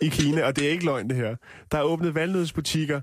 i 0.00 0.08
Kina, 0.08 0.44
og 0.46 0.56
det 0.56 0.66
er 0.66 0.70
ikke 0.70 0.84
løgn 0.84 1.08
det 1.08 1.16
her. 1.16 1.36
Der 1.70 1.78
er 1.78 1.82
åbnet 1.82 2.14
valnødsbutikker, 2.14 3.00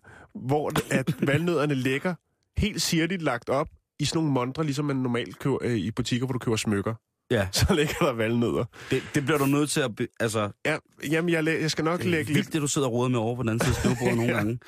hvor 0.47 0.71
at 0.91 1.27
valnødderne 1.27 1.75
ligger 1.75 2.15
helt 2.57 2.81
sirligt 2.81 3.21
lagt 3.21 3.49
op 3.49 3.67
i 3.99 4.05
sådan 4.05 4.17
nogle 4.17 4.31
montre, 4.33 4.63
ligesom 4.63 4.85
man 4.85 4.95
normalt 4.95 5.39
køber 5.39 5.57
øh, 5.61 5.75
i 5.77 5.91
butikker, 5.91 6.25
hvor 6.25 6.33
du 6.33 6.39
køber 6.39 6.57
smykker. 6.57 6.93
Ja, 7.31 7.47
Så 7.51 7.73
ligger 7.73 7.93
der 7.99 8.13
valnødder. 8.13 8.65
det, 8.91 9.03
det 9.15 9.25
bliver 9.25 9.37
du 9.37 9.45
nødt 9.45 9.69
til 9.69 9.79
at... 9.79 9.95
Be, 9.95 10.07
altså, 10.19 10.49
Ja, 10.65 10.77
jamen, 11.11 11.29
jeg, 11.29 11.45
jeg 11.45 11.71
skal 11.71 11.85
nok 11.85 11.99
det 11.99 12.05
er 12.05 12.09
lægge 12.09 12.25
lidt... 12.25 12.35
vildt, 12.37 12.53
det 12.53 12.61
du 12.61 12.67
sidder 12.67 12.87
og 12.87 12.93
råder 12.93 13.09
med 13.09 13.19
over 13.19 13.35
på 13.35 13.41
den 13.41 13.49
anden 13.49 13.65
side 13.65 13.75
af 13.75 13.79
skrivebordet 13.79 14.17
nogle 14.17 14.33
gange. 14.37 14.59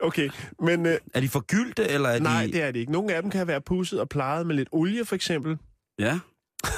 Okay, 0.00 0.30
men 0.62 0.86
øh, 0.86 0.98
Er 1.14 1.20
de 1.20 1.28
forgyldte, 1.28 1.88
eller 1.88 2.08
er 2.08 2.18
nej, 2.18 2.46
de... 2.46 2.52
det 2.52 2.62
er 2.62 2.70
det 2.70 2.80
ikke. 2.80 2.92
Nogle 2.92 3.14
af 3.14 3.22
dem 3.22 3.30
kan 3.30 3.46
være 3.46 3.60
pudset 3.60 4.00
og 4.00 4.08
plejet 4.08 4.46
med 4.46 4.54
lidt 4.56 4.68
olie, 4.72 5.04
for 5.04 5.14
eksempel. 5.14 5.58
Ja, 5.98 6.18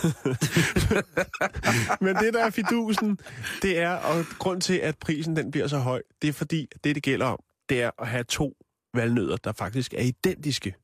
Men 2.05 2.16
det, 2.16 2.35
der 2.35 2.44
er 2.44 2.51
fidusen, 2.51 3.18
det 3.62 3.79
er, 3.79 3.90
og 3.90 4.25
grund 4.38 4.61
til, 4.61 4.75
at 4.75 4.99
prisen 4.99 5.37
den 5.37 5.51
bliver 5.51 5.66
så 5.66 5.79
høj, 5.79 6.03
det 6.23 6.29
er 6.29 6.33
fordi, 6.33 6.66
det, 6.85 6.94
det 6.94 7.03
gælder 7.03 7.27
om, 7.27 7.38
det 7.68 7.83
er 7.83 7.90
at 7.99 8.09
have 8.09 8.25
to 8.25 8.55
valnødder, 8.94 9.37
der 9.37 9.53
faktisk 9.53 9.94
er 9.94 10.03
identiske. 10.03 10.75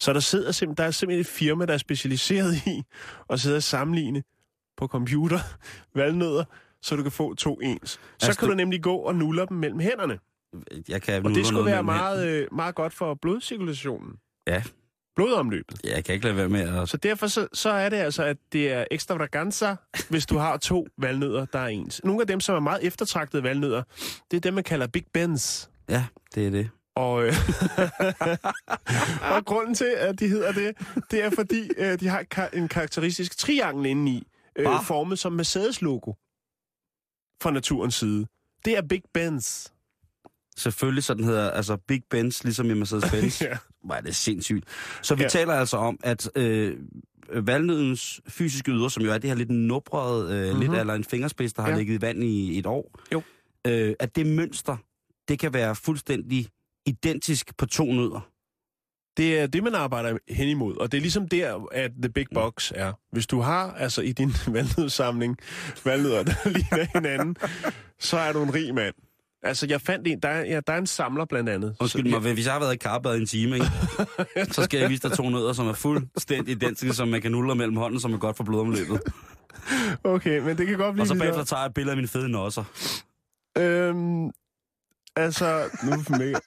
Så 0.00 0.12
der 0.12 0.20
sidder 0.20 0.52
simpelthen, 0.52 0.82
der 0.82 0.84
er 0.88 0.90
simpelthen 0.90 1.20
et 1.20 1.26
firma, 1.26 1.66
der 1.66 1.74
er 1.74 1.78
specialiseret 1.78 2.54
i 2.66 2.82
at 3.30 3.40
sidde 3.40 3.56
og 3.56 3.62
sammenligne 3.62 4.22
på 4.76 4.86
computer 4.86 5.38
valnødder, 5.98 6.44
så 6.82 6.96
du 6.96 7.02
kan 7.02 7.12
få 7.12 7.34
to 7.34 7.54
ens. 7.62 7.90
Så 7.90 7.98
Altså, 8.26 8.38
kan 8.40 8.48
du- 8.48 8.52
du 8.52 8.56
nemlig 8.56 8.82
gå 8.82 8.96
og 8.96 9.14
nulle 9.14 9.46
dem 9.46 9.56
mellem 9.56 9.78
hænderne. 9.80 10.18
jeg 10.88 11.02
kan 11.02 11.26
Og 11.26 11.30
det 11.34 11.46
skulle 11.46 11.64
være 11.66 11.82
meget... 11.82 12.18
meget, 12.18 12.28
øh, 12.42 12.46
meget 12.52 12.74
godt 12.74 12.92
for 12.92 13.14
blodcirkulationen. 13.14 14.12
Ja. 14.46 14.62
Blodomløbet. 15.16 15.80
Jeg 15.84 16.04
kan 16.04 16.12
ikke 16.14 16.24
lade 16.26 16.36
være 16.36 16.48
med 16.48 16.60
at... 16.60 16.88
Så 16.88 16.96
derfor 16.96 17.26
så, 17.26 17.48
så 17.52 17.70
er 17.70 17.88
det 17.88 17.96
altså, 17.96 18.24
at 18.24 18.36
det 18.52 18.72
er 18.72 18.84
extravaganza, 18.90 19.76
hvis 20.10 20.26
du 20.26 20.38
har 20.38 20.56
to 20.56 20.86
valnødder, 20.98 21.44
der 21.44 21.58
er 21.58 21.66
ens. 21.66 22.00
Nogle 22.04 22.20
af 22.20 22.26
dem, 22.26 22.40
som 22.40 22.54
er 22.56 22.60
meget 22.60 22.84
eftertragtede 22.86 23.42
valnødder, 23.42 23.82
det 24.30 24.36
er 24.36 24.40
dem, 24.40 24.54
man 24.54 24.64
kalder 24.64 24.86
Big 24.86 25.04
Bens. 25.14 25.70
Ja, 25.88 26.04
det 26.34 26.46
er 26.46 26.50
det. 26.50 26.70
Og, 26.96 27.26
øh, 27.26 27.32
og 29.36 29.44
grunden 29.44 29.74
til, 29.74 29.94
at 29.96 30.20
de 30.20 30.28
hedder 30.28 30.52
det, 30.52 30.76
det 31.10 31.24
er 31.24 31.30
fordi, 31.30 31.70
øh, 31.76 32.00
de 32.00 32.08
har 32.08 32.24
ka- 32.34 32.56
en 32.58 32.68
karakteristisk 32.68 33.38
triangel 33.38 33.86
indeni, 33.86 34.26
øh, 34.56 34.66
formet 34.84 35.18
som 35.18 35.32
Mercedes-logo 35.32 36.12
fra 37.42 37.50
naturens 37.50 37.94
side. 37.94 38.26
Det 38.64 38.76
er 38.76 38.82
Big 38.88 39.02
Benz. 39.14 39.66
Selvfølgelig 40.56 41.04
sådan 41.04 41.24
hedder, 41.24 41.50
altså 41.50 41.76
Big 41.76 42.02
Benz, 42.10 42.44
ligesom 42.44 42.70
i 42.70 42.74
Mercedes-Benz. 42.74 43.40
Ja. 43.44 43.56
Er 43.90 44.00
det 44.00 44.16
sindssygt. 44.16 44.64
Så 45.02 45.14
vi 45.14 45.22
Ja. 45.22 45.28
taler 45.28 45.54
altså 45.54 45.76
om, 45.76 46.00
at 46.02 46.30
øh, 46.36 46.76
valnødens 47.32 48.20
fysiske 48.28 48.70
yder, 48.72 48.88
som 48.88 49.02
jo 49.02 49.12
er 49.12 49.18
det 49.18 49.30
her 49.30 49.34
lidt 49.36 49.50
nubrede, 49.50 50.34
øh, 50.34 50.46
mm-hmm. 50.46 50.60
lidt 50.60 50.80
eller 50.80 50.94
en 50.94 51.04
fingerspids, 51.04 51.52
der 51.52 51.62
har 51.62 51.70
ja. 51.70 51.76
ligget 51.76 51.94
i 51.98 52.00
vand 52.00 52.24
i 52.24 52.58
et 52.58 52.66
år. 52.66 52.98
Jo. 53.12 53.22
Øh, 53.66 53.94
at 53.98 54.16
det 54.16 54.26
mønster, 54.26 54.76
det 55.28 55.38
kan 55.38 55.52
være 55.52 55.76
fuldstændig 55.76 56.48
identisk 56.90 57.56
på 57.56 57.66
to 57.66 57.84
nødder. 57.84 58.20
Det 59.16 59.40
er 59.40 59.46
det, 59.46 59.62
man 59.62 59.74
arbejder 59.74 60.18
hen 60.28 60.48
imod, 60.48 60.76
og 60.76 60.92
det 60.92 60.98
er 60.98 61.02
ligesom 61.02 61.28
der, 61.28 61.66
at 61.72 61.90
the 62.02 62.12
big 62.12 62.26
box 62.34 62.72
er. 62.74 62.92
Hvis 63.12 63.26
du 63.26 63.40
har 63.40 63.72
altså 63.72 64.02
i 64.02 64.12
din 64.12 64.30
valnødssamling 64.54 65.36
valnødder, 65.84 66.22
der 66.22 66.48
ligner 66.56 66.86
hinanden, 66.94 67.36
så 67.98 68.16
er 68.18 68.32
du 68.32 68.42
en 68.42 68.54
rig 68.54 68.74
mand. 68.74 68.94
Altså, 69.42 69.66
jeg 69.70 69.80
fandt 69.80 70.08
en, 70.08 70.20
der 70.20 70.28
er, 70.28 70.44
ja, 70.44 70.60
der 70.66 70.72
er 70.72 70.78
en 70.78 70.86
samler 70.86 71.24
blandt 71.24 71.48
andet. 71.48 71.76
Undskyld 71.80 72.10
Så- 72.12 72.20
mig, 72.20 72.32
hvis 72.34 72.46
jeg 72.46 72.52
har 72.52 72.60
været 72.60 72.74
i 72.74 72.76
karbad 72.76 73.16
i 73.16 73.20
en 73.20 73.26
time, 73.26 73.54
ikke? 73.54 73.66
så 74.54 74.62
skal 74.64 74.80
jeg 74.80 74.90
vise 74.90 75.02
dig 75.08 75.12
to 75.16 75.28
nødder, 75.28 75.52
som 75.52 75.66
er 75.68 75.72
fuldstændig 75.72 76.52
identiske, 76.52 76.92
som 76.92 77.08
man 77.08 77.22
kan 77.22 77.32
nulle 77.32 77.54
mellem 77.54 77.76
hånden, 77.76 78.00
som 78.00 78.12
er 78.12 78.18
godt 78.18 78.36
for 78.36 78.44
blodomløbet. 78.44 79.00
Okay, 80.04 80.38
men 80.38 80.58
det 80.58 80.66
kan 80.66 80.76
godt 80.78 80.92
blive 80.94 81.02
Og 81.02 81.06
så 81.06 81.14
bagefter 81.18 81.44
tager 81.44 81.60
jeg 81.60 81.66
et 81.66 81.74
billede 81.74 81.92
af 81.92 81.96
mine 81.96 82.08
fede 82.08 82.28
nosser. 82.28 82.64
Øhm, 83.58 84.30
altså, 85.16 85.70
nu 85.84 86.02
for 86.02 86.16
mig. 86.18 86.34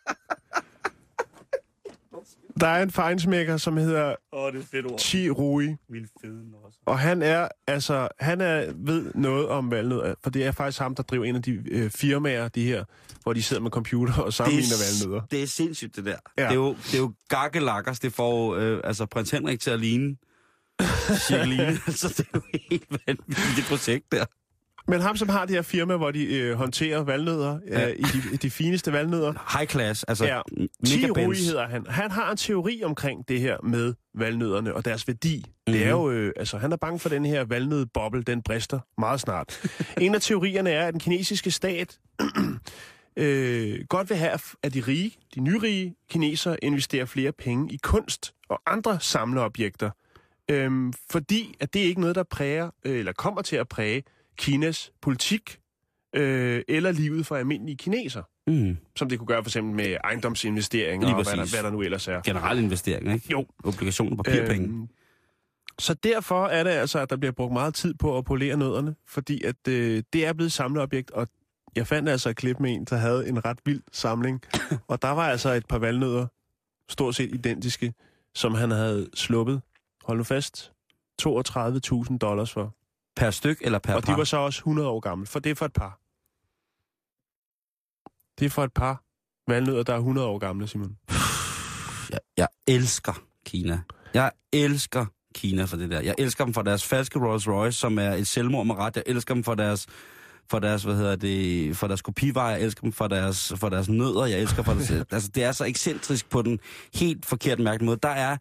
Der 2.60 2.68
er 2.68 2.84
en 2.84 2.92
fejnsmækker, 2.92 3.58
som 3.58 3.78
hedder 3.78 4.16
Åh, 4.34 4.44
oh, 4.44 4.54
det 4.54 4.60
er 4.60 4.66
fedt 4.72 4.86
ord. 4.86 5.00
Chi 5.00 5.30
Rui, 5.30 5.76
og 6.86 7.00
han 7.00 7.22
er, 7.22 7.48
altså, 7.68 8.08
han 8.20 8.42
er, 8.42 8.74
ved 8.76 9.12
noget 9.16 9.48
om 9.48 9.72
valnødder, 9.72 10.14
for 10.24 10.30
det 10.30 10.46
er 10.46 10.52
faktisk 10.52 10.80
ham, 10.80 10.96
der 10.96 11.04
driver 11.04 11.26
en 11.26 11.36
af 11.36 11.42
de 11.42 11.52
øh, 11.72 11.90
firmaer, 11.90 12.48
de 12.48 12.66
her, 12.66 12.84
hvor 13.24 13.34
de 13.34 13.44
sidder 13.44 13.62
med 13.62 13.72
computer 13.72 14.14
og 14.18 14.34
sammenligner 14.34 14.76
valnødder. 15.04 15.26
det 15.32 15.44
er 15.44 15.48
sindssygt, 15.48 15.96
det 15.96 16.06
der. 16.06 16.18
Ja. 16.38 16.44
Det, 16.44 16.50
er 16.50 16.56
jo, 16.56 16.74
det 16.74 16.94
er 16.94 16.98
jo 16.98 17.14
gakkelakkers, 17.30 18.00
det 18.00 18.14
får 18.14 18.56
øh, 18.56 18.80
altså 18.84 19.06
prins 19.06 19.32
Henrik 19.32 19.60
til 19.60 19.72
at 19.72 19.80
ligne. 19.80 20.16
Cirkeline. 21.28 21.80
altså, 21.88 22.08
det 22.08 22.20
er 22.20 22.26
jo 22.36 22.42
helt 22.70 22.88
vanvittigt, 23.08 23.68
projekt 23.68 24.12
der. 24.12 24.26
Men 24.88 25.02
ham, 25.02 25.18
som 25.18 25.30
har 25.30 25.46
det 25.46 25.56
her 25.56 25.62
firma, 25.62 25.98
hvor 25.98 26.12
de 26.12 26.26
øh, 26.26 26.56
håndterer 26.58 27.04
valnødder, 27.04 27.60
ja. 27.68 27.80
Ja. 27.80 27.90
øh, 27.90 27.96
i 28.00 28.02
de, 28.02 28.38
de 28.38 28.50
fineste 28.50 28.94
valnødder, 28.94 29.58
High 29.58 29.70
class, 29.70 30.04
altså 30.04 30.26
Ja. 30.26 30.36
ja. 30.36 30.42
Ti 30.86 31.02
mega 31.02 31.08
Rui 31.12 31.26
Benz. 31.26 31.46
hedder 31.46 31.68
han. 31.68 31.86
Han 31.90 32.12
har 32.12 32.32
en 32.32 32.38
teori 32.38 32.82
omkring 32.84 33.28
det 33.28 33.40
her 33.42 33.58
med 33.64 33.94
valnødderne 34.16 34.74
og 34.74 34.86
deres 34.86 35.08
værdi. 35.08 35.38
Mm-hmm. 35.38 35.74
Det 35.74 35.86
er 35.86 35.90
jo, 35.90 36.12
øh, 36.12 36.34
altså 36.36 36.58
han 36.58 36.72
er 36.72 36.76
bange 36.78 37.00
for 37.00 37.10
den 37.10 37.26
her 37.26 37.44
valnødboble, 37.44 38.24
den 38.24 38.42
brister 38.42 38.80
meget 38.98 39.20
snart. 39.20 39.62
en 40.02 40.16
af 40.16 40.22
teorierne 40.22 40.70
er, 40.70 40.88
at 40.88 40.94
den 40.94 41.00
kinesiske 41.00 41.52
stat 41.52 41.98
øh, 43.18 43.80
godt 43.90 44.10
vil 44.10 44.18
have, 44.18 44.40
at 44.64 44.74
de 44.74 44.80
rige, 44.88 45.16
de 45.36 45.40
nyrige 45.40 45.96
kinesere 46.10 46.64
investerer 46.64 47.06
flere 47.06 47.32
penge 47.32 47.74
i 47.74 47.78
kunst 47.84 48.34
og 48.50 48.62
andre 48.66 49.00
samleobjekter. 49.00 49.90
Øhm, 50.52 50.94
fordi 51.12 51.56
at 51.60 51.74
det 51.74 51.82
er 51.82 51.86
ikke 51.86 52.02
noget, 52.02 52.16
der 52.16 52.24
præger, 52.24 52.70
øh, 52.86 53.00
eller 53.00 53.12
kommer 53.12 53.42
til 53.42 53.56
at 53.56 53.68
præge 53.68 54.04
Kinas 54.38 54.92
politik 55.02 55.60
øh, 56.16 56.62
eller 56.68 56.92
livet 56.92 57.26
for 57.26 57.36
almindelige 57.36 57.78
kineser 57.78 58.24
Mm. 58.48 58.78
som 58.96 59.10
det 59.10 59.20
kunne 59.20 59.28
gøre 59.28 59.44
for 59.44 59.50
eksempel 59.50 59.76
med 59.76 59.98
ejendomsinvesteringer 60.04 61.08
og 61.08 61.14
hvad 61.14 61.38
der, 61.38 61.52
hvad 61.54 61.64
der 61.64 61.72
nu 61.72 61.82
ellers 61.82 62.08
er. 62.08 62.22
Generelle 62.22 62.62
investeringer, 62.64 63.14
ikke? 63.14 63.28
Jo. 63.32 63.46
Obligationer, 63.64 64.16
papirpenge. 64.24 64.68
Øhm, 64.68 64.88
Så 65.80 65.94
derfor 65.94 66.46
er 66.48 66.64
det 66.64 66.70
altså, 66.72 67.00
at 67.00 67.10
der 67.10 67.18
bliver 67.18 67.32
brugt 67.32 67.54
meget 67.54 67.74
tid 67.74 67.94
på 67.94 68.18
at 68.18 68.26
polere 68.26 68.58
nødderne, 68.58 68.96
fordi 69.08 69.44
at 69.44 69.68
øh, 69.70 70.04
det 70.14 70.26
er 70.26 70.34
blevet 70.34 70.52
samleobjekt, 70.52 71.12
og 71.12 71.28
jeg 71.76 71.88
fandt 71.88 72.10
altså 72.10 72.30
et 72.30 72.36
klip 72.36 72.60
med 72.60 72.72
en, 72.74 72.86
der 72.86 72.96
havde 72.96 73.30
en 73.30 73.46
ret 73.46 73.60
vild 73.66 73.82
samling, 73.92 74.42
og 74.88 75.02
der 75.02 75.10
var 75.12 75.30
altså 75.30 75.50
et 75.50 75.66
par 75.68 75.78
valnødder, 75.80 76.28
stort 76.90 77.16
set 77.16 77.34
identiske, 77.36 77.94
som 78.36 78.54
han 78.56 78.72
havde 78.72 79.10
sluppet, 79.14 79.62
hold 80.04 80.18
nu 80.18 80.24
fast, 80.24 80.72
32.000 81.22 82.18
dollars 82.18 82.52
for. 82.54 82.76
Per 83.16 83.32
styk 83.32 83.58
eller 83.62 83.80
per 83.80 83.96
og 83.96 84.04
par? 84.04 84.14
de 84.14 84.18
var 84.18 84.24
så 84.24 84.38
også 84.38 84.60
100 84.60 84.90
år 84.90 85.00
gamle, 85.00 85.26
for 85.26 85.40
det 85.40 85.50
er 85.50 85.56
for 85.56 85.66
et 85.66 85.74
par. 85.74 86.00
Det 88.40 88.46
er 88.46 88.50
for 88.50 88.64
et 88.64 88.74
par 88.74 89.04
valnødder, 89.48 89.84
der 89.84 89.94
er 89.94 89.98
100 89.98 90.28
år 90.28 90.38
gamle, 90.38 90.68
Simon. 90.68 90.98
jeg, 92.12 92.20
jeg 92.38 92.48
elsker 92.68 93.24
Kina. 93.46 93.82
Jeg 94.14 94.32
elsker 94.54 95.06
Kina 95.36 95.66
for 95.66 95.78
det 95.78 95.92
der. 95.92 96.02
Jeg 96.02 96.16
elsker 96.18 96.46
dem 96.46 96.54
for 96.54 96.62
deres 96.62 96.86
falske 96.86 97.20
Rolls 97.20 97.48
Royce, 97.48 97.80
som 97.80 98.00
er 98.00 98.14
et 98.14 98.28
selvmord 98.28 98.66
med 98.66 98.76
ret. 98.76 98.96
Jeg 98.96 99.04
elsker 99.08 99.34
dem 99.34 99.44
for 99.44 99.56
deres 99.56 99.88
for 100.50 100.60
deres, 100.60 100.84
hvad 100.84 100.96
hedder 100.96 101.16
det, 101.16 101.78
for 101.78 101.88
deres 101.88 102.02
kopivarer, 102.02 102.52
jeg 102.52 102.62
elsker 102.62 102.82
dem 102.82 102.92
for 102.92 103.08
deres, 103.08 103.54
for 103.56 103.70
deres 103.70 103.90
nødder, 103.90 104.26
jeg 104.26 104.40
elsker 104.40 104.64
for 104.64 104.74
deres, 104.74 104.92
altså 105.12 105.30
det 105.36 105.44
er 105.44 105.52
så 105.52 105.66
ekscentrisk 105.66 106.30
på 106.30 106.42
den 106.42 106.60
helt 106.94 107.26
forkert 107.26 107.60
mærkelige 107.60 107.86
måde. 107.86 108.00
Der 108.04 108.10
er, 108.10 108.38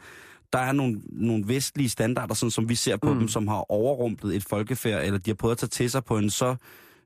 der 0.52 0.58
er 0.58 0.72
nogle, 0.72 1.00
nogle 1.12 1.44
vestlige 1.48 1.88
standarder, 1.88 2.34
sådan 2.34 2.50
som 2.50 2.68
vi 2.68 2.74
ser 2.74 2.96
på 2.96 3.12
mm. 3.12 3.18
dem, 3.18 3.28
som 3.28 3.48
har 3.48 3.70
overrumplet 3.72 4.36
et 4.36 4.44
folkefærd, 4.44 5.04
eller 5.04 5.18
de 5.18 5.30
har 5.30 5.34
prøvet 5.34 5.52
at 5.52 5.58
tage 5.58 5.68
til 5.68 5.90
sig 5.90 6.04
på 6.04 6.18
en 6.18 6.30
så 6.30 6.56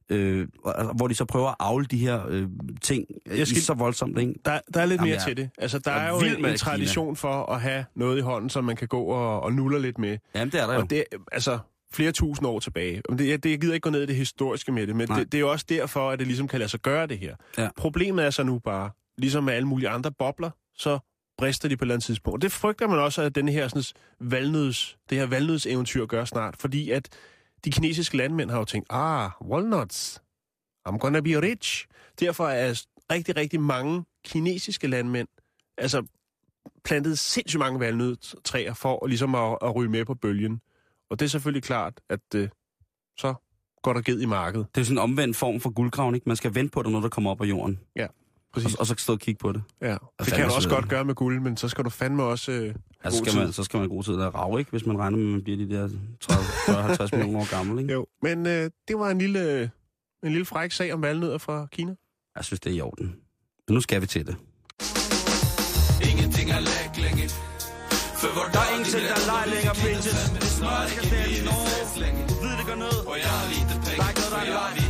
øh, 0.09 0.49
hvor 0.97 1.09
de 1.09 1.15
så 1.15 1.25
prøver 1.25 1.49
at 1.49 1.55
afle 1.59 1.87
de 1.87 1.99
her 1.99 2.27
øh, 2.29 2.49
ting 2.83 3.05
jeg 3.37 3.47
skal, 3.47 3.63
så 3.63 3.75
voldsomt, 3.75 4.19
ikke? 4.19 4.35
Der, 4.45 4.61
der 4.75 4.81
er 4.81 4.87
lidt 4.87 4.99
Jamen, 5.01 5.09
mere 5.11 5.19
jeg- 5.19 5.27
til 5.27 5.37
det. 5.37 5.51
Altså, 5.59 5.79
der 5.79 5.91
er 5.91 5.97
er 6.01 6.09
jo 6.09 6.19
en, 6.19 6.27
en 6.27 6.37
Kina. 6.37 6.57
tradition 6.57 7.17
for 7.17 7.47
at 7.53 7.61
have 7.61 7.85
noget 7.97 8.19
i 8.19 8.21
hånden, 8.21 8.51
som 8.51 8.65
man 8.65 8.77
kan 8.77 8.89
gå 8.89 9.03
og, 9.03 9.41
og 9.41 9.53
nuller 9.53 9.79
lidt 9.79 9.99
med. 9.99 10.19
Jamen, 10.35 10.53
det 10.53 10.61
er 10.63 10.67
der 10.67 10.75
jo. 10.75 10.81
Og 10.81 10.91
det 10.91 10.99
er 11.13 11.17
altså 11.33 11.59
flere 11.93 12.13
tusind 12.13 12.49
år 12.49 12.61
tilbage. 12.61 13.03
Det, 13.19 13.29
jeg, 13.29 13.43
det, 13.43 13.51
jeg 13.51 13.61
gider 13.61 13.75
ikke 13.75 13.85
gå 13.85 13.91
ned 13.91 14.03
i 14.03 14.07
det 14.07 14.17
historiske 14.17 14.73
med 14.73 14.87
det, 14.87 14.97
men 14.97 15.09
Nej. 15.09 15.19
det, 15.19 15.33
det 15.33 15.39
er 15.39 15.41
jo 15.41 15.51
også 15.51 15.67
derfor, 15.69 16.11
at 16.11 16.19
det 16.19 16.27
ligesom 16.27 16.49
kan 16.49 16.59
lade 16.59 16.71
sig 16.71 16.81
gøre 16.81 17.07
det 17.07 17.19
her. 17.19 17.35
Ja. 17.59 17.69
Problemet 17.77 18.25
er 18.25 18.31
så 18.31 18.43
nu 18.43 18.59
bare, 18.59 18.91
ligesom 19.19 19.45
med 19.45 19.55
alle 19.55 19.69
mulige 19.69 19.89
andre 19.89 20.13
bobler, 20.19 20.51
så 20.79 20.99
brister 21.39 21.69
de 21.69 21.77
på 21.77 21.83
et 21.83 21.87
eller 21.87 21.95
andet 21.95 22.07
tidspunkt. 22.07 22.37
Og 22.37 22.43
det 22.43 22.53
frygter 22.53 22.89
man 22.89 22.99
også, 22.99 23.23
at 23.23 23.35
den 23.35 23.49
her 23.49 23.69
sådan, 23.69 23.83
valnøds, 24.21 24.99
det 25.11 25.19
her 25.19 25.27
valnødseventyr 25.27 26.07
gør 26.07 26.25
snart, 26.25 26.57
fordi 26.57 26.91
at 26.91 27.09
de 27.65 27.71
kinesiske 27.71 28.17
landmænd 28.17 28.51
har 28.51 28.59
jo 28.59 28.65
tænkt, 28.65 28.87
ah, 28.91 29.31
walnuts, 29.45 30.23
I'm 30.89 30.99
gonna 30.99 31.21
be 31.21 31.41
rich. 31.41 31.87
Derfor 32.21 32.49
er 32.49 32.83
rigtig, 33.11 33.37
rigtig 33.37 33.61
mange 33.61 34.05
kinesiske 34.25 34.87
landmænd 34.87 35.29
altså 35.79 36.07
plantet 36.85 37.19
sindssygt 37.19 37.59
mange 37.59 37.81
valnødtræer 37.81 38.75
for 38.75 39.05
at, 39.05 39.11
ligesom 39.11 39.35
at, 39.35 39.59
at 39.63 39.77
ryge 39.77 39.91
med 39.91 40.05
på 40.05 40.15
bølgen. 40.15 40.61
Og 41.11 41.19
det 41.21 41.25
er 41.25 41.29
selvfølgelig 41.29 41.63
klart, 41.63 42.01
at 42.09 42.21
øh, 42.35 42.49
så 43.19 43.35
går 43.83 43.93
der 43.93 44.01
ged 44.01 44.21
i 44.21 44.27
markedet. 44.27 44.67
Det 44.75 44.81
er 44.81 44.85
sådan 44.85 44.99
en 44.99 45.03
omvendt 45.03 45.37
form 45.37 45.61
for 45.61 45.71
guldgravning. 45.71 46.23
Man 46.27 46.37
skal 46.37 46.55
vente 46.55 46.71
på 46.71 46.83
det, 46.83 46.93
når 46.93 47.01
der 47.01 47.09
kommer 47.09 47.31
op 47.31 47.41
af 47.41 47.47
jorden. 47.47 47.81
Og, 47.97 48.09
Præcis. 48.63 48.75
og 48.79 48.87
så 48.87 48.95
stå 48.99 49.13
og 49.13 49.19
kigge 49.19 49.39
på 49.39 49.53
det. 49.53 49.63
Ja. 49.83 49.87
Det 49.87 49.99
fandme 50.21 50.37
kan 50.37 50.49
du 50.49 50.55
også 50.55 50.61
sidder 50.61 50.77
godt 50.77 50.89
gøre 50.89 51.05
med 51.05 51.15
guld, 51.15 51.41
men 51.41 51.57
så 51.57 51.69
skal 51.69 51.85
du 51.85 51.91
fandme 51.91 52.23
også 52.23 52.53
øh, 52.53 52.75
Altså, 53.05 53.21
god 53.21 53.27
skal 53.27 53.39
man, 53.39 53.47
tid. 53.47 53.53
så 53.53 53.65
skal 53.65 53.77
man 53.79 53.89
have 53.89 53.97
god 53.97 54.03
tid 54.05 54.21
at 54.21 54.35
rave, 54.35 54.59
ikke? 54.59 54.71
Hvis 54.71 54.87
man 54.87 54.99
regner 54.99 55.17
med, 55.19 55.27
at 55.27 55.33
man 55.33 55.43
bliver 55.43 55.57
de 55.59 55.71
der 55.77 55.89
30, 56.21 56.45
40, 56.67 56.83
50 56.83 57.13
millioner 57.13 57.41
år 57.41 57.51
gammel, 57.51 57.79
ikke? 57.83 57.93
Jo, 57.93 58.07
men 58.23 58.47
øh, 58.47 58.71
det 58.89 58.99
var 58.99 59.11
en 59.11 59.19
lille, 59.19 59.63
en 60.25 60.31
lille 60.33 60.45
fræk 60.45 60.73
sag 60.73 60.93
om 60.93 61.03
valnødder 61.03 61.39
fra 61.39 61.67
Kina. 61.73 61.95
Jeg 62.37 62.45
synes, 62.45 62.61
det 62.61 62.73
er 62.73 62.77
i 62.77 62.81
orden. 62.81 63.07
Men 63.69 63.75
nu 63.75 63.81
skal 63.81 64.01
vi 64.03 64.07
til 64.07 64.27
det. 64.27 64.37
Ingenting 66.11 66.51
er 66.51 66.61
læk 66.61 66.93
længe 67.05 67.29
For 68.21 68.31
hvor 68.37 68.47
der 68.53 68.61
er 68.67 68.71
ingenting 68.75 69.03
der 69.11 69.15
er 69.23 69.27
leg 69.33 69.45
længere, 69.55 69.75
bitches 69.85 70.21
Det 70.43 70.51
smør 70.57 70.87
skal 70.89 71.03
stille 71.09 71.31
i 71.39 71.41
Norge 71.49 72.27
Du 72.31 72.35
ved 72.45 72.53
det 72.59 72.67
gør 72.71 72.79
noget 72.85 73.01
Og 73.11 73.17
jeg 73.23 73.31
har 73.37 73.45
lite 73.53 73.75
penge 73.85 73.97
Der 73.99 74.05
er 74.05 74.09
ikke 74.13 74.21
noget 74.21 74.33
der 74.35 74.41
er 74.41 74.59
leg 74.59 74.86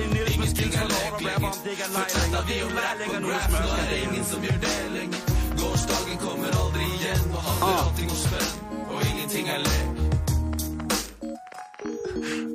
Det 0.00 0.06
er 0.08 0.12
Niels 0.16 0.50
skills 0.54 0.76
for 0.80 0.88
lov 0.94 1.08
der 1.10 1.28
rapper 1.28 1.48
om 1.48 1.56
det 1.64 1.70
ikke 1.74 1.84
er 1.88 1.92
leg 1.96 2.08
længere 2.18 2.42
Det 2.48 2.54
er 2.58 2.62
jo 2.66 2.70
leg 2.78 2.92
længere 3.00 3.20
nu 3.24 3.28
det 3.34 3.42
smør 3.48 3.64
skal 3.72 3.86
er 3.96 4.00
ingen 4.06 4.24
som 4.30 4.38
gjør 4.46 4.58
det 4.64 4.74
længe 4.96 5.16
Gårsdagen 5.60 6.18
kommer 6.24 6.48
aldrig 6.62 6.86
igen 6.98 7.20
Og 7.36 7.40
holder 7.46 7.82
allting 7.84 8.08
hos 8.12 8.22
spænd 8.26 8.50
Og 8.94 8.98
ingenting 9.10 9.44
er 9.54 9.58
læk. 9.66 9.86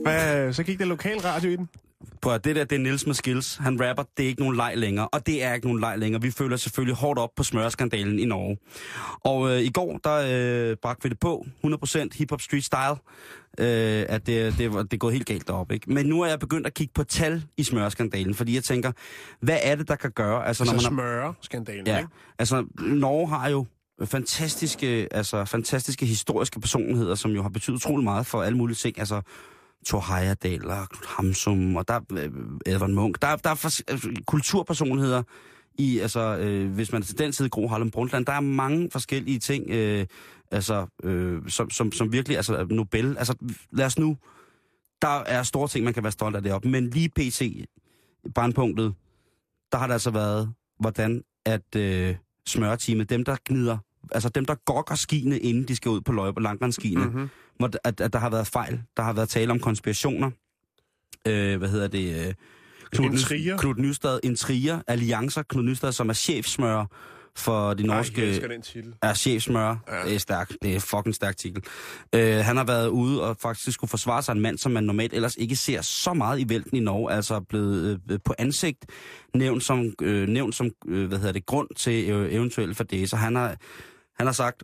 Hvad, 0.06 0.54
så 0.54 0.62
gik 0.64 0.80
der 0.80 0.86
lokal 0.86 1.20
radio 1.20 1.50
i 1.50 1.56
den. 1.56 1.68
På 2.22 2.32
at 2.32 2.44
det 2.46 2.56
der, 2.56 2.64
det 2.64 2.76
er 2.76 2.80
Nils 2.80 3.06
med 3.06 3.14
skills. 3.16 3.56
Han 3.56 3.82
rapper, 3.82 4.04
det 4.18 4.24
er 4.24 4.28
ikke 4.28 4.42
nogen 4.42 4.56
leg 4.56 4.74
længere. 4.76 5.08
Og 5.08 5.26
det 5.28 5.44
er 5.44 5.54
ikke 5.54 5.68
nogen 5.68 5.80
leg 5.80 6.00
længere. 6.00 6.22
Vi 6.22 6.32
føler 6.32 6.58
selvfølgelig 6.58 6.96
hårdt 6.96 7.20
op 7.20 7.30
på 7.36 7.44
smørskandalen 7.44 8.20
i 8.20 8.26
Norge. 8.26 8.58
Og 9.24 9.52
øh, 9.52 9.62
i 9.62 9.70
går, 9.70 10.00
der 10.04 10.16
øh, 10.72 10.78
bragte 10.82 11.04
vi 11.04 11.10
det 11.10 11.20
på. 11.20 11.46
100% 11.66 12.08
hip-hop 12.18 12.42
street 12.42 12.64
style. 12.64 12.96
Øh, 13.60 14.06
at 14.10 14.28
det, 14.28 14.58
det, 14.58 14.72
det 14.72 14.94
er 14.94 14.98
gået 14.98 15.14
helt 15.14 15.26
galt 15.26 15.48
deroppe. 15.48 15.74
Ikke? 15.74 15.94
Men 15.94 16.06
nu 16.06 16.22
er 16.22 16.28
jeg 16.28 16.40
begyndt 16.40 16.68
at 16.68 16.74
kigge 16.74 16.94
på 16.94 17.04
tal 17.04 17.44
i 17.58 17.64
smørskandalen. 17.64 18.34
Fordi 18.36 18.56
jeg 18.56 18.64
tænker, 18.64 18.92
hvad 19.40 19.58
er 19.64 19.76
det, 19.76 19.88
der 19.88 19.96
kan 19.96 20.12
gøre? 20.12 20.48
Altså, 20.48 20.66
Så 20.66 20.72
når 20.72 20.74
man 20.76 20.84
har, 20.84 20.90
smøre 20.90 21.34
skandalen, 21.42 21.88
Ja, 21.88 21.98
ikke? 21.98 22.10
altså 22.40 22.66
Norge 22.80 23.28
har 23.28 23.50
jo 23.50 23.66
fantastiske, 24.06 25.08
altså, 25.12 25.46
fantastiske 25.46 26.06
historiske 26.06 26.60
personligheder, 26.60 27.16
som 27.16 27.32
jo 27.32 27.42
har 27.42 27.50
betydet 27.50 27.76
utrolig 27.76 28.04
meget 28.04 28.26
for 28.26 28.44
alle 28.44 28.58
mulige 28.58 28.76
ting. 28.76 29.00
Altså 29.00 29.22
Thor 29.86 30.16
Heyerdahl 30.16 30.66
og 30.66 30.90
Knud 30.90 31.08
Hamsum, 31.08 31.76
og 31.76 31.88
der 31.88 32.00
øh, 32.12 32.32
Edvard 32.66 32.90
Munch. 32.90 33.22
Der, 33.22 33.36
der 33.36 33.50
er 33.50 33.56
for, 33.56 33.92
altså, 33.92 34.22
kulturpersonligheder 34.28 35.24
i, 35.78 36.00
altså, 36.00 36.38
øh, 36.38 36.72
hvis 36.72 36.92
man 36.92 37.02
er 37.02 37.06
til 37.06 37.18
den 37.18 37.34
side, 37.34 37.50
Gro 37.50 37.68
Harlem 37.68 37.92
Brundtland, 37.92 38.26
der 38.26 38.34
er 38.34 38.40
mange 38.40 38.90
forskellige 38.92 39.40
ting, 39.40 39.70
øh, 39.70 40.06
altså, 40.52 40.88
øh, 41.04 41.50
som, 41.50 41.70
som, 41.70 41.92
som 41.92 42.12
virkelig, 42.12 42.38
altså 42.38 42.68
Nobel, 42.70 43.18
altså 43.18 43.36
lad 43.72 43.86
os 43.86 44.00
nu, 44.00 44.18
der 45.02 45.24
er 45.24 45.44
store 45.44 45.68
ting, 45.68 45.86
man 45.86 45.94
kan 45.94 46.04
være 46.04 46.12
stolt 46.12 46.36
af 46.36 46.44
deroppe, 46.44 46.70
men 46.70 46.90
lige 46.90 47.10
PC, 47.10 47.66
brandpunktet, 48.36 48.94
der 49.72 49.78
har 49.78 49.88
det 49.88 49.94
altså 49.94 50.12
været, 50.12 50.54
hvordan 50.80 51.24
at 51.46 51.76
øh, 51.76 52.16
smørteamet, 52.48 53.10
dem 53.10 53.24
der 53.24 53.36
gnider, 53.46 53.78
altså 54.12 54.30
dem 54.30 54.46
der 54.46 54.56
gokker 54.66 54.96
skiene, 54.96 55.40
inden 55.40 55.64
de 55.64 55.76
skal 55.76 55.90
ud 55.90 56.02
på 56.02 56.12
løjpe, 56.12 56.42
langrendsskiene, 56.42 57.06
mm-hmm. 57.06 57.30
hvor, 57.58 57.70
at, 57.84 58.02
at 58.02 58.14
der 58.14 58.20
har 58.20 58.30
været 58.30 58.48
fejl, 58.48 58.82
der 58.98 59.04
har 59.04 59.14
været 59.14 59.30
tale 59.30 59.52
om 59.52 59.60
konspirationer, 59.60 60.32
øh, 61.28 61.58
hvad 61.58 61.70
hedder 61.70 61.88
det, 61.88 62.28
øh, 62.28 62.34
Knud, 62.92 63.12
Intriger. 63.12 63.58
Knud 63.58 63.76
Nystad, 63.76 64.20
intriger, 64.24 64.82
alliancer, 64.88 65.44
Knud 65.50 65.64
Nystad, 65.64 65.92
som 65.92 66.10
er 66.10 66.14
chefsmører 66.14 66.86
for 67.38 67.74
de 67.74 67.84
Ej, 67.84 67.88
norske... 67.88 68.22
jeg 68.22 68.30
elsker 68.30 68.48
den 68.48 68.62
titel. 68.62 68.94
er 69.02 69.14
chefsmør. 69.14 69.76
Ja. 69.88 70.06
Det 70.06 70.16
er 70.16 70.20
stærkt. 70.20 70.58
Det 70.62 70.76
er 70.76 70.80
fucking 70.80 71.16
stærk 71.16 71.38
titel. 71.38 71.64
Øh, 72.16 72.36
han 72.36 72.58
har 72.58 72.64
været 72.64 72.88
ude 72.88 73.24
og 73.24 73.38
faktisk 73.42 73.74
skulle 73.74 73.90
forsvare 73.90 74.22
sig 74.24 74.32
en 74.32 74.42
mand, 74.42 74.58
som 74.58 74.72
man 74.72 74.84
normalt 74.84 75.14
ellers 75.14 75.36
ikke 75.36 75.56
ser 75.56 75.82
så 75.82 76.14
meget 76.14 76.40
i 76.40 76.50
vælten 76.50 76.78
i 76.78 76.80
Norge, 76.80 77.12
altså 77.12 77.40
blevet 77.40 78.02
øh, 78.12 78.20
på 78.26 78.34
ansigt 78.38 78.86
nævnt 79.34 79.64
som, 79.64 79.94
øh, 80.02 80.28
nævnt 80.28 80.56
som 80.56 80.72
øh, 80.88 81.08
hvad 81.08 81.18
hedder 81.18 81.34
det, 81.34 81.46
grund 81.46 81.68
til 81.76 82.10
øh, 82.10 82.34
eventuelle 82.34 82.76
fadæser. 82.76 83.18
Han 83.18 83.36
har, 83.36 83.56
han 84.18 84.26
har 84.26 84.34
sagt, 84.34 84.64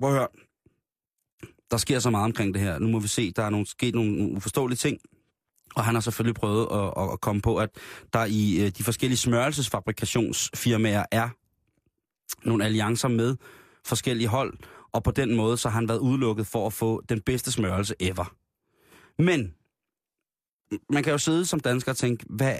prøv 0.00 0.10
at 0.10 0.16
høre, 0.16 0.28
der 1.70 1.76
sker 1.76 1.98
så 1.98 2.10
meget 2.10 2.24
omkring 2.24 2.54
det 2.54 2.62
her. 2.62 2.78
Nu 2.78 2.88
må 2.88 2.98
vi 2.98 3.08
se, 3.08 3.32
der 3.32 3.42
er 3.42 3.50
nogle, 3.50 3.66
sket 3.66 3.94
nogle 3.94 4.32
uforståelige 4.36 4.76
ting. 4.76 5.00
Og 5.74 5.84
han 5.84 5.94
har 5.94 6.00
selvfølgelig 6.00 6.34
prøvet 6.34 6.68
at, 6.72 7.02
at, 7.02 7.12
at 7.12 7.20
komme 7.20 7.42
på, 7.42 7.56
at 7.56 7.70
der 8.12 8.24
i 8.24 8.66
øh, 8.66 8.70
de 8.70 8.84
forskellige 8.84 9.18
smørelsesfabrikationsfirmaer 9.18 11.04
er 11.10 11.28
nogle 12.44 12.64
alliancer 12.64 13.08
med 13.08 13.36
forskellige 13.84 14.28
hold, 14.28 14.58
og 14.92 15.02
på 15.02 15.10
den 15.10 15.36
måde 15.36 15.56
så 15.56 15.68
har 15.68 15.78
han 15.78 15.88
været 15.88 15.98
udelukket 15.98 16.46
for 16.46 16.66
at 16.66 16.72
få 16.72 17.02
den 17.08 17.20
bedste 17.20 17.52
smørelse 17.52 17.94
ever. 18.00 18.34
Men 19.22 19.54
man 20.90 21.02
kan 21.02 21.12
jo 21.12 21.18
sidde 21.18 21.46
som 21.46 21.60
dansker 21.60 21.92
og 21.92 21.96
tænke, 21.96 22.24
hvad, 22.28 22.58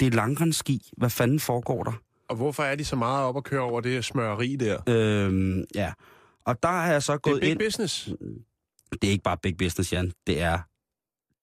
det 0.00 0.06
er 0.06 0.10
langrendsski, 0.10 0.90
hvad 0.96 1.10
fanden 1.10 1.40
foregår 1.40 1.84
der? 1.84 1.92
Og 2.28 2.36
hvorfor 2.36 2.62
er 2.62 2.74
de 2.74 2.84
så 2.84 2.96
meget 2.96 3.24
op 3.24 3.36
at 3.36 3.44
køre 3.44 3.60
over 3.60 3.80
det 3.80 4.04
smøreri 4.04 4.56
der? 4.56 4.78
Øhm, 4.88 5.64
ja, 5.74 5.92
og 6.44 6.62
der 6.62 6.68
har 6.68 6.92
jeg 6.92 7.02
så 7.02 7.12
Det 7.12 7.18
er 7.18 7.30
gået 7.30 7.40
big 7.40 7.50
ind... 7.50 7.58
business. 7.58 8.08
Det 8.92 9.04
er 9.04 9.10
ikke 9.10 9.22
bare 9.24 9.36
big 9.42 9.56
business, 9.56 9.92
Jan. 9.92 10.12
Det 10.26 10.40
er, 10.40 10.58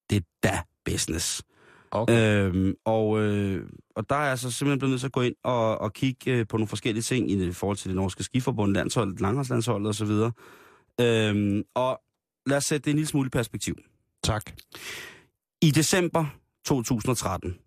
det 0.09 0.17
er 0.17 0.21
da 0.43 0.61
business. 0.85 1.43
Okay. 1.91 2.45
Øhm, 2.45 2.73
og, 2.85 3.19
øh, 3.19 3.69
og 3.95 4.09
der 4.09 4.15
er 4.15 4.27
jeg 4.27 4.39
så 4.39 4.51
simpelthen 4.51 4.79
blevet 4.79 4.91
nødt 4.91 4.99
til 5.01 5.07
at 5.07 5.11
gå 5.11 5.21
ind 5.21 5.35
og, 5.43 5.77
og 5.77 5.93
kigge 5.93 6.31
øh, 6.31 6.47
på 6.47 6.57
nogle 6.57 6.67
forskellige 6.67 7.03
ting 7.03 7.31
i, 7.31 7.47
i 7.47 7.51
forhold 7.51 7.77
til 7.77 7.89
det 7.89 7.95
norske 7.95 8.23
skiforbund, 8.23 8.73
landsholdet, 8.73 9.21
langrendslandsholdet 9.21 9.89
osv. 9.89 10.11
Øhm, 11.01 11.63
og 11.75 12.01
lad 12.45 12.57
os 12.57 12.65
sætte 12.65 12.85
det 12.85 12.91
en 12.91 12.95
lille 12.95 13.07
smule 13.07 13.27
i 13.27 13.29
perspektiv. 13.29 13.75
Tak. 14.23 14.51
I 15.61 15.71
december 15.71 16.25
2013, 16.65 17.57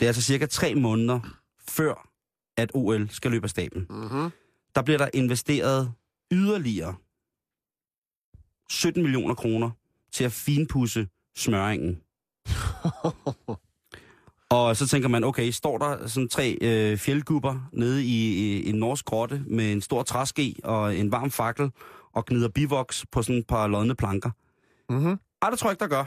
det 0.00 0.06
er 0.06 0.08
altså 0.08 0.22
cirka 0.22 0.46
tre 0.46 0.74
måneder 0.74 1.20
før, 1.68 2.08
at 2.56 2.70
OL 2.74 3.08
skal 3.10 3.30
løbe 3.30 3.44
af 3.44 3.50
staben, 3.50 3.86
Mm-hmm. 3.90 4.30
der 4.74 4.82
bliver 4.82 4.98
der 4.98 5.08
investeret 5.14 5.92
yderligere 6.32 6.94
17 8.70 9.02
millioner 9.02 9.34
kroner 9.34 9.70
til 10.12 10.24
at 10.24 10.32
finpudse 10.32 11.08
smøringen. 11.36 12.00
Og 14.50 14.76
så 14.76 14.86
tænker 14.86 15.08
man, 15.08 15.24
okay, 15.24 15.50
står 15.50 15.78
der 15.78 16.06
sådan 16.06 16.28
tre 16.28 16.58
øh, 16.60 16.98
fjeldgubber 16.98 17.68
nede 17.72 18.04
i, 18.04 18.36
i 18.60 18.68
en 18.68 18.74
norsk 18.74 19.04
grotte 19.04 19.42
med 19.46 19.72
en 19.72 19.80
stor 19.80 20.02
træske 20.02 20.54
og 20.64 20.96
en 20.96 21.12
varm 21.12 21.30
fakkel, 21.30 21.70
og 22.12 22.26
gnider 22.26 22.48
bivoks 22.48 23.06
på 23.12 23.22
sådan 23.22 23.38
et 23.38 23.46
par 23.46 23.66
lodne 23.66 23.94
planker. 23.94 24.30
Mm-hmm. 24.88 25.18
Ej, 25.42 25.50
det 25.50 25.58
tror 25.58 25.68
jeg 25.68 25.72
ikke, 25.72 25.80
der 25.80 25.88
gør. 25.88 26.04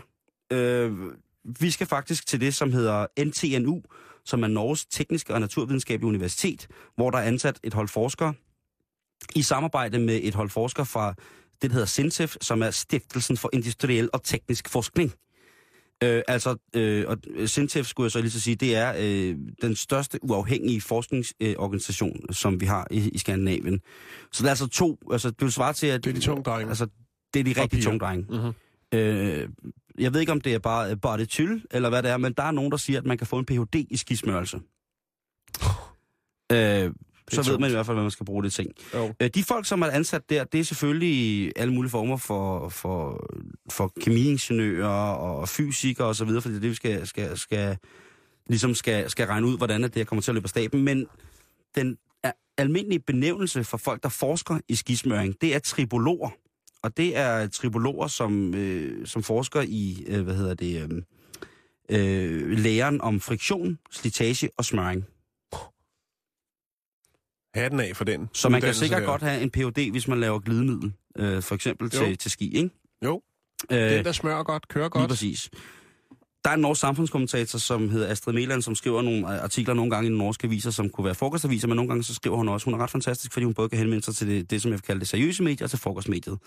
Øh, 0.52 1.14
vi 1.44 1.72
skal 1.72 1.88
faktisk 1.88 2.28
til 2.28 2.42
det, 2.42 2.54
som 2.54 2.72
hedder 2.74 3.08
NTNU, 3.26 3.82
som 4.30 4.44
er 4.44 4.48
Norges 4.48 4.86
Tekniske 4.86 5.34
og 5.34 5.40
Naturvidenskabelige 5.40 6.08
Universitet, 6.08 6.68
hvor 6.96 7.10
der 7.10 7.18
er 7.18 7.24
ansat 7.24 7.60
et 7.64 7.74
hold 7.74 7.88
forskere 7.88 8.34
i 9.36 9.42
samarbejde 9.42 10.00
med 10.00 10.20
et 10.24 10.36
hold 10.36 10.50
forskere 10.50 10.86
fra 10.86 11.14
det, 11.62 11.70
der 11.70 11.74
hedder 11.74 11.86
SINTEF, 11.86 12.36
som 12.42 12.62
er 12.62 12.72
Stiftelsen 12.72 13.38
for 13.38 13.50
Industriel 13.54 14.10
og 14.14 14.24
Teknisk 14.24 14.70
Forskning. 14.70 15.14
Øh, 16.04 16.22
altså, 16.28 16.56
øh, 16.76 17.06
og 17.08 17.18
SINTEF 17.46 17.86
skulle 17.86 18.06
jeg 18.06 18.12
så 18.12 18.22
lige 18.22 18.32
så 18.32 18.40
sige, 18.40 18.56
det 18.56 18.76
er 18.76 18.94
øh, 18.98 19.36
den 19.62 19.76
største 19.76 20.20
uafhængige 20.24 20.82
forskningsorganisation, 20.82 22.20
øh, 22.30 22.36
som 22.36 22.62
vi 22.62 22.66
har 22.66 22.88
i, 22.92 23.10
i 23.10 23.18
Skandinavien. 23.18 23.80
Så 24.32 24.44
det 24.44 24.48
er 24.48 24.50
altså 24.50 24.68
to, 24.68 24.98
altså 25.12 25.30
det 25.30 25.42
vil 25.42 25.52
svare 25.52 25.74
til, 25.74 25.88
at... 25.88 26.04
Det 26.04 26.10
er 26.10 26.14
de 26.14 26.20
tunge 26.20 26.44
drenge. 26.44 26.70
Altså, 26.70 26.88
det 27.34 27.40
er 27.40 27.44
de 27.44 27.62
rigtig 27.62 27.84
tunge 27.84 28.00
drenge. 28.00 28.26
Mm-hmm. 28.30 28.54
Øh, 29.00 29.50
jeg 30.00 30.14
ved 30.14 30.20
ikke, 30.20 30.32
om 30.32 30.42
det 30.42 30.54
er 30.54 30.60
bare, 30.60 30.98
bare 30.98 31.18
det 31.18 31.30
tyld, 31.30 31.62
eller 31.72 31.90
hvad 31.90 32.04
det 32.04 32.12
er, 32.12 32.18
men 32.18 32.34
der 32.34 32.44
er 32.44 32.52
nogen, 32.52 32.72
der 32.72 32.78
siger, 32.78 33.00
at 33.00 33.06
man 33.06 33.18
kan 33.18 33.28
få 33.28 33.38
en 33.40 33.46
Ph.D. 33.46 33.76
i 33.90 33.98
skismørelse. 33.98 34.60
Øh, 36.52 36.94
så 37.32 37.52
ved 37.52 37.58
man 37.58 37.70
i 37.70 37.74
hvert 37.74 37.86
fald, 37.86 37.96
hvad 37.96 38.04
man 38.04 38.12
skal 38.12 38.26
bruge 38.26 38.44
det 38.44 38.54
ting. 38.54 38.72
Jo. 38.94 39.14
Øh, 39.22 39.30
de 39.36 39.44
folk, 39.44 39.66
som 39.66 39.82
er 39.82 39.88
ansat 39.88 40.30
der, 40.30 40.44
det 40.44 40.60
er 40.60 40.64
selvfølgelig 40.64 41.52
alle 41.56 41.74
mulige 41.74 41.92
former 41.92 42.18
for, 42.18 42.70
for, 42.70 43.30
for 43.70 43.94
kemiingeniører 44.02 45.12
og 45.14 45.50
fysikere 45.50 46.08
og 46.08 46.16
så 46.16 46.26
videre, 46.26 46.42
fordi 46.42 46.54
det 46.54 46.60
er 46.60 46.62
det, 46.62 46.70
vi 46.70 46.76
skal, 46.76 47.08
skal, 47.08 47.38
skal, 47.38 47.78
ligesom 48.48 48.74
skal, 48.74 49.10
skal 49.10 49.28
regne 49.28 49.48
ud, 49.48 49.58
hvordan 49.58 49.84
det 49.84 49.96
her 49.96 50.04
kommer 50.04 50.22
til 50.22 50.32
at 50.32 50.36
løbe 50.36 50.46
af 50.46 50.50
staben. 50.50 50.84
Men 50.84 51.08
den 51.76 51.98
almindelige 52.60 53.00
benævnelse 53.00 53.64
for 53.64 53.78
folk, 53.78 54.04
der 54.04 54.10
forsker 54.10 54.60
i 54.68 54.76
skismøring, 54.76 55.36
det 55.42 55.56
er 55.56 55.60
tribologer. 55.60 56.30
Og 56.84 56.98
det 56.98 57.18
er 57.18 57.48
tribologer, 57.48 58.08
som, 58.08 58.54
øh, 58.56 59.08
som 59.08 59.24
forsker 59.24 59.62
i, 59.68 60.04
øh, 60.08 60.22
hvad 60.24 60.36
hedder 60.36 60.54
det, 60.54 60.82
øh, 60.92 61.02
øh, 62.52 62.58
læren 62.58 63.02
om 63.02 63.20
friktion, 63.20 63.80
slitage 63.92 64.50
og 64.58 64.66
smøring. 64.66 65.06
Hatten 67.54 67.80
af 67.80 67.96
for 67.96 68.04
den. 68.04 68.30
Så 68.34 68.50
man 68.50 68.62
kan 68.62 68.74
sikkert 68.74 69.02
der. 69.02 69.08
godt 69.08 69.22
have 69.22 69.42
en 69.42 69.50
Ph.D., 69.52 69.92
hvis 69.92 70.08
man 70.08 70.20
laver 70.20 70.40
glidemiddel, 70.40 70.94
øh, 71.18 71.42
for 71.42 71.56
eksempel 71.56 71.92
Jo. 71.94 72.00
til, 72.06 72.18
til 72.18 72.32
ski, 72.32 72.56
ikke? 72.58 72.70
Jo, 73.06 73.22
Øh, 73.72 73.78
den 73.78 74.06
der 74.06 74.12
smører 74.12 74.44
godt, 74.44 74.68
kører 74.68 74.86
Lige 74.86 74.90
godt. 74.90 75.10
præcis. 75.10 75.50
Der 76.44 76.50
er 76.50 76.54
en 76.54 76.62
norsk 76.62 76.82
samfundskommentator, 76.82 77.60
som 77.60 77.90
hedder 77.90 78.08
Astrid 78.08 78.34
Meland, 78.34 78.62
som 78.62 78.76
skriver 78.76 79.02
nogle 79.02 79.42
artikler 79.42 79.74
nogle 79.74 79.92
gange 79.92 80.10
i 80.10 80.14
norske 80.14 80.48
aviser, 80.48 80.72
som 80.72 80.90
kunne 80.90 81.06
være 81.06 81.16
frokostaviser, 81.16 81.68
men 81.68 81.76
nogle 81.76 81.90
gange 81.90 82.04
så 82.04 82.16
skriver 82.16 82.38
hun 82.38 82.50
også, 82.50 82.66
hun 82.66 82.74
er 82.74 82.78
ret 82.78 82.90
fantastisk, 82.90 83.34
fordi 83.34 83.44
hun 83.44 83.54
både 83.54 83.70
kan 83.70 83.78
henvende 83.78 84.06
sig 84.06 84.16
til 84.16 84.28
det, 84.28 84.52
det 84.52 84.62
som 84.62 84.72
jeg 84.72 84.78
vil 84.78 84.82
kalde 84.82 85.00
det 85.00 85.08
seriøse 85.08 85.44
medier, 85.44 85.66
og 85.66 85.70
til 85.70 85.80
frokostmediet. 85.80 86.40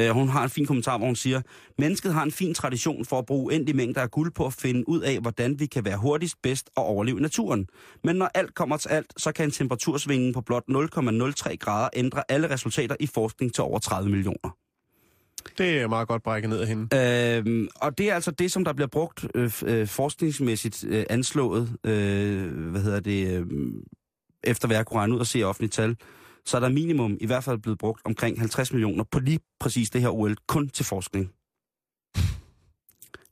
Øh, 0.00 0.10
hun 0.10 0.28
har 0.28 0.44
en 0.44 0.50
fin 0.50 0.66
kommentar, 0.66 0.98
hvor 0.98 1.06
hun 1.06 1.16
siger, 1.16 1.42
mennesket 1.78 2.14
har 2.14 2.22
en 2.22 2.32
fin 2.32 2.54
tradition 2.54 3.04
for 3.04 3.18
at 3.18 3.26
bruge 3.26 3.46
uendelige 3.46 3.76
mængder 3.76 4.00
af 4.00 4.10
guld 4.10 4.32
på 4.32 4.46
at 4.46 4.52
finde 4.52 4.88
ud 4.88 5.00
af, 5.00 5.18
hvordan 5.20 5.60
vi 5.60 5.66
kan 5.66 5.84
være 5.84 5.96
hurtigst, 5.96 6.36
bedst 6.42 6.70
og 6.76 6.84
overleve 6.84 7.20
naturen. 7.20 7.66
Men 8.04 8.16
når 8.16 8.30
alt 8.34 8.54
kommer 8.54 8.76
til 8.76 8.88
alt, 8.88 9.12
så 9.16 9.32
kan 9.32 9.44
en 9.44 9.50
temperatursvingen 9.50 10.32
på 10.32 10.40
blot 10.40 10.64
0,03 10.70 11.56
grader 11.56 11.88
ændre 11.94 12.22
alle 12.28 12.50
resultater 12.50 12.96
i 13.00 13.06
forskning 13.06 13.54
til 13.54 13.64
over 13.64 13.78
30 13.78 14.10
millioner. 14.10 14.67
Det 15.58 15.80
er 15.80 15.88
meget 15.88 16.08
godt 16.08 16.22
brækket 16.22 16.50
ned 16.50 16.60
af 16.60 16.66
hende. 16.66 16.96
Øhm, 16.96 17.68
og 17.74 17.98
det 17.98 18.10
er 18.10 18.14
altså 18.14 18.30
det, 18.30 18.52
som 18.52 18.64
der 18.64 18.72
bliver 18.72 18.88
brugt 18.88 19.26
øh, 19.34 19.52
øh, 19.64 19.86
forskningsmæssigt 19.86 20.84
øh, 20.88 21.04
anslået, 21.10 21.76
øh, 21.84 22.70
hvad 22.70 22.82
hedder 22.82 23.00
det, 23.00 23.38
øh, 23.38 23.46
efter 24.44 24.68
hver 24.68 24.82
kunne 24.82 25.00
regne 25.00 25.14
ud 25.14 25.20
og 25.20 25.26
se 25.26 25.42
offentligt 25.42 25.72
tal, 25.72 25.96
så 26.44 26.56
er 26.56 26.60
der 26.60 26.68
minimum 26.68 27.16
i 27.20 27.26
hvert 27.26 27.44
fald 27.44 27.58
blevet 27.58 27.78
brugt 27.78 28.02
omkring 28.04 28.38
50 28.40 28.72
millioner 28.72 29.04
på 29.04 29.18
lige 29.18 29.40
præcis 29.60 29.90
det 29.90 30.00
her 30.00 30.08
OL, 30.08 30.36
kun 30.46 30.68
til 30.68 30.84
forskning. 30.84 31.32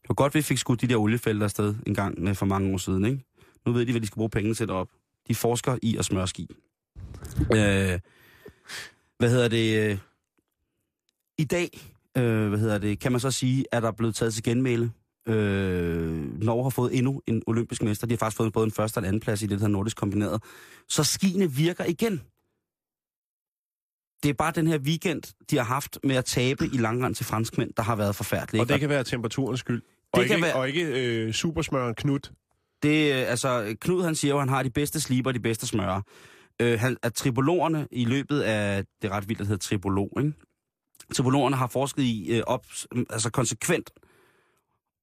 Det 0.03 0.09
var 0.09 0.15
godt, 0.15 0.35
vi 0.35 0.43
fik 0.43 0.59
skudt 0.59 0.81
de 0.81 0.87
der 0.87 0.97
oliefelter 0.97 1.45
afsted 1.45 1.75
en 1.87 1.95
gang 1.95 2.29
øh, 2.29 2.35
for 2.35 2.47
mange 2.47 2.73
år 2.73 2.77
siden, 2.77 3.05
ikke? 3.05 3.25
Nu 3.67 3.73
ved 3.73 3.87
de, 3.87 3.93
hvad 3.93 4.01
de 4.01 4.07
skal 4.07 4.17
bruge 4.17 4.31
pengene 4.31 4.55
til 4.55 4.71
op. 4.71 4.89
De 5.29 5.35
forsker 5.35 5.79
i 5.83 5.97
at 5.97 6.05
smøre 6.05 6.29
ski. 6.29 6.49
Øh, 7.41 8.01
hvad 9.19 9.31
hedder 9.31 9.49
det? 9.49 9.91
Øh, 9.91 9.99
I 11.39 11.45
dag, 11.45 11.96
øh, 12.17 12.49
hvad 12.49 12.59
hedder 12.59 12.79
det, 12.79 12.99
kan 13.01 13.13
man 13.13 13.21
så 13.21 13.31
sige, 13.31 13.65
at 13.73 13.83
der 13.83 13.89
er 13.89 13.93
blevet 13.93 14.15
taget 14.15 14.35
til 14.35 14.43
genmæle. 14.43 14.93
Øh, 15.29 16.41
Norge 16.43 16.63
har 16.63 16.71
fået 16.71 16.97
endnu 16.99 17.23
en 17.27 17.43
olympisk 17.47 17.83
mester. 17.83 18.07
De 18.07 18.13
har 18.15 18.19
faktisk 18.19 18.37
fået 18.37 18.53
både 18.53 18.65
en 18.65 18.71
første 18.73 18.99
og 18.99 19.01
en 19.03 19.05
anden 19.07 19.21
plads 19.21 19.43
i 19.43 19.47
det 19.47 19.61
her 19.61 19.69
nordisk 19.69 19.97
kombineret. 19.97 20.43
Så 20.89 21.05
skiene 21.05 21.53
virker 21.53 21.85
igen. 21.85 22.21
Det 24.23 24.29
er 24.31 24.35
bare 24.35 24.53
den 24.53 24.67
her 24.67 24.79
weekend, 24.79 25.23
de 25.51 25.57
har 25.57 25.65
haft 25.65 25.99
med 26.05 26.17
at 26.17 26.25
tabe 26.25 26.65
i 26.67 26.77
langrand 26.77 27.15
til 27.15 27.27
franskmænd, 27.27 27.71
der 27.77 27.83
har 27.83 27.97
været 27.97 28.17
forfærdeligt. 28.17 28.63
Og 28.63 28.69
det 28.69 28.81
kan 28.81 28.89
være 28.89 29.05
temperaturens 29.05 29.61
skyld. 29.61 29.83
Og 30.13 30.19
Det 30.19 30.25
ikke, 30.25 30.35
kan 30.35 30.43
være- 30.45 30.55
og 30.55 30.69
ikke 30.69 30.85
øh, 31.27 31.33
supersmøren 31.33 31.95
Knut. 31.95 32.33
Det, 32.83 33.13
øh, 33.15 33.31
altså, 33.31 33.77
Knud 33.81 34.03
han 34.05 34.15
siger 34.15 34.33
jo, 34.35 34.39
at 34.39 34.43
han 34.43 34.49
har 34.49 34.63
de 34.63 34.71
bedste 34.71 35.01
sliber 35.01 35.31
og 35.31 35.35
de 35.35 35.41
bedste 35.41 35.67
smøre. 35.67 36.03
Øh, 36.63 36.81
han, 36.81 36.97
at 37.03 37.15
tribologernes 37.15 37.87
i 37.91 38.05
løbet 38.05 38.41
af, 38.41 38.85
det 39.03 39.11
er 39.11 39.13
ret 39.13 39.29
vildt, 39.29 39.41
at 39.41 39.47
hedder 39.47 39.59
tribolog, 39.61 40.11
ikke? 40.19 40.33
Tribologernes 41.15 41.59
har 41.59 41.67
forsket 41.67 42.03
i, 42.03 42.31
øh, 42.31 42.43
op, 42.47 42.67
mm, 42.93 43.07
altså 43.11 43.31
konsekvent, 43.31 43.91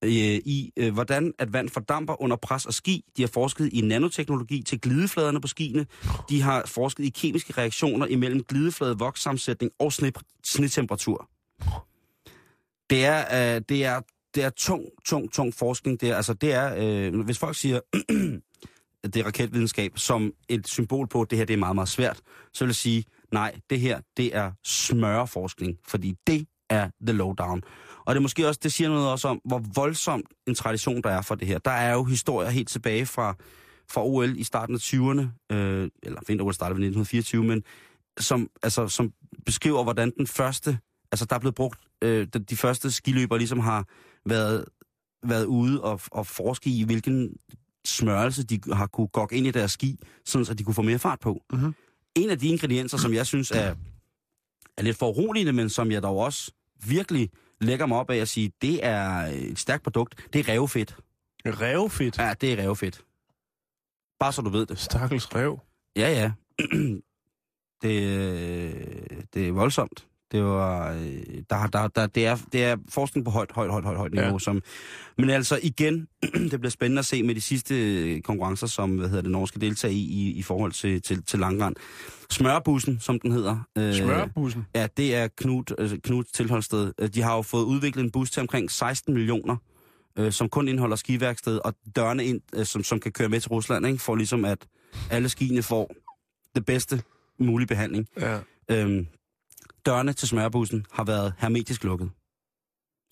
øh, 0.04 0.12
i 0.46 0.72
øh, 0.78 0.94
hvordan 0.94 1.34
at 1.40 1.54
vand 1.54 1.70
fordamper 1.70 2.22
under 2.22 2.38
pres 2.38 2.66
og 2.66 2.74
ski. 2.74 3.06
De 3.18 3.22
har 3.22 3.30
forsket 3.34 3.70
i 3.74 3.82
nanoteknologi 3.82 4.64
til 4.64 4.82
glidefladerne 4.82 5.42
på 5.42 5.48
skiene. 5.48 5.86
De 6.30 6.42
har 6.42 6.64
forsket 6.66 7.04
i 7.04 7.10
kemiske 7.10 7.54
reaktioner 7.54 8.06
imellem 8.06 8.44
glideflade, 8.44 8.98
vokssammensætning 8.98 9.72
og 9.80 9.94
sne, 9.94 10.12
snetemperatur. 10.44 11.30
Det 12.90 13.06
er, 13.06 13.56
øh, 13.56 13.62
det 13.70 13.86
er 13.86 14.02
det 14.36 14.44
er 14.44 14.50
tung, 14.50 14.86
tung, 15.06 15.32
tung 15.32 15.54
forskning. 15.54 16.02
Det 16.02 16.10
er, 16.10 16.16
altså, 16.16 16.34
det 16.34 16.54
er, 16.54 16.76
øh, 16.78 17.20
hvis 17.20 17.40
folk 17.40 17.58
siger, 17.58 17.80
at 19.04 19.14
det 19.14 19.20
er 19.20 19.26
raketvidenskab 19.26 19.98
som 19.98 20.34
et 20.50 20.68
symbol 20.68 21.08
på, 21.08 21.22
at 21.22 21.30
det 21.30 21.38
her 21.38 21.46
det 21.46 21.54
er 21.54 21.58
meget, 21.58 21.76
meget 21.76 21.90
svært, 21.90 22.22
så 22.54 22.64
vil 22.66 22.70
jeg 22.70 22.76
sige, 22.76 23.06
nej, 23.34 23.60
det 23.70 23.80
her, 23.80 24.00
det 24.18 24.36
er 24.36 24.52
smørforskning, 24.64 25.78
fordi 25.88 26.16
det 26.28 26.48
er 26.70 26.90
the 27.08 27.18
lowdown. 27.18 27.62
Og 28.06 28.16
det 28.16 28.20
er 28.20 28.22
måske 28.22 28.48
også, 28.48 28.60
det 28.64 28.74
siger 28.74 28.90
noget 28.90 29.12
også 29.12 29.28
om, 29.28 29.42
hvor 29.46 29.62
voldsomt 29.76 30.26
en 30.48 30.56
tradition 30.56 31.02
der 31.02 31.10
er 31.10 31.22
for 31.22 31.36
det 31.36 31.48
her. 31.48 31.58
Der 31.58 31.72
er 31.72 31.94
jo 31.94 32.04
historier 32.04 32.50
helt 32.50 32.70
tilbage 32.70 33.06
fra, 33.06 33.36
fra 33.92 34.06
OL 34.06 34.38
i 34.38 34.44
starten 34.44 34.76
af 34.76 34.80
20'erne, 34.80 35.56
øh, 35.56 35.90
eller 36.04 36.20
vinter-OL 36.28 36.54
startede 36.54 36.82
i 36.82 36.86
1924, 36.86 37.44
men 37.44 37.64
som, 38.20 38.50
altså, 38.64 38.88
som 38.88 39.12
beskriver, 39.46 39.84
hvordan 39.84 40.12
den 40.18 40.28
første, 40.28 40.80
altså 41.12 41.26
der 41.26 41.36
er 41.36 41.40
blevet 41.40 41.56
brugt, 41.56 41.80
øh, 42.02 42.28
de, 42.34 42.40
de 42.40 42.58
første 42.58 42.92
skiløbere 42.92 43.40
ligesom 43.40 43.60
har 43.60 43.88
været, 44.26 44.66
været 45.24 45.46
ude 45.46 45.84
og, 45.84 46.02
og 46.12 46.28
forske 46.28 46.70
i, 46.70 46.84
hvilken 46.84 47.38
smørelse 47.86 48.44
de 48.44 48.60
har 48.74 48.88
kunne 48.88 49.08
gokke 49.08 49.36
ind 49.36 49.48
i 49.48 49.52
deres 49.52 49.72
ski, 49.72 50.00
sådan 50.26 50.46
så 50.46 50.54
de 50.54 50.64
kunne 50.64 50.74
få 50.74 50.82
mere 50.82 51.00
fart 51.00 51.20
på. 51.20 51.44
Mhm. 51.54 51.76
En 52.16 52.30
af 52.30 52.40
de 52.40 52.48
ingredienser, 52.48 52.98
som 52.98 53.14
jeg 53.14 53.26
synes 53.26 53.52
er, 53.52 53.76
er 54.78 54.82
lidt 54.82 54.98
foruroligende, 54.98 55.54
men 55.54 55.70
som 55.70 55.92
jeg 55.92 56.04
dog 56.04 56.18
også 56.18 56.52
virkelig 56.86 57.30
lægger 57.62 57.86
mig 57.86 57.98
op 57.98 58.10
af 58.10 58.18
at 58.18 58.28
sige, 58.28 58.52
det 58.62 58.86
er 58.86 59.06
et 59.26 59.60
stærkt 59.60 59.84
produkt, 59.84 60.28
det 60.34 60.40
er 60.40 60.54
revfedt. 60.54 60.96
Revfedt. 61.46 62.18
Ja, 62.18 62.34
det 62.42 62.54
er 62.54 62.58
revfedt. 62.58 63.02
Bare 64.20 64.34
så 64.34 64.42
du 64.42 64.50
ved 64.50 64.66
det. 64.66 64.80
Stakkels 64.80 65.36
rev. 65.36 65.60
Ja, 65.96 66.10
ja. 66.12 66.32
det, 67.82 69.34
det 69.34 69.48
er 69.48 69.52
voldsomt. 69.52 70.08
Det 70.34 70.44
var, 70.44 70.92
øh, 70.92 71.44
der, 71.50 71.68
der, 71.68 71.88
der, 71.88 72.08
det, 72.08 72.26
er, 72.26 72.38
det 72.54 72.64
er 72.64 72.78
forskning 72.90 73.26
på 73.26 73.32
højt, 73.32 73.52
højt, 73.52 73.72
højt, 73.72 73.84
højt, 73.84 73.98
højt 73.98 74.14
niveau. 74.14 74.32
Ja. 74.32 74.40
Som, 74.40 74.62
men 75.18 75.30
altså 75.30 75.60
igen, 75.64 76.08
det 76.52 76.60
bliver 76.60 76.70
spændende 76.70 77.00
at 77.00 77.06
se 77.06 77.24
med 77.24 77.36
de 77.36 77.42
sidste 77.42 77.76
øh, 77.76 78.22
konkurrencer, 78.22 78.68
som 78.68 78.96
hvad 78.98 79.08
hedder 79.10 79.22
det, 79.22 79.32
Norge 79.32 79.48
skal 79.48 79.62
deltage 79.62 79.94
i, 79.94 79.98
i, 79.98 80.32
i 80.32 80.42
forhold 80.42 80.72
til, 80.72 81.02
til, 81.02 81.24
til 81.24 81.40
langrand. 81.40 81.76
Smørbussen, 82.30 83.00
som 83.00 83.20
den 83.20 83.32
hedder. 83.32 83.68
Øh, 83.78 83.94
Smørbussen. 83.94 84.66
Ja, 84.76 84.88
det 84.98 85.16
er 85.16 85.28
Knud, 85.28 85.76
altså 85.78 85.98
Knuds 86.04 86.32
tilholdssted. 86.32 86.92
Øh, 87.00 87.10
De 87.10 87.22
har 87.22 87.36
jo 87.36 87.42
fået 87.42 87.64
udviklet 87.64 88.04
en 88.04 88.12
bus 88.12 88.32
til 88.32 88.42
omkring 88.42 88.72
16 88.72 89.14
millioner, 89.14 89.56
øh, 90.20 90.32
som 90.32 90.50
kun 90.50 90.68
indeholder 90.68 90.96
skiværksted, 90.96 91.60
og 91.66 91.74
dørene 91.96 92.26
ind, 92.26 92.42
øh, 92.56 92.66
som, 92.66 92.84
som 92.84 93.00
kan 93.00 93.12
køre 93.12 93.30
med 93.30 93.40
til 93.40 93.50
Rusland, 93.50 93.88
ikke? 93.88 94.00
for 94.00 94.16
ligesom 94.16 94.46
at 94.46 94.68
alle 95.12 95.30
skiene 95.30 95.64
får 95.64 95.94
det 96.56 96.66
bedste 96.66 97.02
mulige 97.40 97.68
behandling. 97.68 98.08
Ja. 98.20 98.40
Øhm, 98.72 99.08
dørene 99.86 100.14
til 100.14 100.28
smørbussen 100.28 100.86
har 100.92 101.04
været 101.04 101.34
hermetisk 101.38 101.84
lukket, 101.84 102.10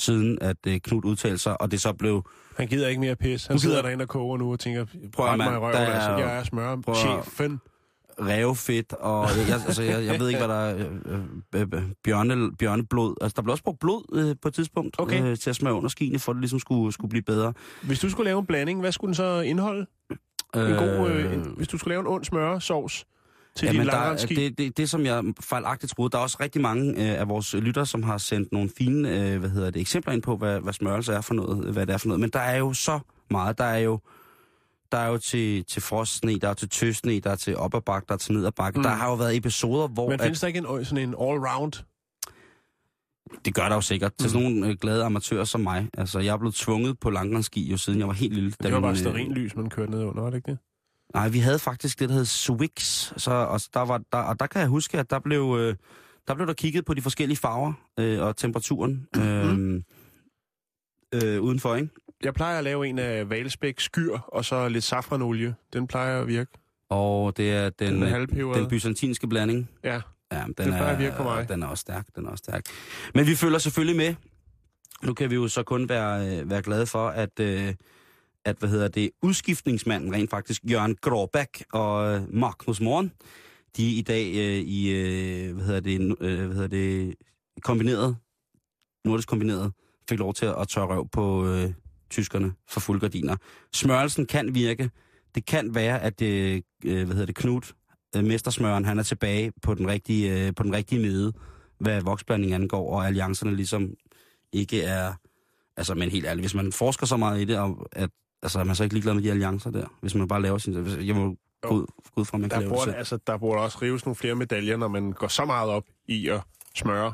siden 0.01 0.37
at 0.41 0.57
øh, 0.67 0.79
Knud 0.79 1.05
udtalte 1.05 1.37
sig, 1.37 1.61
og 1.61 1.71
det 1.71 1.81
så 1.81 1.93
blev... 1.93 2.29
Han 2.57 2.67
gider 2.67 2.87
ikke 2.87 3.01
mere 3.01 3.15
pis. 3.15 3.45
Han 3.45 3.59
sidder 3.59 3.81
derinde 3.81 4.03
og 4.03 4.09
koger 4.09 4.37
nu 4.37 4.51
og 4.51 4.59
tænker, 4.59 4.85
Prøv 5.13 5.27
at 5.31 5.37
mig 5.37 5.53
i 5.53 5.57
røven, 5.57 5.75
er- 5.75 5.79
altså. 5.79 6.09
Jeg 6.17 6.37
er 6.39 6.43
smør. 6.43 6.75
Prøv 6.75 6.93
at- 6.93 7.25
Chefen. 7.25 7.61
Rævefedt, 8.19 8.93
og 8.93 9.27
jeg, 9.49 9.61
altså, 9.65 9.83
jeg, 9.83 10.05
jeg 10.05 10.19
ved 10.19 10.27
ikke, 10.27 10.37
hvad 10.39 10.47
der 10.47 10.53
er... 10.55 10.75
Øh, 11.05 11.21
øh, 11.55 11.61
øh, 11.73 11.83
bjørne, 12.03 12.55
bjørneblod. 12.55 13.15
Altså, 13.21 13.33
der 13.35 13.41
blev 13.41 13.51
også 13.51 13.63
brugt 13.63 13.79
blod 13.79 14.03
øh, 14.13 14.35
på 14.41 14.47
et 14.47 14.53
tidspunkt 14.53 14.95
Okay. 14.99 15.23
øh, 15.23 15.37
til 15.37 15.49
at 15.49 15.55
smøre 15.55 15.73
under 15.73 15.89
skiene, 15.89 16.19
for 16.19 16.31
at 16.31 16.35
det 16.35 16.41
ligesom 16.41 16.59
skulle, 16.59 16.93
skulle 16.93 17.09
blive 17.09 17.21
bedre. 17.23 17.53
Hvis 17.83 17.99
du 17.99 18.09
skulle 18.09 18.25
lave 18.25 18.39
en 18.39 18.45
blanding, 18.45 18.79
hvad 18.79 18.91
skulle 18.91 19.09
den 19.09 19.15
så 19.15 19.39
indeholde? 19.41 19.85
En 20.55 20.61
god, 20.75 21.09
øh, 21.09 21.33
en, 21.33 21.53
hvis 21.57 21.67
du 21.67 21.77
skulle 21.77 21.91
lave 21.91 22.01
en 22.01 22.07
ond 22.07 22.23
smøresovs, 22.23 23.05
til 23.55 23.65
Jamen, 23.65 23.81
din 23.81 23.87
der, 23.87 23.97
er- 23.97 24.15
det, 24.15 24.57
det, 24.57 24.77
det, 24.77 24.89
som 24.89 25.05
jeg 25.05 25.23
fejlagtigt 25.41 25.93
troede, 25.95 26.11
der 26.11 26.17
er 26.17 26.21
også 26.21 26.37
rigtig 26.39 26.61
mange 26.61 26.91
øh, 26.91 27.19
af 27.19 27.29
vores 27.29 27.53
lyttere, 27.53 27.85
som 27.85 28.03
har 28.03 28.17
sendt 28.17 28.51
nogle 28.51 28.69
fine 28.77 29.31
øh, 29.33 29.39
hvad 29.39 29.49
hedder 29.49 29.69
det, 29.71 29.79
eksempler 29.81 30.13
ind 30.13 30.21
på, 30.21 30.37
hvad, 30.37 30.59
hvad 30.59 30.73
smørelse 30.73 31.13
er 31.13 31.21
for 31.21 31.33
noget, 31.33 31.73
hvad 31.73 31.85
det 31.85 31.93
er 31.93 31.97
for 31.97 32.07
noget. 32.07 32.19
Men 32.19 32.29
der 32.29 32.39
er 32.39 32.57
jo 32.57 32.73
så 32.73 32.99
meget. 33.29 33.57
Der 33.57 33.63
er 33.63 33.77
jo, 33.77 33.99
der 34.91 34.97
er 34.97 35.07
jo 35.07 35.17
til, 35.17 35.65
til 35.65 35.81
frostsne, 35.81 36.39
der 36.39 36.49
er 36.49 36.53
til 36.53 36.69
tøsne, 36.69 37.19
der 37.19 37.29
er 37.29 37.35
til 37.35 37.57
op 37.57 37.75
ad 37.75 37.81
bakke, 37.81 38.07
der 38.07 38.13
er 38.13 38.17
til 38.17 38.33
ned 38.33 38.45
ad 38.45 38.51
bakke. 38.51 38.77
Mm. 38.77 38.81
Mm. 38.81 38.83
Der 38.83 38.95
har 38.95 39.09
jo 39.09 39.15
været 39.15 39.37
episoder, 39.37 39.87
hvor... 39.87 40.05
Men 40.09 40.13
at, 40.13 40.21
findes 40.21 40.39
der 40.39 40.47
ikke 40.47 40.59
en, 40.59 40.85
sådan 40.85 41.09
en 41.09 41.15
all-round? 41.15 41.83
det 43.45 43.53
gør 43.55 43.67
der 43.67 43.75
jo 43.75 43.81
sikkert. 43.81 44.13
Til 44.13 44.29
sådan 44.29 44.51
nogle 44.51 44.67
øh, 44.67 44.75
glade 44.81 45.03
amatører 45.03 45.43
som 45.43 45.61
mig. 45.61 45.89
Altså, 45.97 46.19
jeg 46.19 46.33
er 46.33 46.37
blevet 46.37 46.55
tvunget 46.55 46.99
på 46.99 47.09
langrendsski, 47.09 47.71
jo 47.71 47.77
siden 47.77 47.99
jeg 47.99 48.07
var 48.07 48.13
helt 48.13 48.33
lille. 48.33 48.53
Det 48.63 48.73
var 48.73 48.79
bare 48.79 48.91
min, 48.93 49.07
øh, 49.07 49.13
sterinlys, 49.13 49.55
man 49.55 49.69
kørte 49.69 49.91
ned 49.91 50.03
under, 50.03 50.21
var 50.21 50.29
det 50.29 50.37
ikke 50.37 50.51
det? 50.51 50.57
Nej, 51.13 51.29
vi 51.29 51.39
havde 51.39 51.59
faktisk 51.59 51.99
det, 51.99 52.09
der 52.09 52.15
hed 52.15 52.25
Swix. 52.25 52.81
Så, 53.17 53.31
og, 53.31 53.61
der 53.73 53.79
var, 53.79 54.01
der, 54.11 54.17
og 54.17 54.39
der 54.39 54.47
kan 54.47 54.61
jeg 54.61 54.67
huske, 54.67 54.99
at 54.99 55.09
der 55.09 55.19
blev, 55.19 55.57
øh, 55.59 55.75
der 56.27 56.35
blev 56.35 56.47
der 56.47 56.53
kigget 56.53 56.85
på 56.85 56.93
de 56.93 57.01
forskellige 57.01 57.37
farver 57.37 57.73
øh, 57.99 58.21
og 58.21 58.37
temperaturen 58.37 59.07
øh, 59.17 59.83
øh, 61.13 61.41
udenfor, 61.41 61.75
ikke? 61.75 61.89
Jeg 62.23 62.33
plejer 62.33 62.57
at 62.57 62.63
lave 62.63 62.87
en 62.87 62.99
af 62.99 63.29
Valsbæk 63.29 63.79
skyr, 63.79 64.17
og 64.17 64.45
så 64.45 64.69
lidt 64.69 64.83
safranolie. 64.83 65.55
Den 65.73 65.87
plejer 65.87 66.21
at 66.21 66.27
virke. 66.27 66.51
Og 66.89 67.37
det 67.37 67.51
er 67.51 67.69
den, 67.69 68.01
Den 68.01 68.31
øh, 68.37 68.55
den 68.55 68.67
byzantinske 68.69 69.27
blanding. 69.27 69.69
Ja, 69.83 70.01
Ja, 70.31 70.43
den 70.43 70.47
Det 70.47 70.65
plejer 70.65 70.83
er, 70.83 70.91
at 70.93 70.99
virke 70.99 71.15
på 71.17 71.23
mig. 71.23 71.49
Den 71.49 71.63
er 71.63 71.67
også 71.67 71.81
stærk, 71.81 72.05
den 72.15 72.25
er 72.25 72.29
også 72.29 72.43
stærk. 72.47 72.65
Men 73.15 73.27
vi 73.27 73.35
følger 73.35 73.57
selvfølgelig 73.57 73.95
med. 73.95 74.15
Nu 75.03 75.13
kan 75.13 75.29
vi 75.29 75.35
jo 75.35 75.47
så 75.47 75.63
kun 75.63 75.89
være, 75.89 76.39
øh, 76.39 76.49
være 76.49 76.61
glade 76.61 76.85
for, 76.85 77.07
at, 77.09 77.39
øh, 77.39 77.73
at 78.45 78.55
hvad 78.59 78.69
hedder 78.69 78.87
det, 78.87 79.11
udskiftningsmanden 79.21 80.13
rent 80.13 80.29
faktisk, 80.29 80.61
Jørgen 80.71 80.95
Gråbæk 81.01 81.63
og 81.73 82.15
øh, 82.15 82.33
Magnus 82.33 82.81
Morgen, 82.81 83.11
de 83.77 83.91
i 83.91 84.01
dag 84.01 84.27
øh, 84.35 84.59
i, 84.59 84.89
øh, 84.89 85.55
hvad 85.55 85.65
hedder 85.65 85.79
det, 85.79 86.15
øh, 86.21 86.45
hvad 86.45 86.55
hedder 86.55 86.67
det, 86.67 87.15
kombineret, 87.61 88.17
nordisk 89.05 89.27
kombineret, 89.27 89.73
fik 90.09 90.19
lov 90.19 90.33
til 90.33 90.45
at 90.45 90.67
tørre 90.67 90.87
røv 90.87 91.09
på 91.09 91.47
øh, 91.47 91.73
tyskerne 92.09 92.53
for 92.69 92.79
fuldgardiner. 92.79 93.35
Smørelsen 93.73 94.25
kan 94.25 94.55
virke. 94.55 94.89
Det 95.35 95.45
kan 95.45 95.75
være, 95.75 96.01
at 96.01 96.21
øh, 96.21 96.61
øh, 96.85 97.05
hvad 97.05 97.15
hedder 97.15 97.25
det, 97.25 97.35
Knut, 97.35 97.73
øh, 98.15 98.23
mestersmøren, 98.23 98.85
han 98.85 98.99
er 98.99 99.03
tilbage 99.03 99.51
på 99.61 99.73
den 99.73 99.87
rigtige, 99.87 100.47
øh, 100.47 100.55
på 100.55 100.63
den 100.63 100.73
rigtige 100.73 101.01
mede, 101.01 101.33
hvad 101.79 102.01
voksblanding 102.01 102.53
angår, 102.53 102.93
og 102.95 103.07
alliancerne 103.07 103.55
ligesom 103.55 103.93
ikke 104.53 104.83
er... 104.83 105.13
Altså, 105.77 105.95
men 105.95 106.09
helt 106.09 106.25
ærligt, 106.25 106.43
hvis 106.43 106.55
man 106.55 106.71
forsker 106.71 107.05
så 107.05 107.17
meget 107.17 107.41
i 107.41 107.45
det, 107.45 107.57
og 107.59 107.89
at, 107.91 108.09
altså, 108.43 108.59
er 108.59 108.63
man 108.63 108.75
så 108.75 108.83
ikke 108.83 108.95
ligeglad 108.95 109.13
med 109.13 109.23
de 109.23 109.31
alliancer 109.31 109.71
der, 109.71 109.87
hvis 110.01 110.15
man 110.15 110.27
bare 110.27 110.41
laver 110.41 110.57
sin... 110.57 111.05
Jeg 111.07 111.15
må 111.15 111.35
gå 111.61 111.85
ud, 112.15 112.25
fra, 112.25 112.37
at 112.37 112.41
man 112.41 112.49
kan 112.49 112.49
der 112.49 112.59
lave 112.59 112.69
det 112.69 112.69
burde, 112.77 112.83
selv. 112.83 112.95
altså, 112.97 113.17
der 113.27 113.37
burde 113.37 113.61
også 113.61 113.77
rives 113.81 114.05
nogle 114.05 114.15
flere 114.15 114.35
medaljer, 114.35 114.77
når 114.77 114.87
man 114.87 115.11
går 115.11 115.27
så 115.27 115.45
meget 115.45 115.69
op 115.69 115.83
i 116.07 116.27
at 116.27 116.41
smøre. 116.75 117.13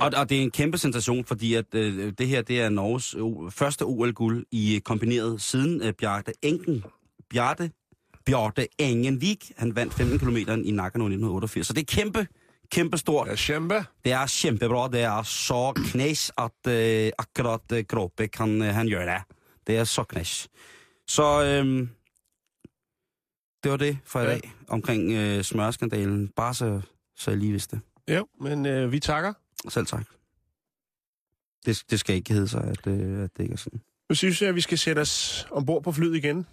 Og, 0.00 0.10
og 0.16 0.28
det 0.30 0.38
er 0.38 0.42
en 0.42 0.50
kæmpe 0.50 0.78
sensation, 0.78 1.24
fordi 1.24 1.54
at 1.54 1.74
øh, 1.74 2.12
det 2.18 2.28
her 2.28 2.42
det 2.42 2.60
er 2.60 2.68
Norges 2.68 3.14
o- 3.14 3.50
første 3.50 3.82
OL-guld 3.82 4.46
i 4.50 4.74
øh, 4.74 4.80
kombineret 4.80 5.40
siden 5.42 5.82
øh, 5.82 5.92
Bjarte 5.92 6.32
Engen. 6.42 6.84
Bjarte, 7.30 7.70
Bjarte 8.26 8.68
Engenvik, 8.78 9.52
han 9.56 9.76
vandt 9.76 9.94
15 9.94 10.18
km 10.18 10.36
i 10.36 10.42
Nagano 10.70 11.04
1988. 11.04 11.66
Så 11.66 11.72
det 11.72 11.80
er 11.80 11.96
kæmpe, 11.96 12.26
kæmpe 12.70 12.98
stort. 12.98 13.28
Ja, 13.28 13.34
kæmpe. 13.34 13.84
Det 14.04 14.12
er 14.12 14.38
kæmpebra. 14.42 14.88
Det 14.88 15.00
er 15.02 15.22
så 15.22 15.72
knæs, 15.92 16.32
at 16.38 16.72
øh, 16.72 17.12
akkurat 17.18 17.72
øh, 17.72 17.84
Gråbæk, 17.88 18.36
han, 18.36 18.62
øh, 18.62 18.74
han 18.74 18.90
gør 18.90 19.04
det. 19.04 19.22
Det 19.66 19.76
er 19.76 19.84
så 19.84 20.04
knæs. 20.04 20.48
Så 21.06 21.44
øh, 21.44 21.88
det 23.64 23.70
var 23.70 23.76
det 23.76 23.98
for 24.04 24.20
i 24.20 24.22
Ja. 24.22 24.28
dag 24.30 24.52
omkring 24.68 25.12
øh, 25.12 25.44
smørskandalen. 25.44 26.28
Bare 26.28 26.54
så, 26.54 26.80
så 27.16 27.30
jeg 27.30 27.38
lige 27.38 27.52
vidste 27.52 27.76
det. 27.76 27.84
Ja, 28.08 28.22
men 28.40 28.66
øh, 28.66 28.92
vi 28.92 29.00
takker. 29.00 29.32
Selv 29.68 29.86
tak. 29.86 30.06
Det, 31.66 31.84
det 31.90 32.00
skal 32.00 32.16
ikke 32.16 32.32
hedde 32.32 32.48
sig, 32.48 32.64
at, 32.64 32.86
øh, 32.86 33.24
at 33.24 33.36
det 33.36 33.42
ikke 33.42 33.52
er 33.52 33.56
sådan. 33.56 33.80
Nu 34.08 34.14
synes 34.14 34.40
jeg, 34.42 34.48
at 34.48 34.54
vi 34.54 34.60
skal 34.60 34.78
sætte 34.78 35.00
os 35.00 35.46
ombord 35.50 35.82
på 35.82 35.92
flyet 35.92 36.16
igen. 36.16 36.46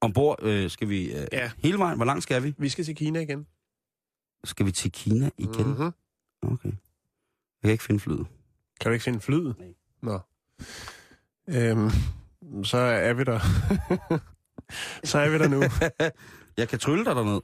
Ombord 0.00 0.38
øh, 0.42 0.70
skal 0.70 0.88
vi 0.88 1.12
øh, 1.12 1.26
Ja. 1.32 1.50
hele 1.58 1.78
vejen. 1.78 1.96
Hvor 1.98 2.04
langt 2.04 2.22
skal 2.22 2.42
vi? 2.42 2.54
Vi 2.58 2.68
skal 2.68 2.84
til 2.84 2.96
Kina 2.96 3.20
igen. 3.20 3.46
Skal 4.44 4.66
vi 4.66 4.72
til 4.72 4.92
Kina 4.92 5.30
igen? 5.38 5.66
Mm-hmm. 5.66 5.92
Okay. 6.42 6.68
Jeg 6.68 7.62
kan 7.62 7.70
ikke 7.70 7.84
finde 7.84 8.00
flyet. 8.00 8.26
Kan 8.80 8.88
du 8.90 8.92
ikke 8.92 9.04
finde 9.04 9.20
flyet? 9.20 9.54
Nej. 9.58 9.68
Nå. 10.02 10.20
Øhm, 11.48 11.90
så 12.64 12.76
er 12.78 13.12
vi 13.12 13.24
der. 13.24 13.38
så 15.10 15.18
er 15.18 15.28
vi 15.30 15.38
der 15.38 15.48
nu. 15.48 15.62
Jeg 16.58 16.68
kan 16.68 16.78
trylle 16.78 17.04
dig 17.04 17.16
derned. 17.16 17.40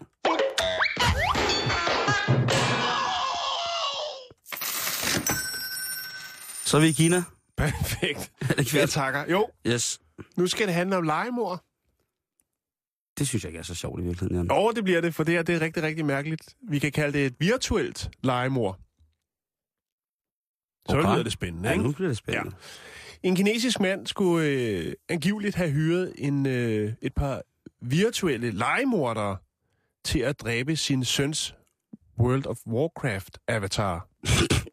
Så 6.66 6.76
er 6.76 6.80
vi 6.80 6.86
i 6.88 6.92
Kina. 6.92 7.22
Perfekt. 7.57 8.32
Er 8.50 8.55
det 8.55 8.74
Jeg 8.74 8.88
takker. 8.88 9.24
Jo, 9.30 9.48
Yes. 9.66 10.00
nu 10.36 10.46
skal 10.46 10.66
det 10.66 10.74
handle 10.74 10.96
om 10.96 11.03
legemor. 11.05 11.64
Det 13.18 13.28
synes 13.28 13.44
jeg 13.44 13.50
ikke 13.50 13.59
er 13.59 13.62
så 13.62 13.74
sjovt 13.74 14.00
i 14.00 14.03
virkeligheden, 14.03 14.36
Jan. 14.36 14.50
Og 14.50 14.72
det 14.76 14.84
bliver 14.84 15.00
det, 15.00 15.14
for 15.14 15.24
det 15.24 15.34
her 15.34 15.42
det 15.42 15.55
er 15.55 15.61
rigtig, 15.61 15.82
rigtig 15.82 16.05
mærkeligt. 16.07 16.55
Vi 16.68 16.78
kan 16.78 16.92
kalde 16.92 17.18
det 17.18 17.26
et 17.26 17.34
virtuelt 17.38 18.11
legemor. 18.22 18.78
Så 20.88 20.96
Okay. 20.98 21.03
lyder 21.12 21.22
det 21.22 21.32
spændende, 21.32 21.68
Ja, 21.68 21.72
ikke? 21.72 21.84
nu 21.84 21.92
bliver 21.92 22.09
det 22.09 22.16
spændende. 22.16 22.57
En 23.22 23.36
kinesisk 23.36 23.80
mand 23.80 24.06
skulle 24.06 24.48
øh, 24.48 24.94
angiveligt 25.08 25.56
have 25.56 25.70
hyret 25.70 26.14
en, 26.18 26.46
øh, 26.46 26.92
et 27.02 27.14
par 27.14 27.42
virtuelle 27.80 28.50
legemordere 28.50 29.36
til 30.04 30.18
at 30.18 30.40
dræbe 30.40 30.76
sin 30.76 31.04
søns 31.04 31.54
World 32.18 32.46
of 32.46 32.58
Warcraft-avatar. 32.66 34.08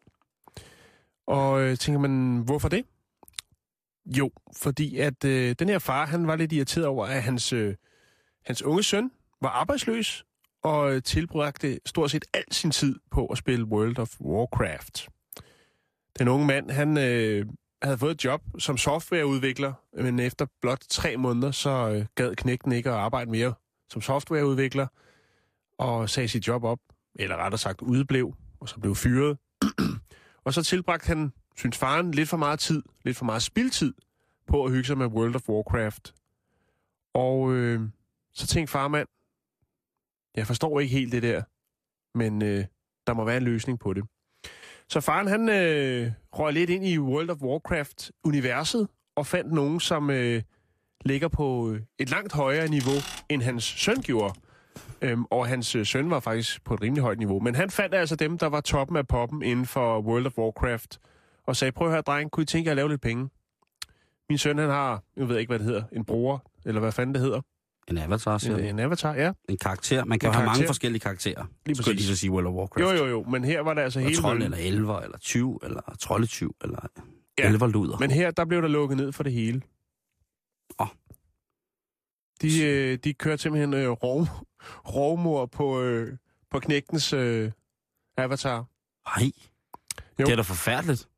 Og 1.26 1.60
øh, 1.60 1.76
tænker 1.76 2.00
man, 2.00 2.42
hvorfor 2.44 2.68
det? 2.68 2.84
Jo, 4.06 4.30
fordi 4.56 4.98
at 4.98 5.24
øh, 5.24 5.54
den 5.58 5.68
her 5.68 5.78
far, 5.78 6.06
han 6.06 6.26
var 6.26 6.36
lidt 6.36 6.52
irriteret 6.52 6.86
over, 6.86 7.06
at 7.06 7.22
hans, 7.22 7.52
øh, 7.52 7.74
hans 8.46 8.62
unge 8.62 8.82
søn 8.82 9.10
var 9.40 9.48
arbejdsløs 9.48 10.24
og 10.62 10.94
øh, 10.94 11.02
tilbragte 11.02 11.80
stort 11.86 12.10
set 12.10 12.24
al 12.34 12.44
sin 12.50 12.70
tid 12.70 12.96
på 13.10 13.26
at 13.26 13.38
spille 13.38 13.64
World 13.64 13.98
of 13.98 14.20
Warcraft. 14.20 15.08
Den 16.18 16.28
unge 16.28 16.46
mand, 16.46 16.70
han 16.70 16.98
øh, 16.98 17.46
havde 17.82 17.98
fået 17.98 18.10
et 18.10 18.24
job 18.24 18.42
som 18.58 18.76
softwareudvikler, 18.76 19.72
men 19.92 20.20
efter 20.20 20.46
blot 20.60 20.80
tre 20.88 21.16
måneder, 21.16 21.50
så 21.50 21.70
øh, 21.70 22.06
gad 22.14 22.36
knægten 22.36 22.72
ikke 22.72 22.90
at 22.90 22.96
arbejde 22.96 23.30
mere 23.30 23.54
som 23.90 24.02
softwareudvikler, 24.02 24.86
og 25.78 26.10
sagde 26.10 26.28
sit 26.28 26.48
job 26.48 26.64
op, 26.64 26.78
eller 27.14 27.36
rettere 27.36 27.58
sagt 27.58 27.82
udeblev, 27.82 28.34
og 28.60 28.68
så 28.68 28.80
blev 28.80 28.94
fyret. 28.94 29.38
og 30.44 30.54
så 30.54 30.62
tilbragte 30.62 31.06
han, 31.06 31.32
synes 31.56 31.78
faren, 31.78 32.10
lidt 32.10 32.28
for 32.28 32.36
meget 32.36 32.58
tid, 32.60 32.82
lidt 33.04 33.16
for 33.16 33.24
meget 33.24 33.42
spildtid, 33.42 33.94
på 34.46 34.64
at 34.64 34.70
hygge 34.70 34.84
sig 34.84 34.98
med 34.98 35.06
World 35.06 35.34
of 35.34 35.48
Warcraft. 35.48 36.14
Og 37.14 37.52
øh, 37.52 37.80
så 38.32 38.46
tænkte 38.46 38.70
farmand, 38.70 39.08
jeg 40.36 40.46
forstår 40.46 40.80
ikke 40.80 40.94
helt 40.94 41.12
det 41.12 41.22
der, 41.22 41.42
men 42.18 42.42
øh, 42.42 42.64
der 43.06 43.14
må 43.14 43.24
være 43.24 43.36
en 43.36 43.42
løsning 43.42 43.78
på 43.78 43.94
det. 43.94 44.04
Så 44.90 45.00
faren 45.00 45.26
han 45.26 45.48
øh, 45.48 46.12
røg 46.32 46.52
lidt 46.52 46.70
ind 46.70 46.86
i 46.86 46.98
World 46.98 47.30
of 47.30 47.36
Warcraft-universet 47.42 48.88
og 49.16 49.26
fandt 49.26 49.52
nogen, 49.52 49.80
som 49.80 50.10
øh, 50.10 50.42
ligger 51.04 51.28
på 51.28 51.70
øh, 51.70 51.80
et 51.98 52.10
langt 52.10 52.32
højere 52.32 52.68
niveau, 52.68 52.96
end 53.28 53.42
hans 53.42 53.64
søn 53.64 53.96
gjorde. 53.96 54.34
Øhm, 55.02 55.24
og 55.24 55.46
hans 55.46 55.74
øh, 55.74 55.86
søn 55.86 56.10
var 56.10 56.20
faktisk 56.20 56.64
på 56.64 56.74
et 56.74 56.82
rimelig 56.82 57.02
højt 57.02 57.18
niveau. 57.18 57.40
Men 57.40 57.54
han 57.54 57.70
fandt 57.70 57.94
altså 57.94 58.16
dem, 58.16 58.38
der 58.38 58.46
var 58.46 58.60
toppen 58.60 58.96
af 58.96 59.08
poppen 59.08 59.42
inden 59.42 59.66
for 59.66 60.00
World 60.00 60.26
of 60.26 60.38
Warcraft, 60.38 60.98
og 61.46 61.56
sagde, 61.56 61.72
prøv 61.72 61.86
at 61.86 61.92
høre, 61.92 62.02
dreng, 62.02 62.30
kunne 62.30 62.42
I 62.42 62.46
tænke 62.46 62.68
jer 62.68 62.72
at 62.72 62.76
lave 62.76 62.88
lidt 62.88 63.00
penge? 63.00 63.28
Min 64.28 64.38
søn, 64.38 64.58
han 64.58 64.70
har, 64.70 65.02
jeg 65.16 65.28
ved 65.28 65.38
ikke, 65.38 65.50
hvad 65.50 65.58
det 65.58 65.66
hedder, 65.66 65.82
en 65.92 66.04
bror, 66.04 66.50
eller 66.66 66.80
hvad 66.80 66.92
fanden 66.92 67.14
det 67.14 67.22
hedder. 67.22 67.40
En 67.90 67.98
avatar, 67.98 68.38
siger 68.38 68.56
En, 68.56 68.64
en 68.64 68.78
avatar, 68.78 69.14
ja. 69.14 69.32
En 69.48 69.56
karakter. 69.58 70.04
Man 70.04 70.18
kan 70.18 70.28
En 70.28 70.32
jo 70.32 70.36
have 70.36 70.44
mange 70.46 70.54
karakter. 70.56 70.66
forskellige 70.68 71.00
karakterer. 71.00 71.44
Lige 71.66 71.76
Skulle 71.76 71.88
jeg 71.88 71.94
lige 71.94 72.02
præcis. 72.02 72.16
så 72.16 72.20
sige 72.20 72.30
World 72.30 72.46
of 72.46 72.52
Warcraft. 72.54 72.90
Jo, 72.98 73.04
jo, 73.04 73.10
jo, 73.10 73.22
men 73.24 73.44
her 73.44 73.60
var 73.60 73.74
det 73.74 73.82
altså 73.82 74.00
hele... 74.00 74.16
trold, 74.16 74.38
møllen. 74.38 74.52
eller 74.54 74.68
elver, 74.68 75.00
eller 75.00 75.18
tyv, 75.18 75.60
eller 75.62 75.96
troldetyv, 76.00 76.56
eller 76.64 76.86
Ja, 77.38 77.48
elverluder. 77.48 77.98
Men 77.98 78.10
her, 78.10 78.30
der 78.30 78.44
blev 78.44 78.62
der 78.62 78.68
lukket 78.68 78.96
ned 78.96 79.12
for 79.12 79.22
det 79.22 79.32
hele. 79.32 79.62
Åh. 80.80 80.86
De, 82.42 82.62
øh, 82.64 82.98
de 83.04 83.14
kørte 83.14 83.42
simpelthen 83.42 83.74
øh, 83.74 83.88
rov, 83.90 84.26
rovmor 84.88 85.46
på, 85.46 85.80
øh, 85.80 86.16
på 86.50 86.58
knægtens 86.58 87.12
øh, 87.12 87.52
avatar. 88.18 88.64
Nej, 89.20 89.30
Jo. 90.20 90.24
det 90.24 90.32
er 90.32 90.36
da 90.36 90.42
forfærdeligt. 90.42 91.08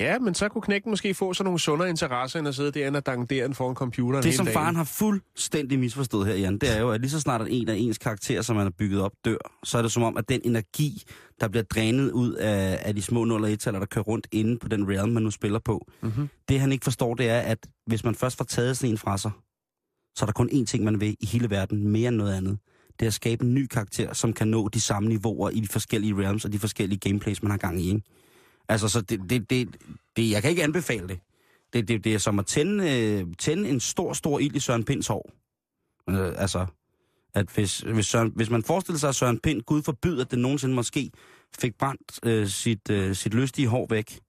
Ja, 0.00 0.18
men 0.18 0.34
så 0.34 0.48
kunne 0.48 0.62
knægten 0.62 0.90
måske 0.90 1.14
få 1.14 1.34
sådan 1.34 1.44
nogle 1.44 1.60
sundere 1.60 1.88
interesser, 1.90 2.38
end 2.38 2.48
at 2.48 2.54
sidde 2.54 2.72
derinde 2.72 2.96
og 2.96 3.06
dangdere 3.06 3.44
den 3.44 3.54
foran 3.54 3.74
computeren 3.74 4.22
Det, 4.24 4.34
som 4.34 4.46
dagen. 4.46 4.54
faren 4.54 4.76
har 4.76 4.84
fuldstændig 4.84 5.78
misforstået 5.78 6.26
her, 6.26 6.34
Jan, 6.34 6.58
det 6.58 6.76
er 6.76 6.80
jo, 6.80 6.90
at 6.90 7.00
lige 7.00 7.10
så 7.10 7.20
snart 7.20 7.40
at 7.40 7.48
en 7.50 7.68
af 7.68 7.74
ens 7.76 7.98
karakterer, 7.98 8.42
som 8.42 8.56
man 8.56 8.64
har 8.64 8.70
bygget 8.78 9.00
op, 9.00 9.12
dør, 9.24 9.36
så 9.64 9.78
er 9.78 9.82
det 9.82 9.92
som 9.92 10.02
om, 10.02 10.16
at 10.16 10.28
den 10.28 10.40
energi, 10.44 11.02
der 11.40 11.48
bliver 11.48 11.62
drænet 11.62 12.10
ud 12.10 12.32
af, 12.32 12.78
af 12.82 12.94
de 12.94 13.02
små 13.02 13.24
0 13.24 13.42
og 13.44 13.52
1 13.52 13.64
der 13.64 13.86
kører 13.86 14.04
rundt 14.04 14.26
inde 14.32 14.58
på 14.58 14.68
den 14.68 14.88
realm, 14.88 15.12
man 15.12 15.22
nu 15.22 15.30
spiller 15.30 15.58
på, 15.58 15.86
Mm-hmm. 16.02 16.28
det 16.48 16.60
han 16.60 16.72
ikke 16.72 16.84
forstår, 16.84 17.14
det 17.14 17.28
er, 17.28 17.40
at 17.40 17.58
hvis 17.86 18.04
man 18.04 18.14
først 18.14 18.36
får 18.36 18.44
taget 18.44 18.76
sådan 18.76 18.90
en 18.90 18.98
fra 18.98 19.18
sig, 19.18 19.30
så 20.16 20.24
er 20.24 20.26
der 20.26 20.32
kun 20.32 20.50
én 20.52 20.64
ting, 20.64 20.84
man 20.84 21.00
vil 21.00 21.16
i 21.20 21.26
hele 21.26 21.50
verden, 21.50 21.88
mere 21.88 22.08
end 22.08 22.16
noget 22.16 22.34
andet. 22.34 22.58
Det 22.90 23.00
det 23.00 23.06
er 23.06 23.10
at 23.10 23.14
skabe 23.14 23.44
en 23.44 23.54
ny 23.54 23.66
karakter, 23.66 24.12
som 24.12 24.32
kan 24.32 24.48
nå 24.48 24.68
de 24.68 24.80
samme 24.80 25.08
niveauer 25.08 25.50
i 25.50 25.60
de 25.60 25.68
forskellige 25.68 26.14
realms 26.14 26.44
og 26.44 26.52
de 26.52 26.58
forskellige 26.58 26.98
gameplays, 26.98 27.42
man 27.42 27.50
har 27.50 27.58
gang 27.58 27.80
i. 27.80 27.88
Ikke? 27.88 28.02
Altså, 28.72 28.88
så 28.88 29.00
det, 29.00 29.20
det, 29.30 29.50
det, 29.50 29.76
det, 30.16 30.30
jeg 30.30 30.42
kan 30.42 30.50
ikke 30.50 30.62
anbefale 30.62 31.08
det. 31.08 31.20
Det, 31.72 31.88
det, 31.88 32.04
det 32.04 32.14
er 32.14 32.18
som 32.18 32.38
at 32.38 32.46
tænde, 32.46 33.00
øh, 33.00 33.26
tænde 33.38 33.68
en 33.68 33.80
stor, 33.80 34.12
stor 34.12 34.38
ild 34.38 34.56
i 34.56 34.60
Søren 34.60 34.84
Pinds 34.84 35.06
hår. 35.06 35.30
Øh, 36.10 36.32
altså, 36.36 36.66
at 37.34 37.46
hvis, 37.54 37.78
hvis, 37.78 38.06
Søren, 38.06 38.32
hvis 38.34 38.50
man 38.50 38.62
forestiller 38.62 38.98
sig, 38.98 39.08
at 39.08 39.14
Søren 39.14 39.38
Pind, 39.38 39.62
Gud 39.62 39.82
forbyder, 39.82 40.24
at 40.24 40.30
det 40.30 40.38
nogensinde 40.38 40.74
måske 40.74 41.10
fik 41.60 41.78
brændt 41.78 42.20
øh, 42.26 42.48
sit, 42.48 42.90
øh, 42.90 43.16
sit 43.16 43.34
lystige 43.34 43.68
hår 43.68 43.86
væk, 43.90 44.20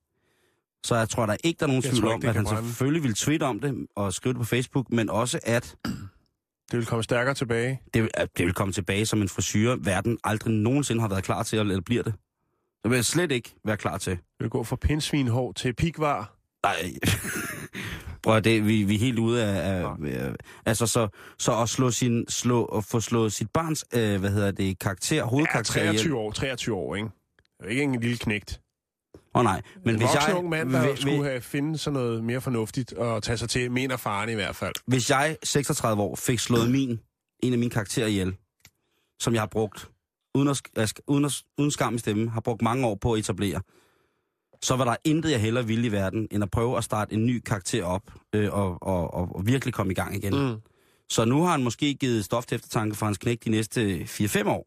så 0.86 0.96
jeg 0.96 1.10
tror 1.10 1.26
der 1.26 1.38
ikke, 1.44 1.60
der 1.60 1.66
er 1.66 1.68
nogen 1.68 1.84
Jeg 1.84 1.92
tvivl 1.92 2.08
om, 2.08 2.22
at 2.26 2.36
han 2.36 2.46
brænde. 2.46 2.68
selvfølgelig 2.68 3.04
vil 3.04 3.14
tweete 3.14 3.44
om 3.44 3.60
det 3.60 3.88
og 3.96 4.14
skrive 4.14 4.34
det 4.34 4.40
på 4.40 4.46
Facebook, 4.46 4.92
men 4.92 5.10
også 5.10 5.40
at 5.44 5.76
Det 6.72 6.80
vil 6.80 6.86
komme 6.86 7.04
stærkere 7.04 7.36
tilbage. 7.36 7.82
det, 7.94 8.10
det 8.38 8.46
vil 8.46 8.54
komme 8.54 8.74
tilbage 8.74 9.06
som 9.06 9.22
en 9.22 9.30
frisyr, 9.30 9.76
verden 9.76 10.18
aldrig 10.24 10.54
nogensinde 10.54 11.02
har 11.02 11.08
været 11.08 11.24
klar 11.24 11.44
til, 11.44 11.60
eller 11.60 11.82
bliver 11.82 12.04
det. 12.04 12.14
Det 12.84 12.90
vil 12.92 12.96
jeg 12.96 13.06
slet 13.06 13.32
ikke 13.32 13.56
være 13.66 13.78
klar 13.78 13.98
til. 13.98 14.12
Det 14.12 14.22
vil 14.40 14.50
gå 14.50 14.64
fra 14.64 14.76
pindsvinhår 14.76 15.52
til 15.52 15.74
pikvar. 15.74 16.36
Nej. 16.64 16.94
Prøv 18.24 18.42
det, 18.42 18.68
vi, 18.68 18.84
vi 18.84 18.96
er 18.96 19.00
helt 19.00 19.20
ude 19.20 19.44
af... 19.44 19.84
af, 19.84 19.96
af 20.06 20.34
altså, 20.66 20.88
så, 20.88 21.08
så 21.40 21.62
at 21.62 21.70
slå 21.70 21.92
sin, 21.92 22.26
slå, 22.30 22.66
at 22.66 22.86
få 22.86 23.00
slået 23.00 23.34
sit 23.34 23.50
barns, 23.54 23.86
øh, 23.94 24.20
hvad 24.20 24.30
hedder 24.30 24.52
det, 24.52 24.80
karakter, 24.80 25.16
Ja, 25.16 25.24
hovedkarakter 25.24 25.82
ihjel. 25.82 25.96
23 25.96 26.18
år, 26.18 26.32
23 26.32 26.76
år, 26.76 26.96
ikke? 26.96 27.10
Det 27.60 27.66
er 27.66 27.70
ikke 27.70 27.84
en 27.84 28.00
lille 28.00 28.18
knægt. 28.18 28.62
Åh 29.36 29.40
oh, 29.40 29.44
nej, 29.44 29.62
men 29.86 29.96
en 29.96 30.02
hvis 30.02 30.14
jeg, 30.14 30.36
ung 30.36 30.50
mand, 30.50 30.72
der 30.72 30.88
hvis, 30.90 31.00
skulle 31.00 31.24
have 31.24 31.42
finde 31.42 31.78
sådan 31.78 32.00
noget 32.00 32.24
mere 32.24 32.42
fornuftigt 32.42 32.94
at 32.94 33.24
tage 33.24 33.38
sig 33.38 33.50
til, 33.50 33.72
mener 33.72 33.98
faren 33.98 34.30
i 34.30 34.34
hvert 34.34 34.56
fald. 34.56 34.74
hvis 34.88 35.10
jeg, 35.10 35.38
36 35.44 36.02
år, 36.02 36.16
fik 36.16 36.40
slået 36.40 36.72
min, 36.72 37.00
en 37.44 37.54
af 37.54 37.60
mine 37.60 37.72
karakterer 37.72 38.08
ihjel, 38.08 38.36
som 39.20 39.34
jeg 39.34 39.42
har 39.42 39.48
brugt, 39.48 39.90
uden, 40.36 40.48
at, 40.48 40.62
uden, 41.08 41.26
at, 41.26 41.42
uden 41.58 41.72
skam 41.72 41.96
i 41.96 41.98
stemmen, 41.98 42.28
har 42.28 42.42
brugt 42.42 42.62
mange 42.62 42.88
år 42.88 42.96
på 42.96 43.14
at 43.14 43.20
etablere, 43.20 43.62
så 44.62 44.76
var 44.76 44.86
der 44.86 44.96
intet, 45.04 45.32
jeg 45.32 45.42
hellere 45.42 45.68
ville 45.68 45.88
i 45.88 45.92
verden, 45.92 46.28
end 46.32 46.44
at 46.44 46.52
prøve 46.52 46.78
at 46.78 46.84
starte 46.84 47.14
en 47.14 47.26
ny 47.26 47.40
karakter 47.40 47.84
op, 47.84 48.02
øh, 48.36 48.54
og, 48.54 48.84
og, 48.84 49.14
og, 49.14 49.36
og 49.36 49.48
virkelig 49.48 49.74
komme 49.74 49.92
i 49.92 49.96
gang 49.96 50.16
igen. 50.16 50.34
Mm. 50.52 50.56
Så 51.10 51.26
nu 51.26 51.42
har 51.44 51.52
han 51.52 51.64
måske 51.64 51.94
givet 51.94 52.26
stof 52.26 52.46
til 52.46 52.56
eftertanke 52.56 52.96
for 52.96 53.06
hans 53.06 53.18
knæk 53.18 53.44
de 53.46 53.50
næste 53.50 54.00
4-5 54.02 54.48
år. 54.50 54.66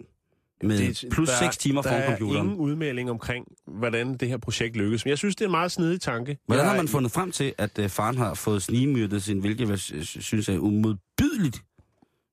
Med 0.62 0.78
Det- 0.78 1.04
plus 1.10 1.28
der- 1.28 1.36
6 1.38 1.56
timer 1.56 1.82
foran 1.82 1.96
Der 1.96 2.02
er 2.02 2.18
computeren. 2.18 2.46
ingen 2.46 2.60
udmelding 2.60 3.10
omkring, 3.10 3.46
hvordan 3.66 4.16
det 4.16 4.28
her 4.28 4.36
projekt 4.36 4.76
lykkes. 4.76 5.04
Men 5.04 5.10
jeg 5.10 5.18
synes, 5.18 5.36
det 5.36 5.44
er 5.44 5.48
en 5.48 5.50
meget 5.50 5.72
snedig 5.72 6.00
tanke. 6.00 6.38
Hvordan 6.46 6.64
har 6.64 6.76
man 6.76 6.88
fundet 6.88 7.12
frem 7.12 7.32
til, 7.32 7.54
at 7.58 7.78
øh, 7.78 7.88
faren 7.88 8.16
har 8.18 8.34
fået 8.34 8.62
snigemyrdet 8.62 9.22
sin, 9.22 9.38
hvilket 9.38 9.68
jeg 9.68 9.78
sy- 9.78 10.18
synes 10.20 10.48
er 10.48 10.58
umodbydeligt, 10.58 11.62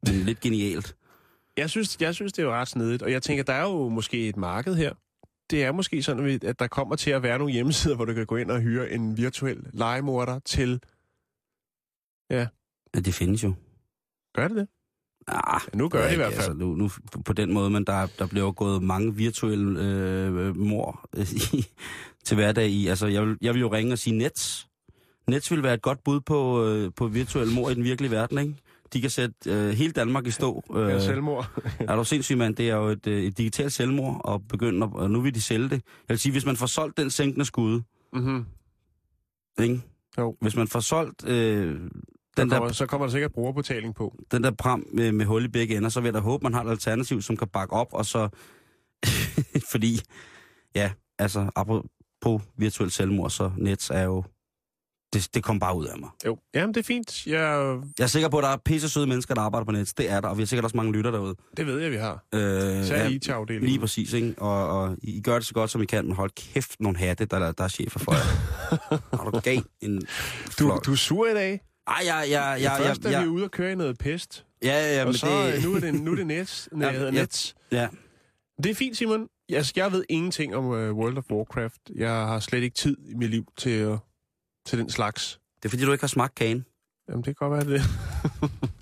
men 0.05 0.15
lidt 0.15 0.39
genialt? 0.39 0.95
Jeg 1.57 1.69
synes, 1.69 1.97
jeg 2.01 2.15
synes, 2.15 2.33
det 2.33 2.41
er 2.41 2.45
jo 2.45 2.53
ret 2.53 2.67
snedigt. 2.67 3.01
Og 3.01 3.11
jeg 3.11 3.23
tænker, 3.23 3.43
der 3.43 3.53
er 3.53 3.63
jo 3.63 3.89
måske 3.89 4.29
et 4.29 4.37
marked 4.37 4.75
her. 4.75 4.93
Det 5.49 5.63
er 5.63 5.71
måske 5.71 6.03
sådan, 6.03 6.39
at 6.43 6.59
der 6.59 6.67
kommer 6.67 6.95
til 6.95 7.11
at 7.11 7.23
være 7.23 7.37
nogle 7.37 7.53
hjemmesider, 7.53 7.95
hvor 7.95 8.05
du 8.05 8.13
kan 8.13 8.25
gå 8.25 8.35
ind 8.35 8.51
og 8.51 8.61
hyre 8.61 8.91
en 8.91 9.17
virtuel 9.17 9.63
legemorder 9.73 10.39
til... 10.39 10.81
Ja, 12.29 12.47
det 12.95 13.13
findes 13.13 13.43
jo. 13.43 13.53
Gør 14.35 14.47
det 14.47 14.57
det? 14.57 14.67
Ah, 15.27 15.61
Ja, 15.73 15.77
nu 15.77 15.89
gør 15.89 16.01
det 16.01 16.07
i 16.07 16.11
ikke, 16.11 16.23
hvert 16.23 16.33
fald. 16.33 16.49
Altså, 16.49 16.53
nu, 16.53 16.75
nu, 16.75 16.89
på 17.25 17.33
den 17.33 17.53
måde, 17.53 17.69
men 17.69 17.85
der, 17.85 18.07
der 18.19 18.27
bliver 18.27 18.51
gået 18.51 18.83
mange 18.83 19.15
virtuelle 19.15 19.81
øh, 19.81 20.55
mor 20.57 21.09
øh, 21.17 21.27
i, 21.53 21.65
til 22.23 22.35
hverdag 22.35 22.67
i. 22.67 22.87
Altså, 22.87 23.07
jeg 23.07 23.27
vil, 23.27 23.37
jeg 23.41 23.53
vil 23.53 23.59
jo 23.59 23.73
ringe 23.73 23.93
og 23.93 23.99
sige 23.99 24.17
Nets. 24.17 24.67
Nets 25.27 25.51
vil 25.51 25.63
være 25.63 25.73
et 25.73 25.81
godt 25.81 26.03
bud 26.03 26.19
på, 26.19 26.65
øh, 26.65 26.91
på 26.95 27.07
virtuelle 27.07 27.53
mor 27.53 27.69
i 27.69 27.75
den 27.75 27.83
virkelige 27.83 28.11
verden, 28.11 28.37
ikke? 28.37 28.55
De 28.93 29.01
kan 29.01 29.09
sætte 29.09 29.35
øh, 29.47 29.69
hele 29.69 29.91
Danmark 29.91 30.27
i 30.27 30.31
stå. 30.31 30.63
Øh, 30.75 30.89
Ja, 30.89 30.99
selvmord. 30.99 31.51
Er 31.89 31.95
du 31.95 32.03
sindssyg, 32.03 32.37
mand? 32.37 32.55
Det 32.55 32.69
er 32.69 32.75
jo 32.75 32.87
et, 32.87 33.07
øh, 33.07 33.23
et 33.23 33.37
digitalt 33.37 33.73
selvmord, 33.73 34.21
og, 34.23 34.41
begynde, 34.49 34.85
at- 34.85 34.93
og 34.93 35.11
nu 35.11 35.21
vil 35.21 35.35
de 35.35 35.41
sælge 35.41 35.65
det. 35.69 35.71
Jeg 35.71 35.81
vil 36.09 36.19
sige, 36.19 36.31
hvis 36.31 36.45
man 36.45 36.55
får 36.57 36.65
solgt 36.65 36.97
den 36.97 37.09
sænkende 37.09 37.45
skud, 37.45 37.81
mm-hmm. 38.13 38.45
ikke? 39.59 39.81
Jo. 40.17 40.35
Hvis 40.41 40.55
man 40.55 40.67
får 40.67 40.79
solgt 40.79 41.27
øh, 41.27 41.67
Den 41.67 41.89
den, 42.37 42.49
kommer, 42.49 42.65
der, 42.67 42.73
så 42.73 42.85
kommer 42.85 43.07
der 43.07 43.11
sikkert 43.11 43.31
brugerbetaling 43.33 43.95
på. 43.95 44.15
den 44.31 44.43
der 44.43 44.51
pram 44.51 44.85
med, 44.93 45.11
med 45.11 45.25
hul 45.25 45.45
i 45.45 45.47
begge 45.47 45.77
ender, 45.77 45.89
så 45.89 45.99
vil 46.01 46.07
jeg 46.07 46.13
da 46.13 46.19
håbe, 46.19 46.43
man 46.43 46.53
har 46.53 46.63
et 46.63 46.69
alternativ, 46.69 47.21
som 47.21 47.37
kan 47.37 47.47
bakke 47.47 47.73
op, 47.73 47.87
og 47.91 48.05
så... 48.05 48.29
fordi, 49.71 50.01
ja, 50.75 50.91
altså, 51.19 51.49
apropos 51.55 52.41
virtuelt 52.57 52.93
selvmord, 52.93 53.29
så 53.29 53.51
Nets 53.57 53.89
er 53.89 54.03
jo... 54.03 54.23
Det, 55.13 55.29
det 55.33 55.43
kom 55.43 55.59
bare 55.59 55.77
ud 55.77 55.85
af 55.85 55.99
mig. 55.99 56.09
Jo. 56.25 56.37
Jamen, 56.53 56.73
det 56.73 56.79
er 56.79 56.83
fint. 56.83 57.27
Jeg, 57.27 57.77
Jeg 57.99 58.03
er 58.03 58.07
sikker 58.07 58.29
på, 58.29 58.37
at 58.37 58.43
der 58.43 58.49
er 58.49 58.57
pisse 58.57 58.89
søde 58.89 59.07
mennesker, 59.07 59.33
der 59.35 59.41
arbejder 59.41 59.65
på 59.65 59.71
Nets. 59.71 59.93
Det 59.93 60.11
er 60.11 60.21
der, 60.21 60.27
og 60.27 60.37
vi 60.37 60.41
har 60.41 60.47
sikkert 60.47 60.63
også 60.63 60.77
mange 60.77 60.91
lytter 60.93 61.11
derude. 61.11 61.35
det 61.57 61.67
ved 61.67 61.79
jeg, 61.79 61.91
vi 61.91 61.95
har. 61.97 62.25
Øh, 62.33 62.39
Så 62.85 62.95
ja, 62.95 63.03
er 63.03 63.07
IT-afdelingen. 63.09 63.67
Lige 63.69 63.79
præcis, 63.79 64.13
ikke? 64.13 64.33
Og, 64.37 64.67
og 64.81 64.97
I 65.03 65.21
gør 65.21 65.35
det 65.35 65.45
så 65.47 65.53
godt, 65.53 65.69
som 65.71 65.81
I 65.81 65.85
kan, 65.85 66.05
men 66.05 66.15
hold 66.15 66.31
kæft 66.53 66.79
nogle 66.79 66.97
hatte, 66.97 67.25
der, 67.25 67.51
der 67.51 67.63
er 67.63 67.67
chefer 67.67 67.99
for 67.99 68.11
jer. 68.13 68.21
Har 69.23 69.29
du 69.31 69.39
gav 69.39 69.61
en 69.81 69.99
Du, 69.99 70.05
flok? 70.51 70.85
du 70.85 70.91
er 70.91 70.95
sur 70.95 71.27
i 71.27 71.33
dag. 71.33 71.61
Ej, 71.87 71.95
ja, 72.05 72.19
ja, 72.19 72.23
Ja, 72.51 72.53
ja, 72.53 72.77
Først 72.87 73.03
ja, 73.03 73.09
er 73.09 73.13
ja, 73.13 73.21
vi 73.23 73.27
ude 73.27 73.43
og 73.43 73.51
køre 73.51 73.71
i 73.71 73.75
noget 73.75 73.97
pest, 73.97 74.45
ja, 74.63 74.95
ja, 74.95 75.01
og 75.01 75.07
men 75.07 75.13
så 75.13 75.27
det, 75.45 75.53
det... 75.53 75.63
nu 75.63 75.75
er 75.75 75.79
det, 75.79 75.93
nu 75.93 76.11
er 76.11 76.15
det 76.15 76.27
net. 76.27 76.67
Nej, 76.71 76.87
Ja, 76.89 76.93
hedder 76.97 77.13
ja. 77.13 77.19
net. 77.19 77.55
ja, 77.71 77.87
Det 78.63 78.69
er 78.71 78.75
fint, 78.75 78.97
Simon. 78.97 79.27
Altså, 79.53 79.73
jeg 79.75 79.91
ved 79.91 80.03
ingenting 80.09 80.55
om 80.55 80.65
uh, 80.65 80.71
World 80.71 81.17
of 81.17 81.23
Warcraft. 81.31 81.79
Jeg 81.95 82.09
har 82.11 82.39
slet 82.39 82.63
ikke 82.63 82.75
tid 82.75 82.97
i 83.09 83.13
mit 83.15 83.29
liv 83.29 83.45
til, 83.57 83.87
uh, 83.87 83.97
til 84.65 84.79
den 84.79 84.89
slags. 84.89 85.39
det 85.57 85.65
er 85.65 85.69
fordi, 85.69 85.85
du 85.85 85.91
ikke 85.91 86.03
har 86.03 86.07
smagt 86.07 86.35
kagen. 86.35 86.65
Jamen, 87.09 87.23
det 87.23 87.37
kan 87.37 87.49
godt 87.49 87.67
være 87.67 87.77
det. 87.77 87.81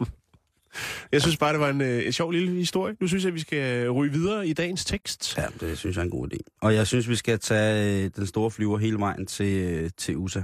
jeg 1.11 1.21
synes 1.21 1.37
bare, 1.37 1.51
det 1.51 1.59
var 1.59 1.69
en, 1.69 1.81
uh, 1.81 2.05
en 2.05 2.13
sjov 2.13 2.31
lille 2.31 2.51
historie. 2.51 2.95
Nu 2.99 3.07
synes 3.07 3.25
jeg, 3.25 3.33
vi 3.33 3.39
skal 3.39 3.89
ryge 3.89 4.11
videre 4.11 4.47
i 4.47 4.53
dagens 4.53 4.85
tekst. 4.85 5.37
Ja, 5.37 5.45
det 5.59 5.77
synes 5.77 5.95
jeg 5.95 6.01
er 6.01 6.05
en 6.05 6.11
god 6.11 6.27
idé. 6.33 6.37
Og 6.61 6.75
jeg 6.75 6.87
synes, 6.87 7.09
vi 7.09 7.15
skal 7.15 7.39
tage 7.39 8.03
øh, 8.03 8.11
den 8.15 8.27
store 8.27 8.51
flyver 8.51 8.77
hele 8.77 8.99
vejen 8.99 9.25
til, 9.25 9.57
øh, 9.57 9.89
til 9.97 10.17
USA. 10.17 10.41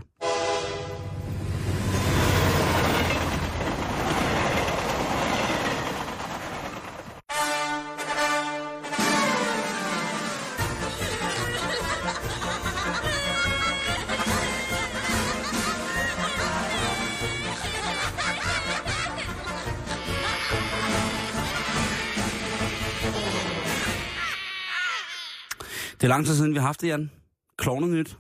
Er 26.08 26.10
lang 26.10 26.26
tid 26.26 26.36
siden, 26.36 26.54
vi 26.54 26.60
har 26.60 26.66
haft 26.66 26.82
det, 26.82 26.88
Jan. 26.88 27.12
Klovnenyt. 27.58 28.18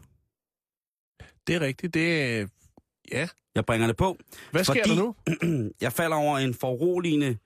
Det 1.47 1.55
er 1.55 1.59
rigtigt. 1.59 1.93
Det 1.93 2.23
er... 2.23 2.47
Ja. 3.11 3.27
Jeg 3.55 3.65
bringer 3.65 3.87
det 3.87 3.97
på. 3.97 4.17
Hvad 4.51 4.63
sker 4.63 4.73
Fordi- 4.85 4.99
der 4.99 5.03
nu? 5.51 5.69
jeg 5.81 5.93
falder 5.93 6.17
over 6.17 6.37
en 6.37 6.53
foruroligende 6.53 7.37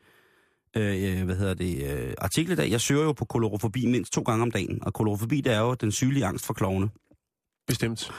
øh, 0.77 1.23
hvad 1.25 1.35
hedder 1.35 1.53
det, 1.53 1.91
øh, 1.91 2.13
artikel 2.17 2.51
i 2.51 2.55
dag. 2.55 2.71
Jeg 2.71 2.81
søger 2.81 3.03
jo 3.03 3.11
på 3.11 3.25
kolorofobi 3.25 3.85
mindst 3.85 4.13
to 4.13 4.21
gange 4.21 4.41
om 4.41 4.51
dagen, 4.51 4.83
og 4.83 4.93
kolorofobi 4.93 5.41
det 5.41 5.53
er 5.53 5.59
jo 5.59 5.73
den 5.73 5.91
sygelige 5.91 6.25
angst 6.25 6.45
for 6.45 6.53
klovne. 6.53 6.89
Bestemt. 7.67 8.11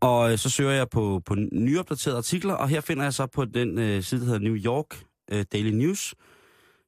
Og 0.00 0.32
øh, 0.32 0.38
så 0.38 0.50
søger 0.50 0.70
jeg 0.72 0.88
på, 0.88 1.22
på 1.24 1.34
nyopdaterede 1.52 2.18
artikler, 2.18 2.54
og 2.54 2.68
her 2.68 2.80
finder 2.80 3.02
jeg 3.02 3.14
så 3.14 3.26
på 3.26 3.44
den 3.44 3.78
øh, 3.78 4.02
side, 4.02 4.20
der 4.20 4.26
hedder 4.26 4.40
New 4.40 4.56
York 4.56 5.04
øh, 5.32 5.44
Daily 5.52 5.70
News, 5.70 6.14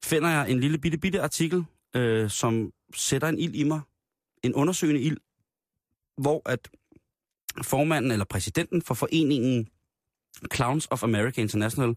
finder 0.05 0.29
jeg 0.29 0.51
en 0.51 0.61
lille 0.61 0.79
bitte, 0.79 0.99
bitte 0.99 1.23
artikel, 1.23 1.65
øh, 1.97 2.31
som 2.31 2.71
sætter 2.95 3.29
en 3.29 3.39
ild 3.39 3.55
i 3.55 3.63
mig. 3.63 3.81
En 4.43 4.55
undersøgende 4.55 5.01
ild, 5.01 5.17
hvor 6.17 6.43
at 6.51 6.69
formanden 7.63 8.11
eller 8.11 8.25
præsidenten 8.25 8.83
for 8.83 8.95
foreningen 8.95 9.69
Clowns 10.55 10.87
of 10.91 11.03
America 11.03 11.41
International 11.41 11.95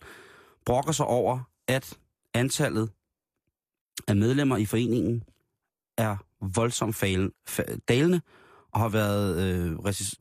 brokker 0.66 0.92
sig 0.92 1.06
over, 1.06 1.40
at 1.68 1.98
antallet 2.34 2.90
af 4.08 4.16
medlemmer 4.16 4.58
i 4.58 4.66
foreningen 4.66 5.24
er 5.98 6.18
voldsomt 6.56 6.96
falen, 6.96 7.32
fa- 7.50 7.78
dalende, 7.88 8.22
og 8.72 8.80
har 8.80 8.90
været, 8.90 9.38
øh, 9.44 9.72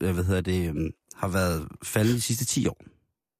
øh, 0.01 0.13
hvad 0.13 0.23
hedder 0.23 0.41
det, 0.41 0.75
øh, 0.75 0.91
har 1.15 1.27
været 1.27 1.67
faldet 1.83 2.15
de 2.15 2.21
sidste 2.21 2.45
10 2.45 2.67
år. 2.67 2.77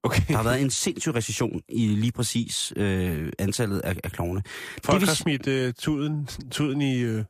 Okay. 0.03 0.21
Der 0.27 0.35
har 0.35 0.43
været 0.43 0.61
en 0.61 0.69
sindssyg 0.69 1.15
recession 1.15 1.61
i 1.69 1.87
lige 1.87 2.11
præcis 2.11 2.73
øh, 2.75 3.31
antallet 3.39 3.79
af, 3.79 3.97
af 4.03 4.11
klovne. 4.11 4.43
Folk 4.83 4.99
vil 5.01 5.07
har 5.07 5.15
s- 5.15 5.19
smidt 5.19 5.47
uh, 5.47 5.73
tuden, 5.73 6.27
tuden 6.51 6.81
i, 6.81 7.05
uh, 7.05 7.23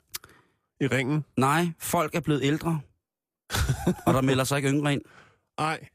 i 0.81 0.87
ringen. 0.87 1.25
Nej, 1.37 1.67
folk 1.79 2.15
er 2.15 2.19
blevet 2.19 2.43
ældre, 2.43 2.81
og 4.07 4.13
der 4.13 4.21
melder 4.21 4.43
sig 4.43 4.57
ikke 4.57 4.69
yngre 4.69 4.93
ind. 4.93 5.01
Ej. 5.57 5.87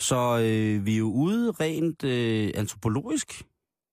Så 0.00 0.38
øh, 0.38 0.86
vi 0.86 0.94
er 0.94 0.98
jo 0.98 1.12
ude 1.12 1.50
rent 1.50 2.04
øh, 2.04 2.50
antropologisk 2.54 3.42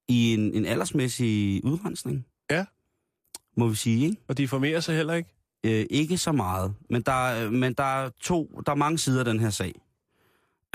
i 0.07 0.33
en, 0.33 0.53
en 0.53 0.65
aldersmæssig 0.65 1.61
udrensning. 1.65 2.25
Ja. 2.51 2.65
Må 3.57 3.67
vi 3.67 3.75
sige, 3.75 4.05
ikke? 4.05 4.21
Og 4.27 4.37
de 4.37 4.47
formerer 4.47 4.79
sig 4.79 4.95
heller 4.95 5.13
ikke. 5.13 5.29
Øh, 5.65 5.85
ikke 5.89 6.17
så 6.17 6.31
meget, 6.31 6.73
men 6.89 7.01
der, 7.01 7.27
er- 7.27 7.49
men 7.49 7.73
der 7.73 7.83
er 7.83 8.09
to, 8.21 8.61
der 8.65 8.71
er 8.71 8.75
mange 8.75 8.97
sider 8.97 9.19
af 9.19 9.25
den 9.25 9.39
her 9.39 9.49
sag. 9.49 9.73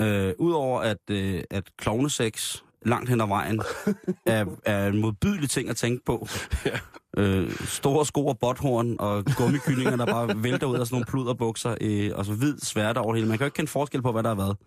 Øh, 0.01 0.33
Udover 0.39 0.81
at, 0.81 0.97
øh, 1.11 1.43
at 1.49 1.77
klovnesex 1.77 2.57
langt 2.85 3.09
hen 3.09 3.21
ad 3.21 3.27
vejen 3.27 3.61
er, 4.25 4.45
er 4.65 4.87
en 4.87 5.01
modbydelig 5.01 5.49
ting 5.49 5.69
at 5.69 5.75
tænke 5.77 6.05
på, 6.05 6.27
Ja. 6.65 6.79
øh, 7.17 7.51
store 7.51 8.05
sko 8.05 8.25
og 8.27 8.39
botthorn 8.39 8.95
og 8.99 9.25
gummikyllinger, 9.37 9.95
der 9.95 10.05
bare 10.05 10.43
vælter 10.43 10.67
ud 10.67 10.75
af 10.79 10.87
sådan 10.87 10.95
nogle 10.95 11.05
pluderbukser, 11.05 11.75
øh, 11.81 12.11
og 12.15 12.25
så 12.25 12.33
hvid 12.33 12.57
sværte 12.59 12.97
over 12.97 13.15
hele. 13.15 13.27
Man 13.27 13.37
kan 13.37 13.45
jo 13.45 13.47
ikke 13.47 13.55
kende 13.55 13.71
forskel 13.71 14.01
på, 14.01 14.11
hvad 14.11 14.23
der 14.23 14.29
har 14.29 14.35
været. 14.35 14.57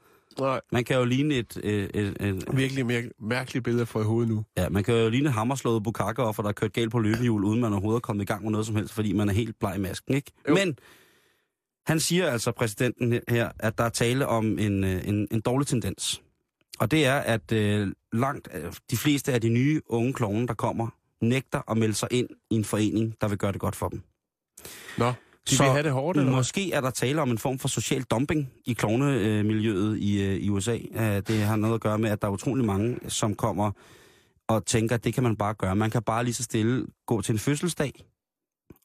Nej, 0.41 0.61
Man 0.73 0.85
kan 0.85 0.97
jo 0.97 1.05
ligne 1.05 1.35
et, 1.35 1.57
et, 1.65 1.91
et, 1.95 2.17
et 2.21 2.45
virkelig 2.53 2.85
mær- 2.87 3.27
mærkeligt 3.29 3.65
billede 3.65 3.87
for 3.87 4.01
i 4.01 4.05
hovedet 4.05 4.29
nu. 4.35 4.45
ja, 4.57 4.69
man 4.69 4.85
kan 4.85 4.95
jo 4.95 5.09
ligne 5.09 5.29
et 5.29 5.33
hammerslået 5.35 5.83
bukakkeoffer, 5.83 6.43
der 6.43 6.49
er 6.49 6.53
kørt 6.53 6.73
galt 6.73 6.91
på 6.91 6.99
løbehjul, 6.99 7.45
uden 7.45 7.61
man 7.61 7.73
overhovedet 7.73 7.97
er 7.97 8.01
kommet 8.01 8.23
i 8.23 8.27
gang 8.27 8.43
med 8.43 8.51
noget 8.51 8.67
som 8.67 8.77
helst, 8.77 8.95
fordi 8.95 9.13
man 9.13 9.29
er 9.29 9.33
helt 9.33 9.59
bleg 9.61 9.77
i 9.77 9.81
masken, 9.81 10.15
ikke? 10.15 10.33
Jo. 10.49 10.55
Men 10.55 10.77
han 11.87 12.01
siger 12.01 12.31
altså, 12.31 12.53
præsidenten 12.53 13.21
her, 13.29 13.49
at 13.59 13.79
der 13.79 13.85
er 13.85 13.89
tale 13.89 14.27
om 14.27 14.59
en, 14.59 14.85
øh, 14.85 15.09
en, 15.09 15.29
en 15.31 15.41
dårlig 15.41 15.67
tendens. 15.67 16.23
Og 16.81 16.91
det 16.91 17.07
er, 17.07 17.19
at 17.19 17.53
øh, 17.53 17.93
langt 18.13 18.49
øh, 18.55 18.73
de 18.91 18.97
fleste 18.97 19.33
af 19.33 19.41
de 19.41 19.49
nye 19.49 19.81
unge 19.87 20.13
klovne, 20.13 20.47
der 20.47 20.55
kommer, 20.55 20.89
nægter 21.21 21.71
at 21.71 21.77
melde 21.77 21.95
sig 21.95 22.09
ind 22.11 22.29
i 22.51 22.55
en 22.55 22.65
forening, 22.65 23.15
der 23.21 23.29
vil 23.29 23.39
gøre 23.39 23.53
det 23.53 23.61
godt 23.61 23.77
for 23.77 23.89
dem. 23.89 24.03
Nå, 24.99 25.13
de 25.51 25.57
Så 25.57 25.63
vil 25.63 25.73
have 25.73 25.83
det 25.83 25.93
hårdt, 25.93 26.19
eller? 26.19 26.33
Måske 26.33 26.73
er 26.73 26.81
der 26.81 26.91
tale 26.91 27.23
om 27.23 27.31
en 27.31 27.39
form 27.39 27.59
for 27.59 27.69
social 27.69 28.03
dumping 28.03 28.49
i 28.67 28.73
klovnemiljøet 28.73 29.99
i, 29.99 30.23
øh, 30.23 30.37
i 30.37 30.49
USA. 30.49 30.79
Øh, 30.95 31.23
Det 31.29 31.39
har 31.41 31.57
noget 31.57 31.75
at 31.75 31.81
gøre 31.81 31.99
med, 31.99 32.11
at 32.11 32.23
der 32.23 32.29
er 32.29 32.33
utrolig 32.33 32.65
mange, 32.65 32.99
som 33.09 33.35
kommer 33.35 33.71
og 34.49 34.67
tænker, 34.67 34.95
at 34.95 35.05
det 35.05 35.15
kan 35.15 35.23
man 35.23 35.37
bare 35.37 35.55
gøre. 35.55 35.77
Man 35.77 35.91
kan 35.91 36.03
bare 36.03 36.25
lige 36.25 36.35
så 36.35 36.43
stille 36.43 36.87
gå 37.07 37.21
til 37.21 37.33
en 37.33 37.39
fødselsdag, 37.39 37.93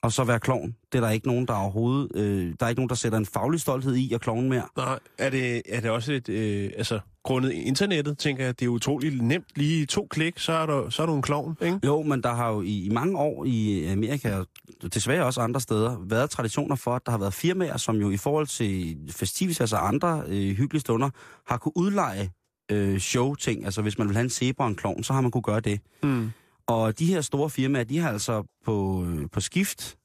og 0.02 0.12
så 0.12 0.24
være 0.24 0.40
klovn. 0.40 0.76
Det 0.92 0.98
er 0.98 1.02
der 1.02 1.10
ikke 1.10 1.28
nogen, 1.28 1.48
der 1.48 1.54
overhovedet... 1.54 2.12
Øh, 2.16 2.54
der 2.60 2.66
er 2.66 2.70
ikke 2.70 2.80
nogen, 2.80 2.90
der 2.90 2.96
sætter 2.96 3.18
en 3.18 3.26
faglig 3.26 3.60
stolthed 3.60 3.96
i 3.96 4.14
at 4.14 4.22
klovne 4.22 4.50
mere. 4.50 4.64
Nej, 4.78 5.00
er 5.18 5.30
det, 5.30 5.62
er 5.70 5.82
det 5.82 5.90
også 5.90 6.14
et, 6.14 6.30
øh, 6.30 6.72
altså, 6.78 7.00
grundet 7.24 7.52
internettet, 7.52 8.18
tænker 8.18 8.46
jeg, 8.46 8.60
det 8.60 8.66
er 8.66 8.70
utroligt 8.70 9.22
nemt. 9.22 9.46
Lige 9.56 9.86
to 9.86 10.08
klik, 10.10 10.40
så 10.40 10.54
er 10.54 10.66
du, 10.66 10.92
så 10.92 11.02
er 11.02 11.06
du 11.06 11.16
en 11.16 11.22
klovn, 11.22 11.58
ikke? 11.62 11.80
Jo, 11.86 12.02
men 12.02 12.24
der 12.24 12.34
har 12.34 12.52
jo 12.52 12.62
i, 12.62 12.86
i 12.86 12.90
mange 12.90 13.18
år 13.18 13.46
i 13.46 13.86
Amerika, 13.86 14.38
og 14.38 14.48
desværre 14.94 15.26
også 15.26 15.42
andre 15.42 15.62
steder, 15.62 15.98
været 16.06 16.30
traditioner 16.30 16.76
for, 16.76 16.96
at 16.96 17.02
der 17.06 17.12
har 17.12 17.20
været 17.20 17.34
firmaer, 17.34 17.78
som 17.78 17.96
jo 17.96 18.10
i 18.12 18.18
forhold 18.18 18.48
til 18.48 18.98
festivitas 19.10 19.74
og 19.74 19.88
andre 19.88 20.24
øh, 20.28 20.56
hyggelige 20.56 20.82
stunder, 20.82 21.10
har 21.48 21.58
kunne 21.58 21.78
udleje 21.78 22.30
øh, 22.72 23.00
show-ting. 23.00 23.66
Altså 23.66 23.82
hvis 23.82 23.98
man 23.98 24.08
vil 24.08 24.16
have 24.16 24.24
en 24.24 24.30
zebra 24.30 24.64
og 24.64 24.70
en 24.70 24.76
klovn, 24.76 25.04
så 25.04 25.14
har 25.14 25.22
man 25.22 25.32
kunne 25.32 25.42
gøre 25.42 25.60
det. 25.60 25.80
Mm. 26.04 26.32
Og 26.68 27.00
de 27.00 27.06
her 27.06 27.22
store 27.22 27.50
firmaer, 27.50 27.84
de 27.84 27.98
har 27.98 28.10
altså 28.10 28.44
på, 28.66 29.06
øh, 29.06 29.30
på 29.32 29.40
skift 29.40 29.98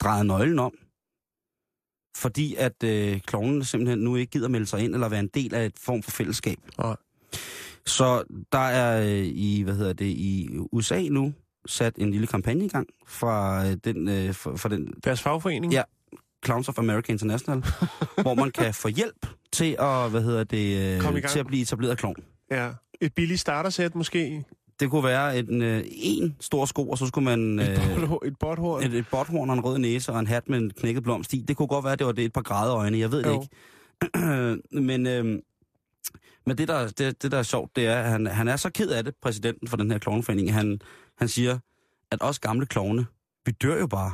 drejet 0.00 0.26
nøglen 0.26 0.58
om. 0.58 0.72
Fordi 2.16 2.54
at 2.54 2.82
øh, 2.84 3.20
klovnene 3.20 3.64
simpelthen 3.64 3.98
nu 3.98 4.16
ikke 4.16 4.30
gider 4.30 4.48
melde 4.48 4.66
sig 4.66 4.80
ind 4.80 4.94
eller 4.94 5.08
være 5.08 5.20
en 5.20 5.30
del 5.34 5.54
af 5.54 5.66
et 5.66 5.78
form 5.78 6.02
for 6.02 6.10
fællesskab. 6.10 6.58
Nej. 6.78 6.96
Så 7.86 8.24
der 8.52 8.58
er 8.58 9.02
øh, 9.02 9.24
i, 9.24 9.62
hvad 9.62 9.74
hedder 9.74 9.92
det, 9.92 10.06
i 10.06 10.48
USA 10.72 11.02
nu 11.02 11.34
sat 11.66 11.96
en 11.96 12.10
lille 12.10 12.26
kampagne 12.26 12.64
i 12.64 12.68
gang 12.68 12.88
fra 13.06 13.66
øh, 13.66 13.76
den, 13.84 14.08
øh, 14.08 14.34
for, 14.34 14.56
for 14.56 14.68
den 14.68 14.92
Deres 15.04 15.22
fagforening? 15.22 15.72
Ja. 15.72 15.82
Clowns 16.44 16.68
of 16.68 16.78
America 16.78 17.12
International, 17.12 17.64
hvor 18.22 18.34
man 18.34 18.50
kan 18.50 18.74
få 18.74 18.88
hjælp 18.88 19.26
til 19.52 19.76
at, 19.78 20.10
hvad 20.10 20.22
hedder 20.22 20.44
det, 20.44 20.96
øh, 21.14 21.28
til 21.28 21.38
at 21.38 21.46
blive 21.46 21.62
etableret 21.62 21.98
klovn. 21.98 22.16
ja. 22.50 22.70
Et 23.00 23.14
billigt 23.14 23.40
startersæt 23.40 23.94
måske? 23.94 24.44
Det 24.80 24.90
kunne 24.90 25.04
være 25.04 25.38
en, 25.38 25.62
øh, 25.62 25.84
en 25.90 26.36
stor 26.40 26.64
sko, 26.64 26.88
og 26.88 26.98
så 26.98 27.06
skulle 27.06 27.24
man 27.24 27.58
Et, 27.58 27.68
øh, 27.68 27.76
botthor- 27.76 28.26
et 28.26 28.38
botthorn? 28.40 28.82
et, 28.82 28.94
et 28.94 29.06
botthorn 29.10 29.50
og 29.50 29.54
en 29.56 29.64
rød 29.64 29.78
næse 29.78 30.12
og 30.12 30.20
en 30.20 30.26
hat 30.26 30.48
med 30.48 30.58
en 30.58 30.70
knækket 30.70 31.02
blomst 31.02 31.32
i. 31.32 31.40
Det 31.48 31.56
kunne 31.56 31.68
godt 31.68 31.84
være, 31.84 31.92
at 31.92 31.98
det 31.98 32.06
var 32.06 32.12
det 32.12 32.24
et 32.24 32.32
par 32.32 32.42
græde 32.42 32.72
øjne. 32.72 32.98
Jeg 32.98 33.10
ved 33.12 33.18
det 33.22 33.26
Jo. 33.30 33.42
ikke. 33.42 34.80
men 34.88 35.06
øh, 35.06 35.38
men 36.46 36.58
det, 36.58 36.68
der, 36.68 36.88
det, 36.88 37.22
det, 37.22 37.32
der 37.32 37.38
er 37.38 37.42
sjovt, 37.42 37.76
det 37.76 37.86
er, 37.86 37.96
at 38.02 38.10
han, 38.10 38.26
han 38.26 38.48
er 38.48 38.56
så 38.56 38.70
ked 38.70 38.90
af 38.90 39.04
det, 39.04 39.14
præsidenten 39.22 39.68
for 39.68 39.76
den 39.76 39.90
her 39.90 39.98
klovneforening. 39.98 40.52
Han, 40.54 40.80
han 41.18 41.28
siger, 41.28 41.58
at 42.10 42.18
os 42.22 42.38
gamle 42.38 42.66
klovne, 42.66 43.06
vi 43.46 43.52
dør 43.52 43.78
jo 43.78 43.86
bare. 43.86 44.12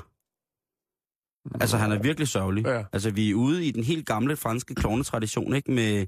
Altså, 1.61 1.77
han 1.77 1.93
er 1.93 1.99
virkelig 2.03 2.29
sørgelig. 2.29 2.67
Ja. 2.67 2.83
Altså, 2.93 3.11
vi 3.11 3.31
er 3.31 3.35
ude 3.35 3.67
i 3.67 3.71
den 3.71 3.85
helt 3.85 4.07
gamle 4.07 4.37
franske 4.37 4.75
klovnetradition, 4.75 5.55
ikke? 5.55 5.71
Med, 5.73 6.07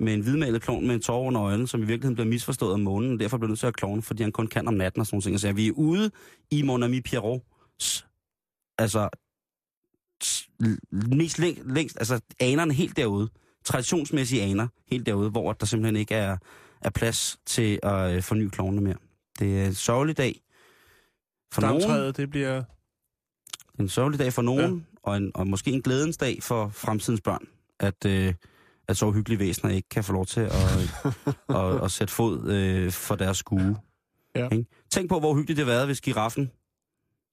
med 0.00 0.14
en 0.14 0.20
hvidmalet 0.20 0.62
klovn 0.62 0.86
med 0.86 0.94
en 0.94 1.00
tår 1.00 1.22
under 1.22 1.42
øjnene, 1.42 1.68
som 1.68 1.82
i 1.82 1.84
virkeligheden 1.84 2.14
bliver 2.14 2.28
misforstået 2.28 2.72
af 2.72 2.78
månen, 2.78 3.12
og 3.12 3.20
derfor 3.20 3.38
bliver 3.38 3.48
nødt 3.48 3.60
til 3.60 3.66
at 3.66 3.76
klovne, 3.76 4.02
fordi 4.02 4.22
han 4.22 4.32
kun 4.32 4.46
kan 4.46 4.68
om 4.68 4.74
natten 4.74 5.00
og 5.00 5.06
sådan 5.06 5.16
nogle 5.16 5.22
ting. 5.22 5.40
Så 5.40 5.52
vi 5.52 5.68
er 5.68 5.72
ude 5.72 6.10
i 6.50 6.62
Mon 6.62 6.82
Ami 6.82 7.00
Pierrots, 7.00 8.06
altså, 8.78 9.08
mest 10.92 11.38
læng, 11.38 11.58
længst, 11.74 11.96
altså 11.98 12.20
anerne 12.40 12.74
helt 12.74 12.96
derude, 12.96 13.28
traditionsmæssige 13.64 14.42
aner 14.42 14.68
helt 14.90 15.06
derude, 15.06 15.30
hvor 15.30 15.52
der 15.52 15.66
simpelthen 15.66 15.96
ikke 15.96 16.14
er, 16.14 16.36
er 16.80 16.90
plads 16.90 17.40
til 17.46 17.78
at 17.82 18.16
øh, 18.16 18.22
forny 18.22 18.48
klovnene 18.48 18.82
mere. 18.82 18.96
Det 19.38 19.60
er 19.60 19.66
en 19.66 19.74
sørgelig 19.74 20.16
dag 20.16 20.40
for 21.52 21.60
nogen, 21.60 22.14
det 22.14 22.30
bliver... 22.30 22.62
en 23.80 23.88
sørgelig 23.88 24.18
dag 24.18 24.32
for 24.32 24.42
nogen, 24.42 24.76
ja. 24.76 24.98
og, 25.02 25.16
en, 25.16 25.32
og 25.34 25.46
måske 25.46 25.70
en 25.70 25.82
glædens 25.82 26.16
dag 26.16 26.42
for 26.42 26.68
fremtidens 26.68 27.20
børn, 27.20 27.48
at, 27.80 28.04
øh, 28.06 28.34
at 28.88 28.96
så 28.96 29.10
hyggelige 29.10 29.38
væsener 29.38 29.72
ikke 29.72 29.88
kan 29.88 30.04
få 30.04 30.12
lov 30.12 30.26
til 30.26 30.40
at, 30.40 30.52
at, 31.58 31.84
at 31.84 31.90
sætte 31.90 32.14
fod 32.14 32.50
øh, 32.52 32.92
for 32.92 33.14
deres 33.14 33.36
skue. 33.36 33.76
Ja. 34.34 34.48
Ikke? 34.48 34.66
Tænk 34.90 35.08
på, 35.08 35.18
hvor 35.18 35.34
hyggeligt 35.34 35.56
det 35.56 35.66
har 35.66 35.72
været, 35.72 35.86
hvis 35.86 36.00
giraffen 36.00 36.50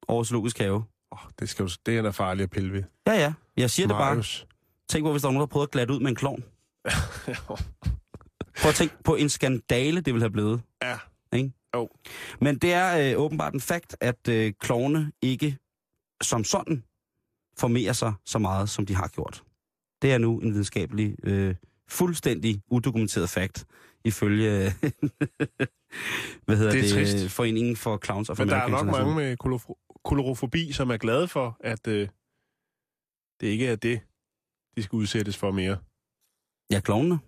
over 0.08 0.24
zoologisk 0.24 0.58
have. 0.60 0.84
Oh, 1.12 1.20
det, 1.40 1.50
skal 1.50 1.64
jo, 1.64 1.70
det 1.86 1.98
er 1.98 2.02
da 2.02 2.10
farligt 2.10 2.44
at 2.44 2.50
pille 2.50 2.74
ved. 2.74 2.84
Ja, 3.08 3.14
ja. 3.14 3.34
Jeg 3.58 3.70
siger 3.70 3.88
det 3.88 3.94
bare. 3.96 4.10
Marius. 4.10 4.48
Tænk 4.90 5.06
på, 5.06 5.12
hvis 5.12 5.22
der 5.22 5.28
var 5.28 5.34
nogen, 5.34 5.42
der 5.42 5.52
prøvede 5.52 5.68
at 5.68 5.72
glatte 5.72 5.94
ud 5.94 6.00
med 6.00 6.10
en 6.10 6.16
klovn. 6.16 6.44
Prøv 8.62 8.70
at 8.70 8.76
tænke 8.76 8.96
på 9.04 9.16
en 9.16 9.30
skandale, 9.30 10.02
det 10.02 10.14
ville 10.14 10.24
have 10.24 10.32
blevet. 10.32 10.62
ja. 10.84 10.98
Ikke? 11.34 11.52
Jo. 11.76 11.90
Men 12.42 12.58
det 12.58 12.74
er 12.74 13.12
øh, 13.14 13.22
åbenbart 13.22 13.54
en 13.54 13.62
fakt, 13.62 13.96
at 14.02 14.28
øh, 14.28 14.54
klovne 14.60 15.12
ikke 15.22 15.58
som 16.22 16.44
sådan 16.44 16.84
formerer 17.58 17.94
sig 17.94 18.14
så 18.26 18.40
meget, 18.40 18.70
som 18.70 18.86
de 18.86 18.96
har 18.96 19.08
gjort. 19.08 19.44
Det 20.06 20.14
er 20.14 20.18
nu 20.18 20.40
en 20.40 20.52
videnskabelig, 20.52 21.16
øh, 21.24 21.56
fuldstændig 21.90 22.62
udokumenteret 22.68 23.30
fakt, 23.30 23.66
ifølge 24.04 24.50
hvad 26.46 26.58
hedder 26.58 26.72
Det 26.72 26.84
det, 26.84 26.92
trist. 26.92 27.32
Foreningen 27.32 27.76
for 27.76 28.00
Clowns 28.06 28.30
of 28.30 28.40
Men 28.40 28.50
der 28.50 28.56
America 28.62 28.80
er 28.80 28.84
nok 28.84 28.96
mange 28.96 29.16
med 29.16 29.38
kolorofobi, 30.06 30.72
som 30.72 30.90
er 30.90 30.98
glade 30.98 31.28
for, 31.28 31.58
at 31.60 31.88
øh, 31.88 32.08
det 33.42 33.48
ikke 33.48 33.68
er 33.68 33.76
det, 33.76 34.00
de 34.78 34.84
skal 34.84 34.98
udsættes 34.98 35.38
for 35.38 35.52
mere. 35.52 35.78
Ja, 36.72 36.80
klovnene. 36.80 37.20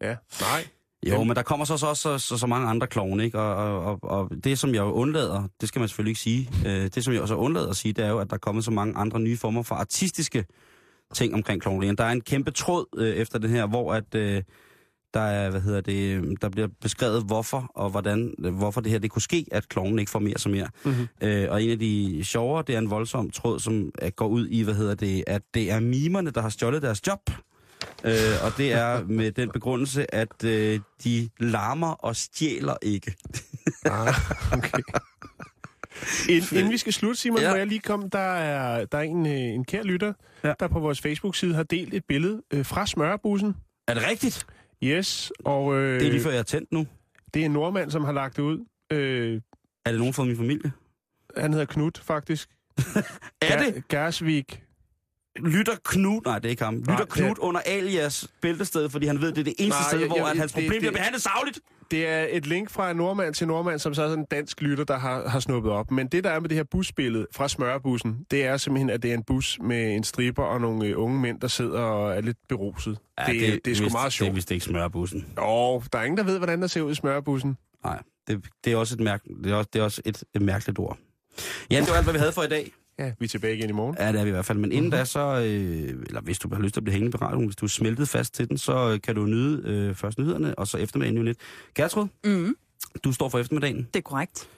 Ja, 0.00 0.16
nej. 0.40 0.68
Jo, 1.06 1.12
Jamen. 1.12 1.28
men 1.28 1.36
der 1.36 1.42
kommer 1.42 1.64
så, 1.64 1.76
så 1.76 1.86
også 1.86 2.02
så, 2.02 2.18
så, 2.18 2.38
så 2.38 2.46
mange 2.46 2.68
andre 2.68 2.86
klovne, 2.86 3.24
ikke? 3.24 3.38
Og, 3.38 3.54
og, 3.54 3.84
og, 3.84 3.98
og 4.02 4.44
det, 4.44 4.58
som 4.58 4.74
jeg 4.74 4.80
jo 4.80 4.92
undlader, 4.92 5.48
det 5.60 5.68
skal 5.68 5.80
man 5.80 5.88
selvfølgelig 5.88 6.10
ikke 6.10 6.20
sige, 6.20 6.50
øh, 6.66 6.90
det, 6.94 7.04
som 7.04 7.12
jeg 7.12 7.22
også 7.22 7.34
undlader 7.34 7.70
at 7.70 7.76
sige, 7.76 7.92
det 7.92 8.04
er 8.04 8.08
jo, 8.08 8.18
at 8.18 8.30
der 8.30 8.34
er 8.34 8.38
kommet 8.38 8.64
så 8.64 8.70
mange 8.70 8.96
andre 8.96 9.20
nye 9.20 9.36
former 9.36 9.62
for 9.62 9.74
artistiske 9.74 10.44
ting 11.14 11.34
omkring 11.34 11.62
klovnerierne. 11.62 11.96
Der 11.96 12.04
er 12.04 12.12
en 12.12 12.20
kæmpe 12.20 12.50
tråd 12.50 12.86
øh, 12.96 13.08
efter 13.08 13.38
det 13.38 13.50
her, 13.50 13.66
hvor 13.66 13.94
at, 13.94 14.14
øh, 14.14 14.42
der, 15.14 15.20
er, 15.20 15.50
hvad 15.50 15.60
hedder 15.60 15.80
det, 15.80 16.16
øh, 16.16 16.36
der 16.42 16.48
bliver 16.48 16.68
beskrevet, 16.80 17.22
hvorfor 17.22 17.70
og 17.74 17.90
hvordan, 17.90 18.34
øh, 18.44 18.54
hvorfor 18.54 18.80
det 18.80 18.92
her 18.92 18.98
det 18.98 19.10
kunne 19.10 19.22
ske, 19.22 19.46
at 19.52 19.68
klovnen 19.68 19.98
ikke 19.98 20.10
får 20.10 20.18
mere 20.18 20.38
som 20.38 20.52
mere. 20.52 20.68
Mm-hmm. 20.84 21.08
Øh, 21.22 21.50
og 21.50 21.62
en 21.62 21.70
af 21.70 21.78
de 21.78 22.20
sjovere, 22.24 22.64
det 22.66 22.74
er 22.74 22.78
en 22.78 22.90
voldsom 22.90 23.30
tråd, 23.30 23.60
som 23.60 23.90
øh, 24.02 24.10
går 24.16 24.26
ud 24.26 24.48
i, 24.48 24.62
hvad 24.62 24.74
hedder 24.74 24.94
det, 24.94 25.24
at 25.26 25.42
det 25.54 25.70
er 25.70 25.80
mimerne, 25.80 26.30
der 26.30 26.40
har 26.40 26.48
stjålet 26.48 26.82
deres 26.82 27.06
job. 27.06 27.30
Øh, 28.04 28.12
og 28.44 28.56
det 28.56 28.72
er 28.72 29.04
med 29.18 29.32
den 29.32 29.50
begrundelse, 29.50 30.14
at 30.14 30.44
øh, 30.44 30.80
de 31.04 31.28
larmer 31.40 31.92
og 31.92 32.16
stjæler 32.16 32.76
ikke. 32.82 33.14
Ah, 33.84 34.14
okay. 34.52 34.82
Ind, 36.28 36.52
inden 36.52 36.72
vi 36.72 36.76
skal 36.78 36.92
slutte, 36.92 37.20
Simon, 37.20 37.40
Ja. 37.40 37.50
må 37.50 37.56
jeg 37.56 37.66
lige 37.66 37.80
komme. 37.80 38.08
Der 38.12 38.18
er, 38.18 38.84
der 38.84 38.98
er 38.98 39.02
en, 39.02 39.26
øh, 39.26 39.32
en 39.32 39.64
kær 39.64 39.82
lytter, 39.82 40.12
Ja. 40.44 40.52
der 40.60 40.68
på 40.68 40.78
vores 40.80 41.00
Facebook-side 41.00 41.54
har 41.54 41.62
delt 41.62 41.94
et 41.94 42.04
billede 42.08 42.42
øh, 42.52 42.64
fra 42.64 42.86
smørbussen. 42.86 43.56
Er 43.88 43.94
det 43.94 44.06
rigtigt? 44.10 44.46
Yes, 44.84 45.32
og 45.44 45.74
øh, 45.74 46.00
Det 46.00 46.06
er 46.06 46.10
lige 46.10 46.22
før 46.22 46.30
jeg 46.30 46.38
er 46.38 46.42
tændt 46.42 46.72
nu. 46.72 46.86
det 47.34 47.40
er 47.42 47.46
en 47.46 47.52
nordmand, 47.52 47.90
som 47.90 48.04
har 48.04 48.12
lagt 48.12 48.36
det 48.36 48.42
ud. 48.42 48.64
Øh, 48.92 49.40
Er 49.86 49.90
det 49.90 49.98
nogen 49.98 50.14
fra 50.14 50.24
min 50.24 50.36
familie? 50.36 50.72
han 51.36 51.52
hedder 51.52 51.66
Knut, 51.66 51.98
faktisk. 51.98 52.48
Er 53.42 53.58
det? 53.64 53.74
Ger- 53.74 53.80
Gersvik. 53.88 54.62
Lytter 55.38 55.72
Knud, 55.84 56.20
nej 56.24 56.38
det 56.38 56.44
er 56.46 56.50
ikke 56.50 56.64
ham, 56.64 56.74
lytter 56.74 56.92
Nej, 56.92 56.98
det 57.00 57.08
Knud 57.08 57.28
er- 57.30 57.34
under 57.42 57.60
alias 57.66 58.28
bæltested, 58.40 58.88
fordi 58.88 59.06
han 59.06 59.20
ved, 59.20 59.32
det 59.32 59.38
er 59.38 59.44
det 59.44 59.54
eneste 59.58 59.80
Nej, 59.80 59.88
sted, 59.90 59.98
jeg- 59.98 60.08
hvor 60.08 60.16
jeg- 60.16 60.30
at 60.30 60.36
hans 60.38 60.52
det- 60.52 60.56
problem 60.62 60.70
det- 60.72 60.80
bliver 60.80 60.92
behandlet 60.92 61.22
savligt. 61.22 61.60
Det 61.90 62.08
er 62.08 62.26
et 62.30 62.46
link 62.46 62.70
fra 62.70 62.90
en 62.90 62.96
nordmand 62.96 63.34
til 63.34 63.46
nordmand, 63.46 63.78
som 63.78 63.94
så 63.94 64.02
er 64.02 64.08
sådan 64.08 64.18
en 64.18 64.26
dansk 64.30 64.60
lytter, 64.62 64.84
der 64.84 64.98
har, 64.98 65.28
har 65.28 65.40
snuppet 65.40 65.72
op. 65.72 65.90
Men 65.90 66.06
det, 66.06 66.24
der 66.24 66.30
er 66.30 66.40
med 66.40 66.48
det 66.48 66.56
her 66.56 66.64
busbillede 66.64 67.26
fra 67.34 67.48
smørbussen, 67.48 68.18
det 68.30 68.44
er 68.44 68.56
simpelthen, 68.56 68.90
at 68.90 69.02
det 69.02 69.10
er 69.10 69.14
en 69.14 69.22
bus 69.22 69.58
med 69.62 69.94
en 69.96 70.04
striber 70.04 70.44
og 70.44 70.60
nogle 70.60 70.86
øh, 70.86 70.98
unge 70.98 71.20
mænd, 71.20 71.40
der 71.40 71.48
sidder 71.48 71.80
og 71.80 72.16
er 72.16 72.20
lidt 72.20 72.36
beruset. 72.48 72.98
Ja, 73.20 73.32
det, 73.32 73.40
det, 73.40 73.64
det 73.64 73.70
er 73.70 73.74
sgu 73.74 73.84
vist- 73.84 73.92
meget 73.92 74.04
Det 74.04 74.20
er 74.20 74.24
sjovt. 74.24 74.34
vist 74.36 74.50
ikke 74.50 74.64
smørbussen. 74.64 75.26
Og 75.36 75.84
der 75.92 75.98
er 75.98 76.02
ingen, 76.04 76.18
der 76.18 76.24
ved, 76.24 76.36
hvordan 76.38 76.60
der 76.62 76.66
ser 76.68 76.80
ud 76.82 76.92
i 76.92 76.94
smørbussen. 76.94 77.56
Nej, 77.84 77.98
det, 78.28 78.44
det, 78.64 78.72
er 78.72 78.76
også 78.76 78.94
et 78.94 79.00
mærk, 79.00 79.22
det, 79.44 79.52
er 79.52 79.56
også, 79.56 79.70
det 79.72 79.78
er 79.78 79.84
også 79.84 80.02
et, 80.04 80.22
et 80.34 80.42
mærkeligt 80.42 80.78
ord. 80.78 80.98
Ja, 81.70 81.80
det 81.80 81.88
var 81.88 81.94
alt, 81.94 82.04
hvad 82.04 82.12
vi 82.14 82.18
havde 82.18 82.32
for 82.32 82.42
i 82.42 82.48
dag. 82.48 82.72
Ja, 82.98 83.12
vi 83.18 83.24
er 83.24 83.28
tilbage 83.28 83.56
igen 83.56 83.68
i 83.68 83.72
morgen. 83.72 83.96
Ja, 84.00 84.12
det 84.12 84.20
er 84.20 84.24
vi 84.24 84.28
i 84.28 84.32
hvert 84.32 84.44
fald. 84.44 84.58
Men 84.58 84.72
inden 84.72 84.90
da, 84.90 85.04
så, 85.04 85.20
øh, 85.20 86.04
eller 86.06 86.20
hvis 86.20 86.38
du 86.38 86.54
har 86.54 86.60
lyst 86.62 86.74
til 86.74 86.80
at 86.80 86.84
blive 86.84 86.92
hængende 86.92 87.18
på 87.18 87.24
radioen, 87.24 87.44
hvis 87.46 87.56
du 87.56 87.64
er 87.66 87.68
smeltet 87.70 88.08
fast 88.08 88.34
til 88.34 88.48
den, 88.48 88.58
så 88.58 88.90
øh, 88.92 89.00
kan 89.00 89.14
du 89.14 89.26
nyde 89.26 89.62
øh, 89.64 89.94
først 89.94 90.18
nyhederne, 90.18 90.54
og 90.58 90.66
så 90.68 90.78
eftermiddagen 90.78 91.16
jo 91.16 91.22
lidt. 91.22 91.38
Gertrud, 91.74 92.06
Mm, 92.24 92.56
du 93.04 93.12
står 93.12 93.28
for 93.28 93.38
eftermiddagen 93.38 93.76
det 93.76 93.96
er 93.96 94.00
korrekt. 94.00 94.48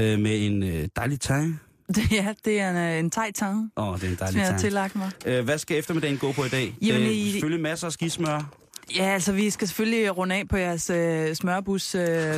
øh, 0.00 0.18
med 0.18 0.46
en 0.46 0.62
øh, 0.62 0.88
dejlig 0.96 1.20
tag. 1.20 1.44
Ja, 2.10 2.34
det 2.44 2.60
er 2.60 2.70
en, 2.70 2.76
øh, 2.76 2.98
en 2.98 3.10
thai 3.10 3.32
tang, 3.32 3.70
Åh, 3.76 3.88
oh, 3.88 4.00
det 4.00 4.04
er 4.04 4.08
en 4.10 4.16
som 4.16 4.24
dejlig 4.26 4.38
jeg 4.40 4.46
har 4.52 4.58
tillagt 4.58 4.96
mig. 4.96 5.10
Øh, 5.26 5.44
hvad 5.44 5.58
skal 5.58 5.78
eftermiddagen 5.78 6.18
gå 6.18 6.32
på 6.32 6.44
i 6.44 6.48
dag? 6.48 6.74
Jamen, 6.82 7.02
øh, 7.02 7.08
i- 7.16 7.30
Selvfølgelig 7.32 7.62
masser 7.62 7.86
af 7.86 7.92
skismør. 7.92 8.54
Ja, 8.96 9.04
altså 9.04 9.32
vi 9.32 9.50
skal 9.50 9.68
selvfølgelig 9.68 10.16
runde 10.16 10.34
af 10.34 10.48
på 10.48 10.56
jeres 10.56 10.90
øh, 10.90 11.34
smørbus 11.34 11.94
øh, 11.94 12.34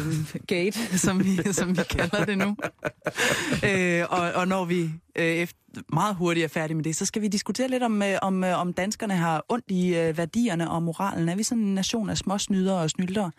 som 0.97 1.25
vi, 1.25 1.53
som 1.53 1.79
vi 1.79 1.83
kalder 1.91 2.25
det 2.25 2.39
nu. 2.39 2.57
øh, 3.69 4.05
og, 4.11 4.33
og 4.33 4.49
når 4.49 4.65
vi 4.65 4.91
øh, 5.17 5.25
efter, 5.25 5.59
meget 5.93 6.17
hurtigt 6.17 6.45
er 6.45 6.49
færdige 6.49 6.75
med 6.75 6.85
det, 6.85 6.97
så 6.97 7.07
skal 7.07 7.23
vi 7.23 7.29
diskutere 7.29 7.69
lidt 7.69 7.83
om, 7.83 8.03
øh, 8.03 8.19
om, 8.23 8.45
øh, 8.45 8.61
om 8.61 8.73
danskerne 8.73 9.15
har 9.15 9.45
ondt 9.49 9.65
i 9.69 9.97
øh, 9.97 10.19
værdierne 10.19 10.71
og 10.71 10.83
moralen. 10.83 11.29
Er 11.29 11.37
vi 11.37 11.43
sådan 11.43 11.63
en 11.63 11.75
nation 11.75 12.11
af 12.11 12.17
småsnydere 12.17 12.81
og 12.81 12.91
snyltere? 12.91 13.31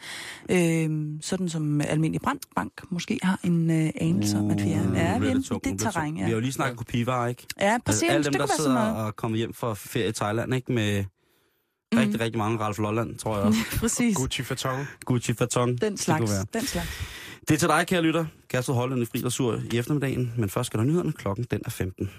Øh, 0.49 0.89
sådan 1.21 1.49
som 1.49 1.81
Almindelig 1.81 2.21
Brandbank 2.21 2.71
måske 2.91 3.19
har 3.23 3.39
en 3.43 3.71
øh, 3.71 3.89
anelse 3.95 4.37
om, 4.37 4.51
at 4.51 4.63
vi 4.63 4.71
er. 4.71 4.75
Ja, 4.95 5.17
nu 5.17 5.25
vi 5.25 5.29
er 5.29 5.33
det 5.33 5.63
det 5.63 5.79
terræn, 5.79 6.17
ja. 6.17 6.23
Vi 6.23 6.29
har 6.29 6.35
jo 6.35 6.39
lige 6.39 6.53
snakket 6.53 6.77
kopivarer, 6.77 7.27
ikke? 7.27 7.45
Ja, 7.59 7.77
præcis. 7.85 8.03
Altså, 8.03 8.15
alle 8.15 8.23
dem, 8.23 8.33
det 8.33 8.41
der 8.41 8.47
sidder 8.57 8.79
og 8.79 9.15
kommer 9.15 9.37
hjem 9.37 9.53
fra 9.53 9.73
ferie 9.73 10.09
i 10.09 10.11
Thailand, 10.11 10.55
ikke? 10.55 10.71
Med 10.71 11.05
rigtig, 11.93 12.19
rigtig 12.19 12.37
mange 12.37 12.59
Ralf 12.59 12.77
Lolland, 12.77 13.15
tror 13.17 13.35
jeg 13.37 13.45
også. 13.45 13.59
Præcis. 13.79 14.17
Gucci 14.17 14.43
Fatong. 14.43 14.87
Gucci 15.05 15.33
Fatong. 15.33 15.81
Den 15.81 15.91
det 15.91 15.99
slags. 15.99 16.31
være. 16.31 16.45
Den 16.53 16.61
slags. 16.67 16.87
Det 17.47 17.53
er 17.53 17.57
til 17.57 17.67
dig, 17.67 17.87
kære 17.87 18.01
lytter. 18.01 18.25
Kastet 18.49 18.75
Holland 18.75 19.01
i 19.01 19.05
fri 19.05 19.19
dressur 19.21 19.61
i 19.73 19.77
eftermiddagen, 19.77 20.33
men 20.37 20.49
først 20.49 20.67
skal 20.67 20.77
der 20.79 20.85
nyhederne. 20.85 21.13
Klokken 21.13 21.45
den 21.51 21.61
er 21.65 21.69
15. 21.69 22.09